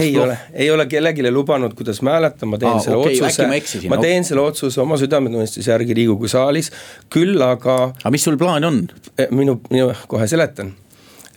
ei 0.00 0.18
ole, 0.18 0.38
ei 0.54 0.70
ole, 0.70 0.88
kellelegi 0.90 1.30
lubanud, 1.32 1.76
kuidas 1.78 2.02
ma 2.02 2.16
hääletan, 2.16 2.52
ma 2.52 2.58
teen 2.58 2.74
Aa, 2.74 2.82
selle 2.84 2.98
okay, 3.04 3.20
otsuse, 3.20 3.48
ma, 3.88 3.94
ma 3.94 4.02
teen 4.02 4.26
selle 4.26 4.44
otsuse 4.44 4.82
oma 4.82 4.98
südametunnistuse 5.00 5.72
järgi 5.72 5.96
Riigikogu 6.02 6.28
saalis, 6.30 6.72
küll 7.12 7.40
aga. 7.42 7.80
aga 8.02 8.14
mis 8.14 8.28
sul 8.28 8.38
plaan 8.40 8.68
on? 8.68 8.84
Eh, 9.16 9.30
minu, 9.34 9.60
minu, 9.70 9.92
kohe 10.08 10.28
seletan 10.30 10.74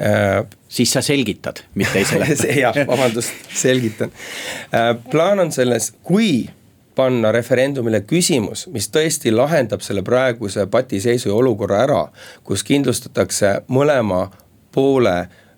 Äh, 0.02 0.46
siis 0.72 0.94
sa 0.94 1.02
selgitad, 1.04 1.64
mitte 1.76 2.00
ei 2.00 2.08
seleta 2.12 2.48
jah, 2.56 2.82
vabandust, 2.88 3.34
selgitan. 3.54 4.12
Äh, 4.72 4.96
plaan 5.12 5.44
on 5.44 5.52
selles, 5.52 5.92
kui 6.04 6.48
panna 6.96 7.32
referendumile 7.32 8.02
küsimus, 8.08 8.68
mis 8.72 8.90
tõesti 8.92 9.32
lahendab 9.36 9.84
selle 9.84 10.04
praeguse 10.04 10.66
patiseisu 10.72 11.30
ja 11.32 11.36
olukorra 11.36 11.84
ära, 11.86 12.02
kus 12.44 12.64
kindlustatakse 12.68 13.62
mõlema 13.72 14.26
poole 14.76 15.16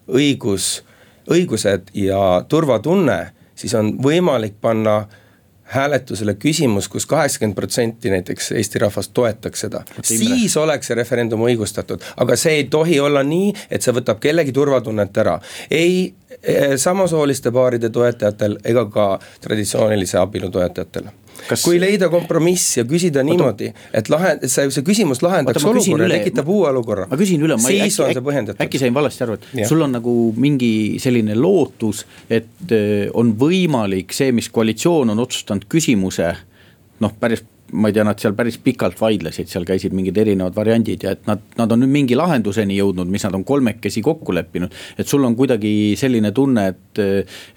õigus, 0.10 0.84
õigused 1.30 1.94
ja 1.98 2.22
turvatunne, 2.50 3.20
siis 3.56 3.74
on 3.78 3.96
võimalik 4.04 4.58
panna 4.62 5.04
hääletusele 5.64 6.34
küsimus 6.34 6.84
kus, 6.84 6.88
kus 6.88 7.06
kaheksakümmend 7.06 7.56
protsenti 7.56 8.10
näiteks 8.10 8.52
Eesti 8.52 8.80
rahvast 8.80 9.12
toetaks 9.14 9.60
seda. 9.60 9.84
siis 10.04 10.58
oleks 10.58 10.88
see 10.88 10.96
referendum 10.96 11.42
õigustatud, 11.42 12.04
aga 12.18 12.36
see 12.36 12.60
ei 12.62 12.64
tohi 12.64 13.00
olla 13.00 13.24
nii, 13.24 13.54
et 13.72 13.82
see 13.82 13.94
võtab 13.96 14.20
kellegi 14.20 14.52
turvatunnet 14.52 15.18
ära. 15.18 15.40
ei 15.72 16.14
eh, 16.42 16.78
samasooliste 16.78 17.52
paaride 17.52 17.90
toetajatel 17.90 18.58
ega 18.64 18.86
ka 18.86 19.08
traditsioonilise 19.42 20.18
abielu 20.18 20.50
toetajatel 20.50 21.12
Kas... 21.48 21.64
kui 21.66 21.80
leida 21.82 22.10
kompromiss 22.14 22.78
ja 22.78 22.86
küsida 22.88 23.24
niimoodi, 23.26 23.70
et 23.96 24.10
lahe, 24.14 24.36
see, 24.48 24.70
see 24.74 24.86
küsimus 24.86 25.24
lahendaks 25.26 25.60
Oota, 25.64 25.74
olukorra 25.74 26.08
ja 26.08 26.20
tekitab 26.20 26.52
uue 26.54 26.70
olukorra. 26.72 27.08
ma 27.12 27.20
küsin 27.20 27.44
üle, 27.44 27.58
siis 27.64 28.00
äkki, 28.00 28.06
on 28.06 28.18
see 28.18 28.26
põhjendatud. 28.30 28.64
äkki 28.66 28.82
sain 28.82 28.96
valesti 28.96 29.26
aru, 29.28 29.40
et 29.40 29.48
ja. 29.64 29.70
sul 29.70 29.84
on 29.86 29.96
nagu 29.98 30.16
mingi 30.40 30.74
selline 31.04 31.38
lootus, 31.40 32.06
et 32.30 32.72
äh, 32.72 33.10
on 33.14 33.36
võimalik 33.40 34.16
see, 34.16 34.32
mis 34.36 34.50
koalitsioon 34.54 35.16
on 35.16 35.26
otsustanud 35.26 35.68
küsimuse 35.72 36.32
noh, 37.04 37.18
päris 37.20 37.44
ma 37.74 37.90
ei 37.90 37.96
tea, 37.96 38.04
nad 38.06 38.20
seal 38.22 38.36
päris 38.38 38.60
pikalt 38.62 39.00
vaidlesid, 39.02 39.50
seal 39.50 39.66
käisid 39.66 39.96
mingid 39.98 40.18
erinevad 40.22 40.56
variandid 40.56 41.06
ja 41.06 41.14
et 41.16 41.24
nad, 41.30 41.42
nad 41.58 41.72
on 41.74 41.82
nüüd 41.82 41.94
mingi 41.94 42.18
lahenduseni 42.18 42.78
jõudnud, 42.78 43.10
mis 43.10 43.26
nad 43.26 43.34
on 43.38 43.46
kolmekesi 43.48 44.04
kokku 44.06 44.36
leppinud. 44.36 44.74
et 44.98 45.10
sul 45.10 45.26
on 45.26 45.36
kuidagi 45.36 45.96
selline 46.00 46.32
tunne, 46.36 46.68
et, 46.74 47.04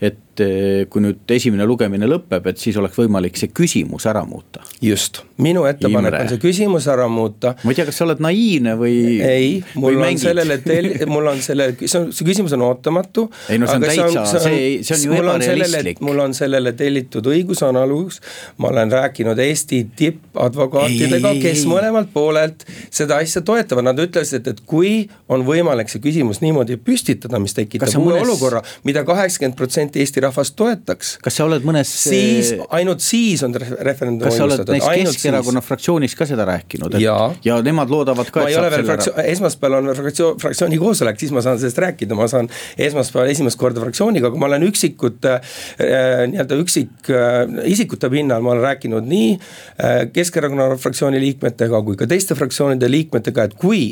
et 0.01 0.23
et 0.37 0.42
eh, 0.44 0.87
kui 0.90 1.03
nüüd 1.05 1.33
esimene 1.37 1.66
lugemine 1.68 2.09
lõpeb, 2.09 2.46
et 2.51 2.61
siis 2.61 2.77
oleks 2.81 2.99
võimalik 2.99 3.38
see 3.38 3.53
küsimus 3.55 4.07
ära 4.09 4.25
muuta. 4.29 4.64
just, 4.83 5.22
minu 5.40 5.64
ettepanek 5.68 6.11
Imre. 6.11 6.22
on 6.25 6.33
see 6.33 6.42
küsimus 6.42 6.88
ära 6.92 7.07
muuta. 7.12 7.55
ma 7.62 7.72
ei 7.72 7.79
tea, 7.79 7.87
kas 7.88 8.01
sa 8.01 8.07
oled 8.07 8.20
naiivne 8.25 8.77
või. 8.81 8.96
ei, 9.25 9.51
mul 9.81 10.01
on 10.03 10.18
sellele 10.20 10.59
tel-, 10.64 10.90
mul 11.14 11.31
on 11.33 11.42
selle, 11.44 11.70
see 11.83 12.01
on, 12.01 12.11
see 12.16 12.29
küsimus 12.29 12.57
on 12.57 12.66
ootamatu. 12.66 13.29
ei 13.53 13.61
no 13.61 13.70
see 13.70 13.81
on 13.81 13.87
täitsa, 13.87 14.42
see, 14.44 14.59
see 14.87 14.96
on 14.96 15.05
ju 15.07 15.20
ebarealistlik. 15.20 16.03
mul 16.05 16.25
on 16.27 16.37
sellele 16.37 16.75
tellitud 16.77 17.31
õigusanalüüs, 17.33 18.20
ma 18.62 18.72
olen 18.72 18.92
rääkinud 18.92 19.38
Eesti 19.46 19.83
tippadvokaatidega, 19.96 21.35
kes 21.42 21.62
ei. 21.62 21.70
mõlemalt 21.70 22.12
poolelt 22.14 22.66
seda 22.90 23.20
asja 23.22 23.44
toetavad, 23.46 23.87
nad 23.87 24.01
ütlesid, 24.03 24.49
et, 24.51 24.62
kui 24.66 25.07
on 25.33 25.44
võimalik 25.46 25.90
see 25.92 26.03
küsimus 26.03 26.42
niimoodi 26.42 26.79
püstitada, 26.81 27.38
mis 27.42 27.55
tekitab 27.57 27.92
uue 27.94 28.16
mõnes... 28.16 28.27
olukorra 28.27 28.62
mida, 28.85 28.96
mida 28.96 29.05
kaheksakümmend 29.05 29.57
protsenti 29.57 30.01
Eesti 30.01 30.22
rahvas 30.27 30.53
toetaks. 30.59 31.17
kas 31.25 31.39
sa 31.39 31.47
oled 31.47 31.65
mõnes. 31.67 31.91
siis, 32.03 32.53
ainult 32.77 33.05
siis 33.05 33.43
on 33.47 33.55
referendum. 33.57 34.25
kas 34.27 34.39
sa 34.39 34.47
oled 34.47 34.62
näiteks 34.62 35.17
Keskerakonna 35.17 35.62
siis. 35.62 35.69
fraktsioonis 35.69 36.17
ka 36.19 36.29
seda 36.29 36.47
rääkinud, 36.49 36.97
et 36.99 37.05
ja, 37.05 37.17
ja 37.45 37.59
nemad 37.65 37.93
loodavad 37.93 38.31
ka. 38.33 38.45
ma 38.45 38.53
ei 38.53 38.59
ole 38.61 38.71
veel 38.75 38.87
fraktsioon, 38.89 39.21
esmaspäeval 39.35 39.79
on 39.81 39.93
fraktsioon, 39.99 40.41
fraktsiooni 40.43 40.81
koosolek, 40.83 41.21
siis 41.21 41.35
ma 41.35 41.45
saan 41.45 41.61
sellest 41.62 41.81
rääkida, 41.85 42.19
ma 42.19 42.29
saan 42.31 42.51
esmaspäeval 42.89 43.33
esimest 43.33 43.61
korda 43.61 43.83
fraktsiooniga, 43.85 44.31
aga 44.33 44.43
ma 44.43 44.51
olen 44.51 44.67
üksikute 44.69 45.39
äh, 45.39 46.27
nii-öelda 46.33 46.61
üksik 46.62 47.11
äh, 47.12 47.43
isikute 47.73 48.11
pinnal, 48.12 48.45
ma 48.45 48.55
olen 48.55 48.67
rääkinud 48.71 49.09
nii 49.09 49.33
äh, 49.37 49.99
Keskerakonna 50.12 50.73
fraktsiooni 50.81 51.21
liikmetega 51.23 51.83
kui 51.87 51.99
ka 51.99 52.09
teiste 52.11 52.39
fraktsioonide 52.39 52.91
liikmetega, 52.91 53.51
et 53.51 53.59
kui 53.61 53.89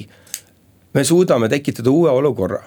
me 0.94 1.04
suudame 1.04 1.50
tekitada 1.52 1.90
uue 1.90 2.10
olukorra 2.10 2.62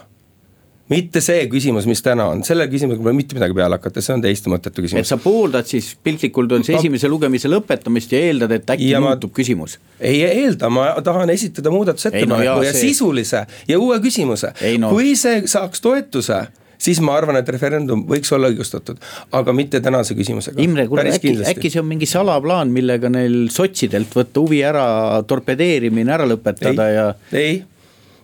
mitte 0.92 1.22
see 1.24 1.48
küsimus, 1.52 1.88
mis 1.90 2.02
täna 2.04 2.30
on, 2.32 2.44
selle 2.48 2.68
küsimusega 2.72 3.04
pole 3.04 3.16
mitte 3.18 3.38
midagi 3.38 3.56
peale 3.58 3.80
hakata, 3.80 4.04
see 4.04 4.16
on 4.16 4.24
täiesti 4.24 4.52
mõttetu 4.52 4.86
küsimus. 4.86 5.04
et 5.04 5.10
sa 5.10 5.20
pooldad 5.22 5.68
siis 5.68 5.92
piltlikult 6.04 6.54
öeldes 6.56 6.72
esimese 6.78 7.12
lugemise 7.12 7.52
lõpetamist 7.52 8.14
ja 8.16 8.22
eeldad, 8.30 8.56
et 8.56 8.76
äkki 8.78 8.92
ja 8.94 9.02
muutub 9.04 9.34
ma... 9.34 9.40
küsimus? 9.42 9.78
ei 10.00 10.22
eelda, 10.28 10.72
ma 10.74 10.90
tahan 11.04 11.34
esitada 11.34 11.74
muudatusettepaneku 11.76 12.62
no, 12.62 12.64
ja 12.64 12.72
see... 12.72 12.88
sisulise 12.88 13.44
ja 13.68 13.82
uue 13.82 14.00
küsimuse, 14.04 14.54
no. 14.80 14.94
kui 14.96 15.16
see 15.20 15.44
saaks 15.50 15.84
toetuse 15.84 16.46
siis 16.82 17.00
ma 17.04 17.16
arvan, 17.18 17.40
et 17.40 17.48
referendum 17.50 18.04
võiks 18.08 18.30
olla 18.36 18.52
õigustatud, 18.52 19.00
aga 19.34 19.54
mitte 19.56 19.82
tänase 19.84 20.14
küsimusega. 20.18 20.62
Imre, 20.62 20.86
kuule 20.88 21.10
äkki, 21.10 21.34
äkki 21.50 21.72
see 21.74 21.82
on 21.82 21.88
mingi 21.90 22.06
salaplaan, 22.10 22.70
millega 22.74 23.10
neil 23.10 23.48
sotsidelt 23.54 24.14
võtta 24.14 24.44
huvi 24.44 24.62
ära, 24.66 24.86
torpedeerimine 25.28 26.14
ära 26.14 26.30
lõpetada 26.30 26.86
ei, 26.92 27.00
ja. 27.00 27.08
ei 27.34 27.58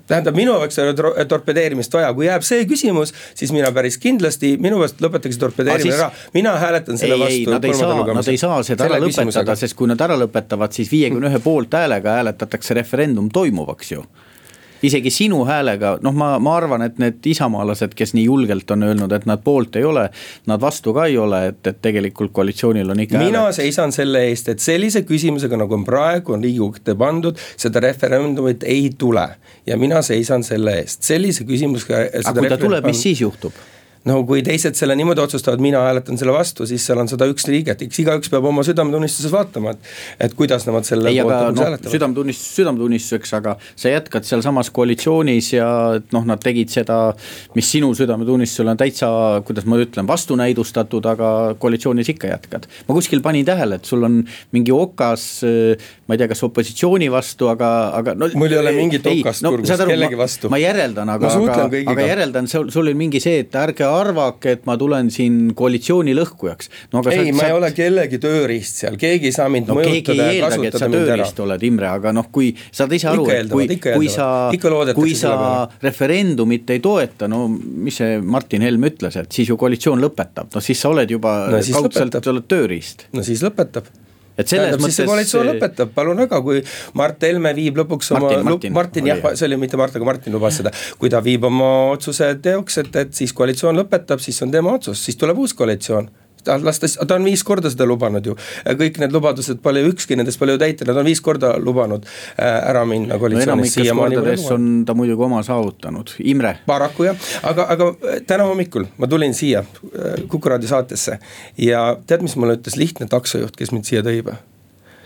tähendab, 0.07 0.35
minu 0.35 0.55
jaoks 0.57 0.79
ei 0.79 0.89
ole 0.89 1.25
torpedeerimist 1.29 1.93
vaja, 1.93 2.11
kui 2.15 2.27
jääb 2.27 2.43
see 2.47 2.65
küsimus, 2.69 3.13
siis 3.35 3.53
mina 3.55 3.71
päris 3.75 3.97
kindlasti, 4.01 4.55
minu 4.61 4.81
meelest 4.81 4.99
lõpetage 5.03 5.39
torpedeerimine 5.39 5.95
ära, 5.95 6.09
mina 6.35 6.57
hääletan 6.59 6.99
selle 6.99 7.17
ei, 7.17 7.23
vastu. 7.23 7.55
Nad 7.55 7.69
ei 7.69 7.77
saa, 7.77 8.03
nad 8.19 8.33
ei 8.33 8.41
saa 8.41 8.59
seda 8.67 8.89
ära 8.89 8.99
lõpetada, 9.03 9.55
sest 9.59 9.77
kui 9.79 9.89
nad 9.91 10.03
ära 10.03 10.19
lõpetavad, 10.19 10.75
siis 10.75 10.91
viiekümne 10.91 11.31
ühe 11.31 11.41
poolthäälega 11.43 12.19
hääletatakse 12.19 12.77
referendum 12.79 13.31
toimuvaks 13.33 13.95
ju 13.95 14.05
isegi 14.83 15.11
sinu 15.13 15.43
häälega, 15.47 15.97
noh, 16.03 16.15
ma, 16.15 16.35
ma 16.43 16.55
arvan, 16.57 16.83
et 16.85 16.99
need 17.01 17.25
isamaalased, 17.33 17.95
kes 17.97 18.13
nii 18.17 18.25
julgelt 18.27 18.71
on 18.75 18.87
öelnud, 18.89 19.11
et 19.15 19.27
nad 19.29 19.43
poolt 19.43 19.77
ei 19.79 19.87
ole, 19.87 20.07
nad 20.49 20.61
vastu 20.61 20.93
ka 20.95 21.07
ei 21.09 21.17
ole, 21.17 21.43
et, 21.51 21.61
et 21.67 21.81
tegelikult 21.83 22.33
koalitsioonil 22.35 22.93
on 22.93 23.03
ikka 23.05 23.21
mina 23.21 23.45
hääled. 23.45 23.59
seisan 23.59 23.95
selle 23.95 24.25
eest, 24.29 24.49
et 24.53 24.63
sellise 24.63 25.03
küsimusega, 25.07 25.59
nagu 25.59 25.77
on 25.79 25.85
praegu, 25.87 26.35
on 26.37 26.43
Riigikogu 26.43 26.81
ette 26.81 26.97
pandud, 26.99 27.39
seda 27.57 27.83
referendumit 27.83 28.65
ei 28.67 28.89
tule. 28.97 29.27
ja 29.65 29.77
mina 29.77 30.01
seisan 30.01 30.43
selle 30.43 30.79
eest, 30.81 31.03
sellise 31.03 31.47
küsimusega. 31.47 32.07
aga 32.23 32.39
kui 32.39 32.51
ta 32.51 32.59
tuleb, 32.59 32.91
mis 32.91 33.01
siis 33.07 33.21
juhtub? 33.21 33.55
No 34.09 34.17
kui 34.27 34.43
teised 34.43 34.75
selle 34.75 34.95
niimoodi 34.99 35.21
otsustavad, 35.23 35.61
mina 35.63 35.81
hääletan 35.85 36.19
selle 36.19 36.33
vastu, 36.35 36.67
siis 36.67 36.83
seal 36.83 36.99
on 36.99 37.09
sada 37.11 37.27
üks 37.31 37.45
liiget, 37.47 37.85
eks 37.85 38.01
igaüks 38.03 38.31
peab 38.31 38.47
oma 38.49 38.65
südametunnistuses 38.67 39.31
vaatama, 39.31 39.73
et. 39.75 39.91
et 40.27 40.35
kuidas 40.37 40.67
nemad 40.67 40.87
selle 40.87 41.11
ei, 41.11 41.21
aga 41.23 41.53
noh, 41.55 41.77
südametunnistus 41.87 42.57
südametunnistuseks, 42.59 43.33
aga 43.39 43.55
sa 43.79 43.93
jätkad 43.93 44.27
sealsamas 44.27 44.73
koalitsioonis 44.75 45.53
ja 45.55 45.67
noh, 46.15 46.27
nad 46.27 46.43
tegid 46.43 46.73
seda. 46.73 46.99
mis 47.55 47.69
sinu 47.71 47.93
südametunnistusel 47.95 48.73
on 48.73 48.79
täitsa, 48.79 49.07
kuidas 49.47 49.67
ma 49.69 49.79
ütlen, 49.79 50.07
vastunäidustatud, 50.09 51.07
aga 51.13 51.29
koalitsioonis 51.59 52.11
ikka 52.15 52.33
jätkad. 52.33 52.67
ma 52.87 52.97
kuskil 52.97 53.23
panin 53.23 53.47
tähele, 53.47 53.79
et 53.79 53.87
sul 53.87 54.03
on 54.03 54.19
mingi 54.51 54.75
okas, 54.75 55.27
ma 56.07 56.17
ei 56.17 56.21
tea, 56.21 56.27
kas 56.33 56.43
opositsiooni 56.43 57.07
vastu, 57.13 57.47
aga, 57.53 57.71
aga 58.01 58.17
no. 58.19 58.27
mul 58.35 58.51
ei 58.51 58.59
ole 58.59 58.75
mingit 58.75 59.07
okast 59.13 59.47
no, 59.47 59.55
kurgus 59.55 59.71
kellegi 59.87 60.19
vastu. 60.19 60.51
ma 60.51 60.59
järeldan, 60.59 61.15
aga, 61.15 61.31
aga, 61.39 61.71
aga 61.95 62.11
järeldan, 62.11 62.51
sul, 62.51 62.67
sul 62.73 62.83
oli 62.83 62.97
mingi 63.05 63.23
see, 63.23 63.45
et 63.45 63.59
ärge 63.63 63.92
arvake, 64.01 64.57
et 64.57 64.65
ma 64.69 64.75
tulen 64.79 65.09
siin 65.13 65.53
koalitsiooni 65.57 66.15
lõhkujaks 66.17 66.69
no,. 66.93 67.03
ei, 67.11 67.31
ma 67.31 67.43
sa... 67.43 67.49
ei 67.49 67.57
ole 67.57 67.71
kellegi 67.75 68.19
tööriist 68.23 68.83
seal, 68.83 68.97
keegi 68.99 69.29
ei 69.31 69.35
saa 69.35 69.49
mind 69.53 69.71
no, 69.71 69.77
mõjutada 69.79 70.29
ja 70.29 70.49
kasutada 70.49 70.91
mind 70.91 71.13
ära. 71.15 71.29
oled, 71.45 71.65
Imre, 71.69 71.89
aga 71.91 72.13
noh, 72.15 72.29
kui 72.33 72.51
saad 72.65 72.93
ise 72.97 73.09
aru, 73.11 73.27
et 73.33 73.51
kui, 73.51 73.67
kui 73.85 74.11
sa, 74.11 74.27
kui 74.93 75.15
sa 75.17 75.33
referendumit 75.83 76.75
ei 76.75 76.83
toeta, 76.83 77.29
no 77.31 77.45
mis 77.49 78.01
see 78.01 78.19
Martin 78.21 78.65
Helme 78.65 78.93
ütles, 78.93 79.17
et 79.19 79.31
siis 79.33 79.51
ju 79.51 79.57
koalitsioon 79.59 80.01
lõpetab, 80.03 80.51
no 80.53 80.63
siis 80.63 80.81
sa 80.83 80.93
oled 80.93 81.11
juba 81.11 81.35
no, 81.53 81.61
kaudselt, 81.79 82.19
oled 82.33 82.49
tööriist. 82.49 83.07
no 83.13 83.25
siis 83.25 83.43
lõpetab 83.45 83.89
et 84.37 84.49
selles 84.49 84.69
Tähendab, 84.69 84.81
mõttes. 84.85 85.05
koalitsioon 85.09 85.49
lõpetab, 85.51 85.93
palun 85.95 86.23
väga, 86.23 86.41
kui 86.45 86.63
Mart 86.99 87.21
Helme 87.27 87.53
viib 87.57 87.77
lõpuks 87.81 88.11
oma, 88.15 88.27
Martin, 88.29 88.45
Martin, 88.49 88.75
Martin 88.79 89.11
jah, 89.11 89.21
see 89.37 89.49
oli 89.49 89.59
mitte 89.61 89.79
Mart, 89.79 89.95
aga 89.99 90.09
Martin 90.09 90.35
lubas 90.35 90.57
seda. 90.61 90.73
kui 90.99 91.11
ta 91.13 91.21
viib 91.23 91.45
oma 91.49 91.69
otsuse 91.93 92.33
teoks, 92.41 92.81
et, 92.81 92.95
et 93.03 93.13
siis 93.13 93.33
koalitsioon 93.37 93.77
lõpetab, 93.83 94.21
siis 94.23 94.41
on 94.45 94.53
tema 94.53 94.73
otsus, 94.77 95.01
siis 95.05 95.19
tuleb 95.19 95.43
uus 95.43 95.53
koalitsioon 95.57 96.09
ta 96.43 96.57
las 96.63 96.79
ta, 96.79 96.87
ta 97.05 97.15
on 97.15 97.25
viis 97.27 97.43
korda 97.43 97.71
seda 97.71 97.87
lubanud 97.89 98.25
ju. 98.25 98.35
kõik 98.79 98.99
need 99.01 99.15
lubadused 99.15 99.61
pole, 99.63 99.83
ükski 99.89 100.17
nendest 100.19 100.39
pole 100.41 100.55
ju 100.55 100.61
täita, 100.61 100.87
nad 100.89 100.99
on 100.99 101.07
viis 101.07 101.21
korda 101.23 101.53
lubanud 101.61 102.05
äh, 102.05 102.47
ära 102.69 102.83
minna 102.89 103.17
koalitsioonist 103.21 103.79
no,. 103.83 103.97
kordades 104.01 104.45
on 104.53 104.69
ta 104.87 104.95
muidugi 104.97 105.27
oma 105.27 105.43
saavutanud, 105.45 106.15
Imre. 106.19 106.55
paraku 106.69 107.09
jah, 107.09 107.29
aga, 107.43 107.67
aga 107.75 107.89
äh, 107.93 108.21
täna 108.27 108.47
hommikul 108.49 108.87
ma 108.97 109.09
tulin 109.09 109.35
siia 109.37 109.63
äh, 109.63 110.25
Kuku 110.27 110.49
raadio 110.49 110.69
saatesse 110.69 111.19
ja 111.57 111.85
tead, 112.07 112.23
mis 112.25 112.35
mulle 112.39 112.57
ütles 112.59 112.77
lihtne 112.79 113.07
taksojuht, 113.11 113.55
kes 113.59 113.73
mind 113.75 113.89
siia 113.89 114.03
tõi 114.05 114.21
või? 114.25 114.37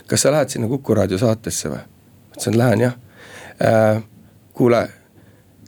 kas 0.08 0.24
sa 0.24 0.34
lähed 0.34 0.54
sinna 0.54 0.70
Kuku 0.72 0.98
raadio 0.98 1.20
saatesse 1.22 1.74
või? 1.74 1.84
ma 1.84 2.36
ütlesin, 2.36 2.60
lähen 2.60 2.86
jah 2.88 3.00
äh,. 3.62 4.04
kuule, 4.58 4.88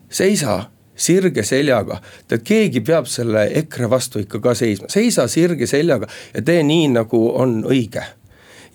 seisa 0.10 0.64
sirge 1.00 1.44
seljaga. 1.48 2.00
tead, 2.28 2.44
keegi 2.46 2.84
peab 2.86 3.08
selle 3.10 3.48
EKRE 3.64 3.90
vastu 3.90 4.24
ikka 4.24 4.42
ka 4.44 4.56
seisma, 4.58 4.90
seisa 4.92 5.28
sirge 5.32 5.68
seljaga 5.68 6.10
ja 6.34 6.44
tee 6.46 6.64
nii, 6.64 6.90
nagu 7.00 7.22
on 7.40 7.62
õige 7.68 8.04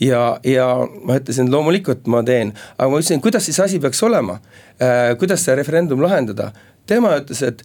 ja, 0.01 0.39
ja 0.45 0.67
ma 1.05 1.19
ütlesin, 1.21 1.51
loomulikult 1.53 2.09
ma 2.11 2.23
teen, 2.27 2.53
aga 2.79 2.91
ma 2.91 3.01
ütlesin, 3.01 3.23
kuidas 3.25 3.47
siis 3.49 3.61
asi 3.61 3.81
peaks 3.83 4.03
olema 4.03 4.39
äh,. 4.81 5.15
kuidas 5.19 5.45
see 5.45 5.57
referendum 5.59 6.03
lahendada, 6.03 6.51
tema 6.87 7.17
ütles, 7.21 7.43
et 7.47 7.65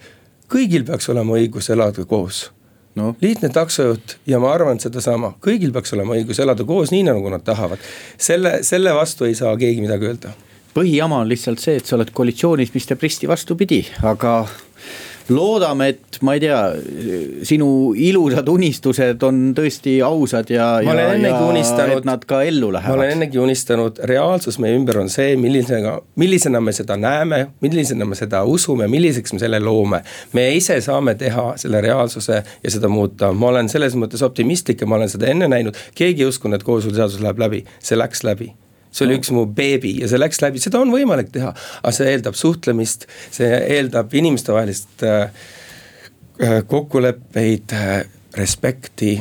kõigil 0.51 0.85
peaks 0.87 1.09
olema 1.13 1.37
õigus 1.39 1.69
elada 1.73 2.05
koos 2.09 2.49
no.. 2.99 3.15
lihtne 3.21 3.49
taksojuht 3.53 4.17
ja 4.29 4.41
ma 4.41 4.53
arvan 4.53 4.81
sedasama, 4.81 5.33
kõigil 5.43 5.73
peaks 5.75 5.93
olema 5.97 6.17
õigus 6.17 6.41
elada 6.43 6.65
koos 6.67 6.93
nii, 6.93 7.05
nagu 7.09 7.33
nad 7.33 7.45
tahavad. 7.45 7.81
selle, 8.17 8.59
selle 8.67 8.93
vastu 8.95 9.29
ei 9.29 9.35
saa 9.39 9.55
keegi 9.57 9.81
midagi 9.85 10.11
öelda 10.11 10.35
põhijama 10.73 11.23
on 11.23 11.29
lihtsalt 11.29 11.61
see, 11.61 11.79
et 11.79 11.85
sa 11.89 11.97
oled 11.97 12.11
koalitsioonis, 12.15 12.73
mis 12.75 12.89
teeb 12.89 13.05
risti 13.05 13.29
vastupidi, 13.29 13.83
aga 14.05 14.41
loodame, 15.29 15.89
et 15.93 16.17
ma 16.25 16.33
ei 16.35 16.41
tea, 16.41 16.57
sinu 17.47 17.67
ilusad 17.97 18.47
unistused 18.49 19.23
on 19.25 19.41
tõesti 19.57 19.97
ausad 20.05 20.49
ja, 20.53 20.69
ja, 20.83 20.95
ja 21.13 21.89
et 21.93 22.07
nad 22.07 22.23
ka 22.29 22.41
ellu 22.47 22.71
lähevad. 22.73 22.95
ma 22.95 23.03
olen 23.03 23.15
ennegi 23.17 23.41
unistanud, 23.41 24.01
reaalsus 24.09 24.59
meie 24.61 24.77
ümber 24.77 24.99
on 25.03 25.11
see, 25.13 25.35
millisega, 25.39 25.97
millisena 26.19 26.61
me 26.63 26.73
seda 26.75 26.97
näeme, 26.99 27.43
millisena 27.61 28.07
me 28.09 28.17
seda 28.19 28.43
usume, 28.49 28.87
milliseks 28.91 29.35
me 29.35 29.41
selle 29.43 29.59
loome. 29.63 30.01
me 30.33 30.47
ise 30.57 30.79
saame 30.85 31.15
teha 31.19 31.51
selle 31.61 31.81
reaalsuse 31.85 32.41
ja 32.63 32.71
seda 32.71 32.89
muuta, 32.91 33.31
ma 33.33 33.53
olen 33.53 33.69
selles 33.69 33.97
mõttes 33.99 34.25
optimistlik 34.25 34.81
ja 34.81 34.89
ma 34.89 34.99
olen 34.99 35.13
seda 35.13 35.29
enne 35.29 35.51
näinud, 35.51 35.77
keegi 35.95 36.25
ei 36.25 36.33
uskunud, 36.33 36.59
et 36.59 36.65
kooseluseadus 36.65 37.21
läheb 37.23 37.45
läbi, 37.45 37.63
see 37.83 37.99
läks 37.99 38.25
läbi 38.25 38.53
see 38.91 39.05
oli 39.05 39.19
üks 39.19 39.31
mu 39.35 39.45
beebi 39.55 39.95
ja 40.01 40.09
see 40.09 40.21
läks 40.21 40.41
läbi, 40.43 40.61
seda 40.61 40.81
on 40.81 40.93
võimalik 40.93 41.33
teha, 41.33 41.51
aga 41.81 41.95
see 41.95 42.13
eeldab 42.13 42.37
suhtlemist, 42.37 43.07
see 43.33 43.49
eeldab 43.77 44.13
inimestevahelist 44.17 45.05
äh, 45.07 45.43
äh, 46.41 46.57
kokkuleppeid, 46.67 47.75
äh, 47.77 47.99
respekti, 48.37 49.17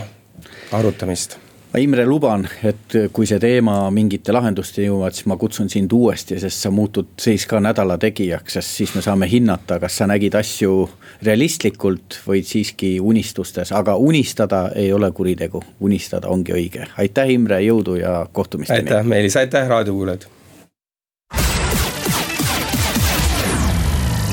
arutamist 0.77 1.39
ma 1.73 1.81
Imre 1.81 2.05
luban, 2.07 2.47
et 2.65 2.97
kui 3.13 3.27
see 3.29 3.39
teema 3.43 3.91
mingite 3.93 4.33
lahendusteni 4.33 4.89
jõuab, 4.89 5.13
siis 5.13 5.27
ma 5.29 5.37
kutsun 5.41 5.69
sind 5.73 5.93
uuesti, 5.93 6.39
sest 6.41 6.65
sa 6.65 6.73
muutud 6.73 7.11
siis 7.21 7.45
ka 7.49 7.61
nädala 7.61 7.99
tegijaks, 8.01 8.57
sest 8.57 8.81
siis 8.81 8.95
me 8.97 9.03
saame 9.05 9.29
hinnata, 9.29 9.79
kas 9.83 10.01
sa 10.01 10.09
nägid 10.09 10.37
asju 10.39 10.89
realistlikult 11.27 12.21
või 12.27 12.43
siiski 12.47 12.97
unistustes, 13.01 13.73
aga 13.77 13.99
unistada 14.01 14.69
ei 14.77 14.93
ole 14.93 15.11
kuritegu, 15.13 15.63
unistada 15.81 16.33
ongi 16.33 16.57
õige. 16.57 16.89
aitäh, 16.97 17.35
Imre, 17.37 17.61
jõudu 17.61 17.99
ja 18.01 18.27
kohtumisteni. 18.33 18.79
aitäh, 18.89 19.05
Meelis, 19.05 19.37
aitäh, 19.37 19.69
raadiokuulajad. 19.69 20.27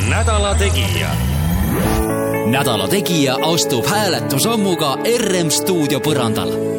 nädala 0.10 0.56
Tegija. 0.56 1.12
nädala 2.48 2.88
Tegija 2.88 3.38
astub 3.42 3.86
hääletusammuga 3.86 4.98
RM 5.04 5.50
stuudio 5.50 6.00
põrandal 6.00 6.76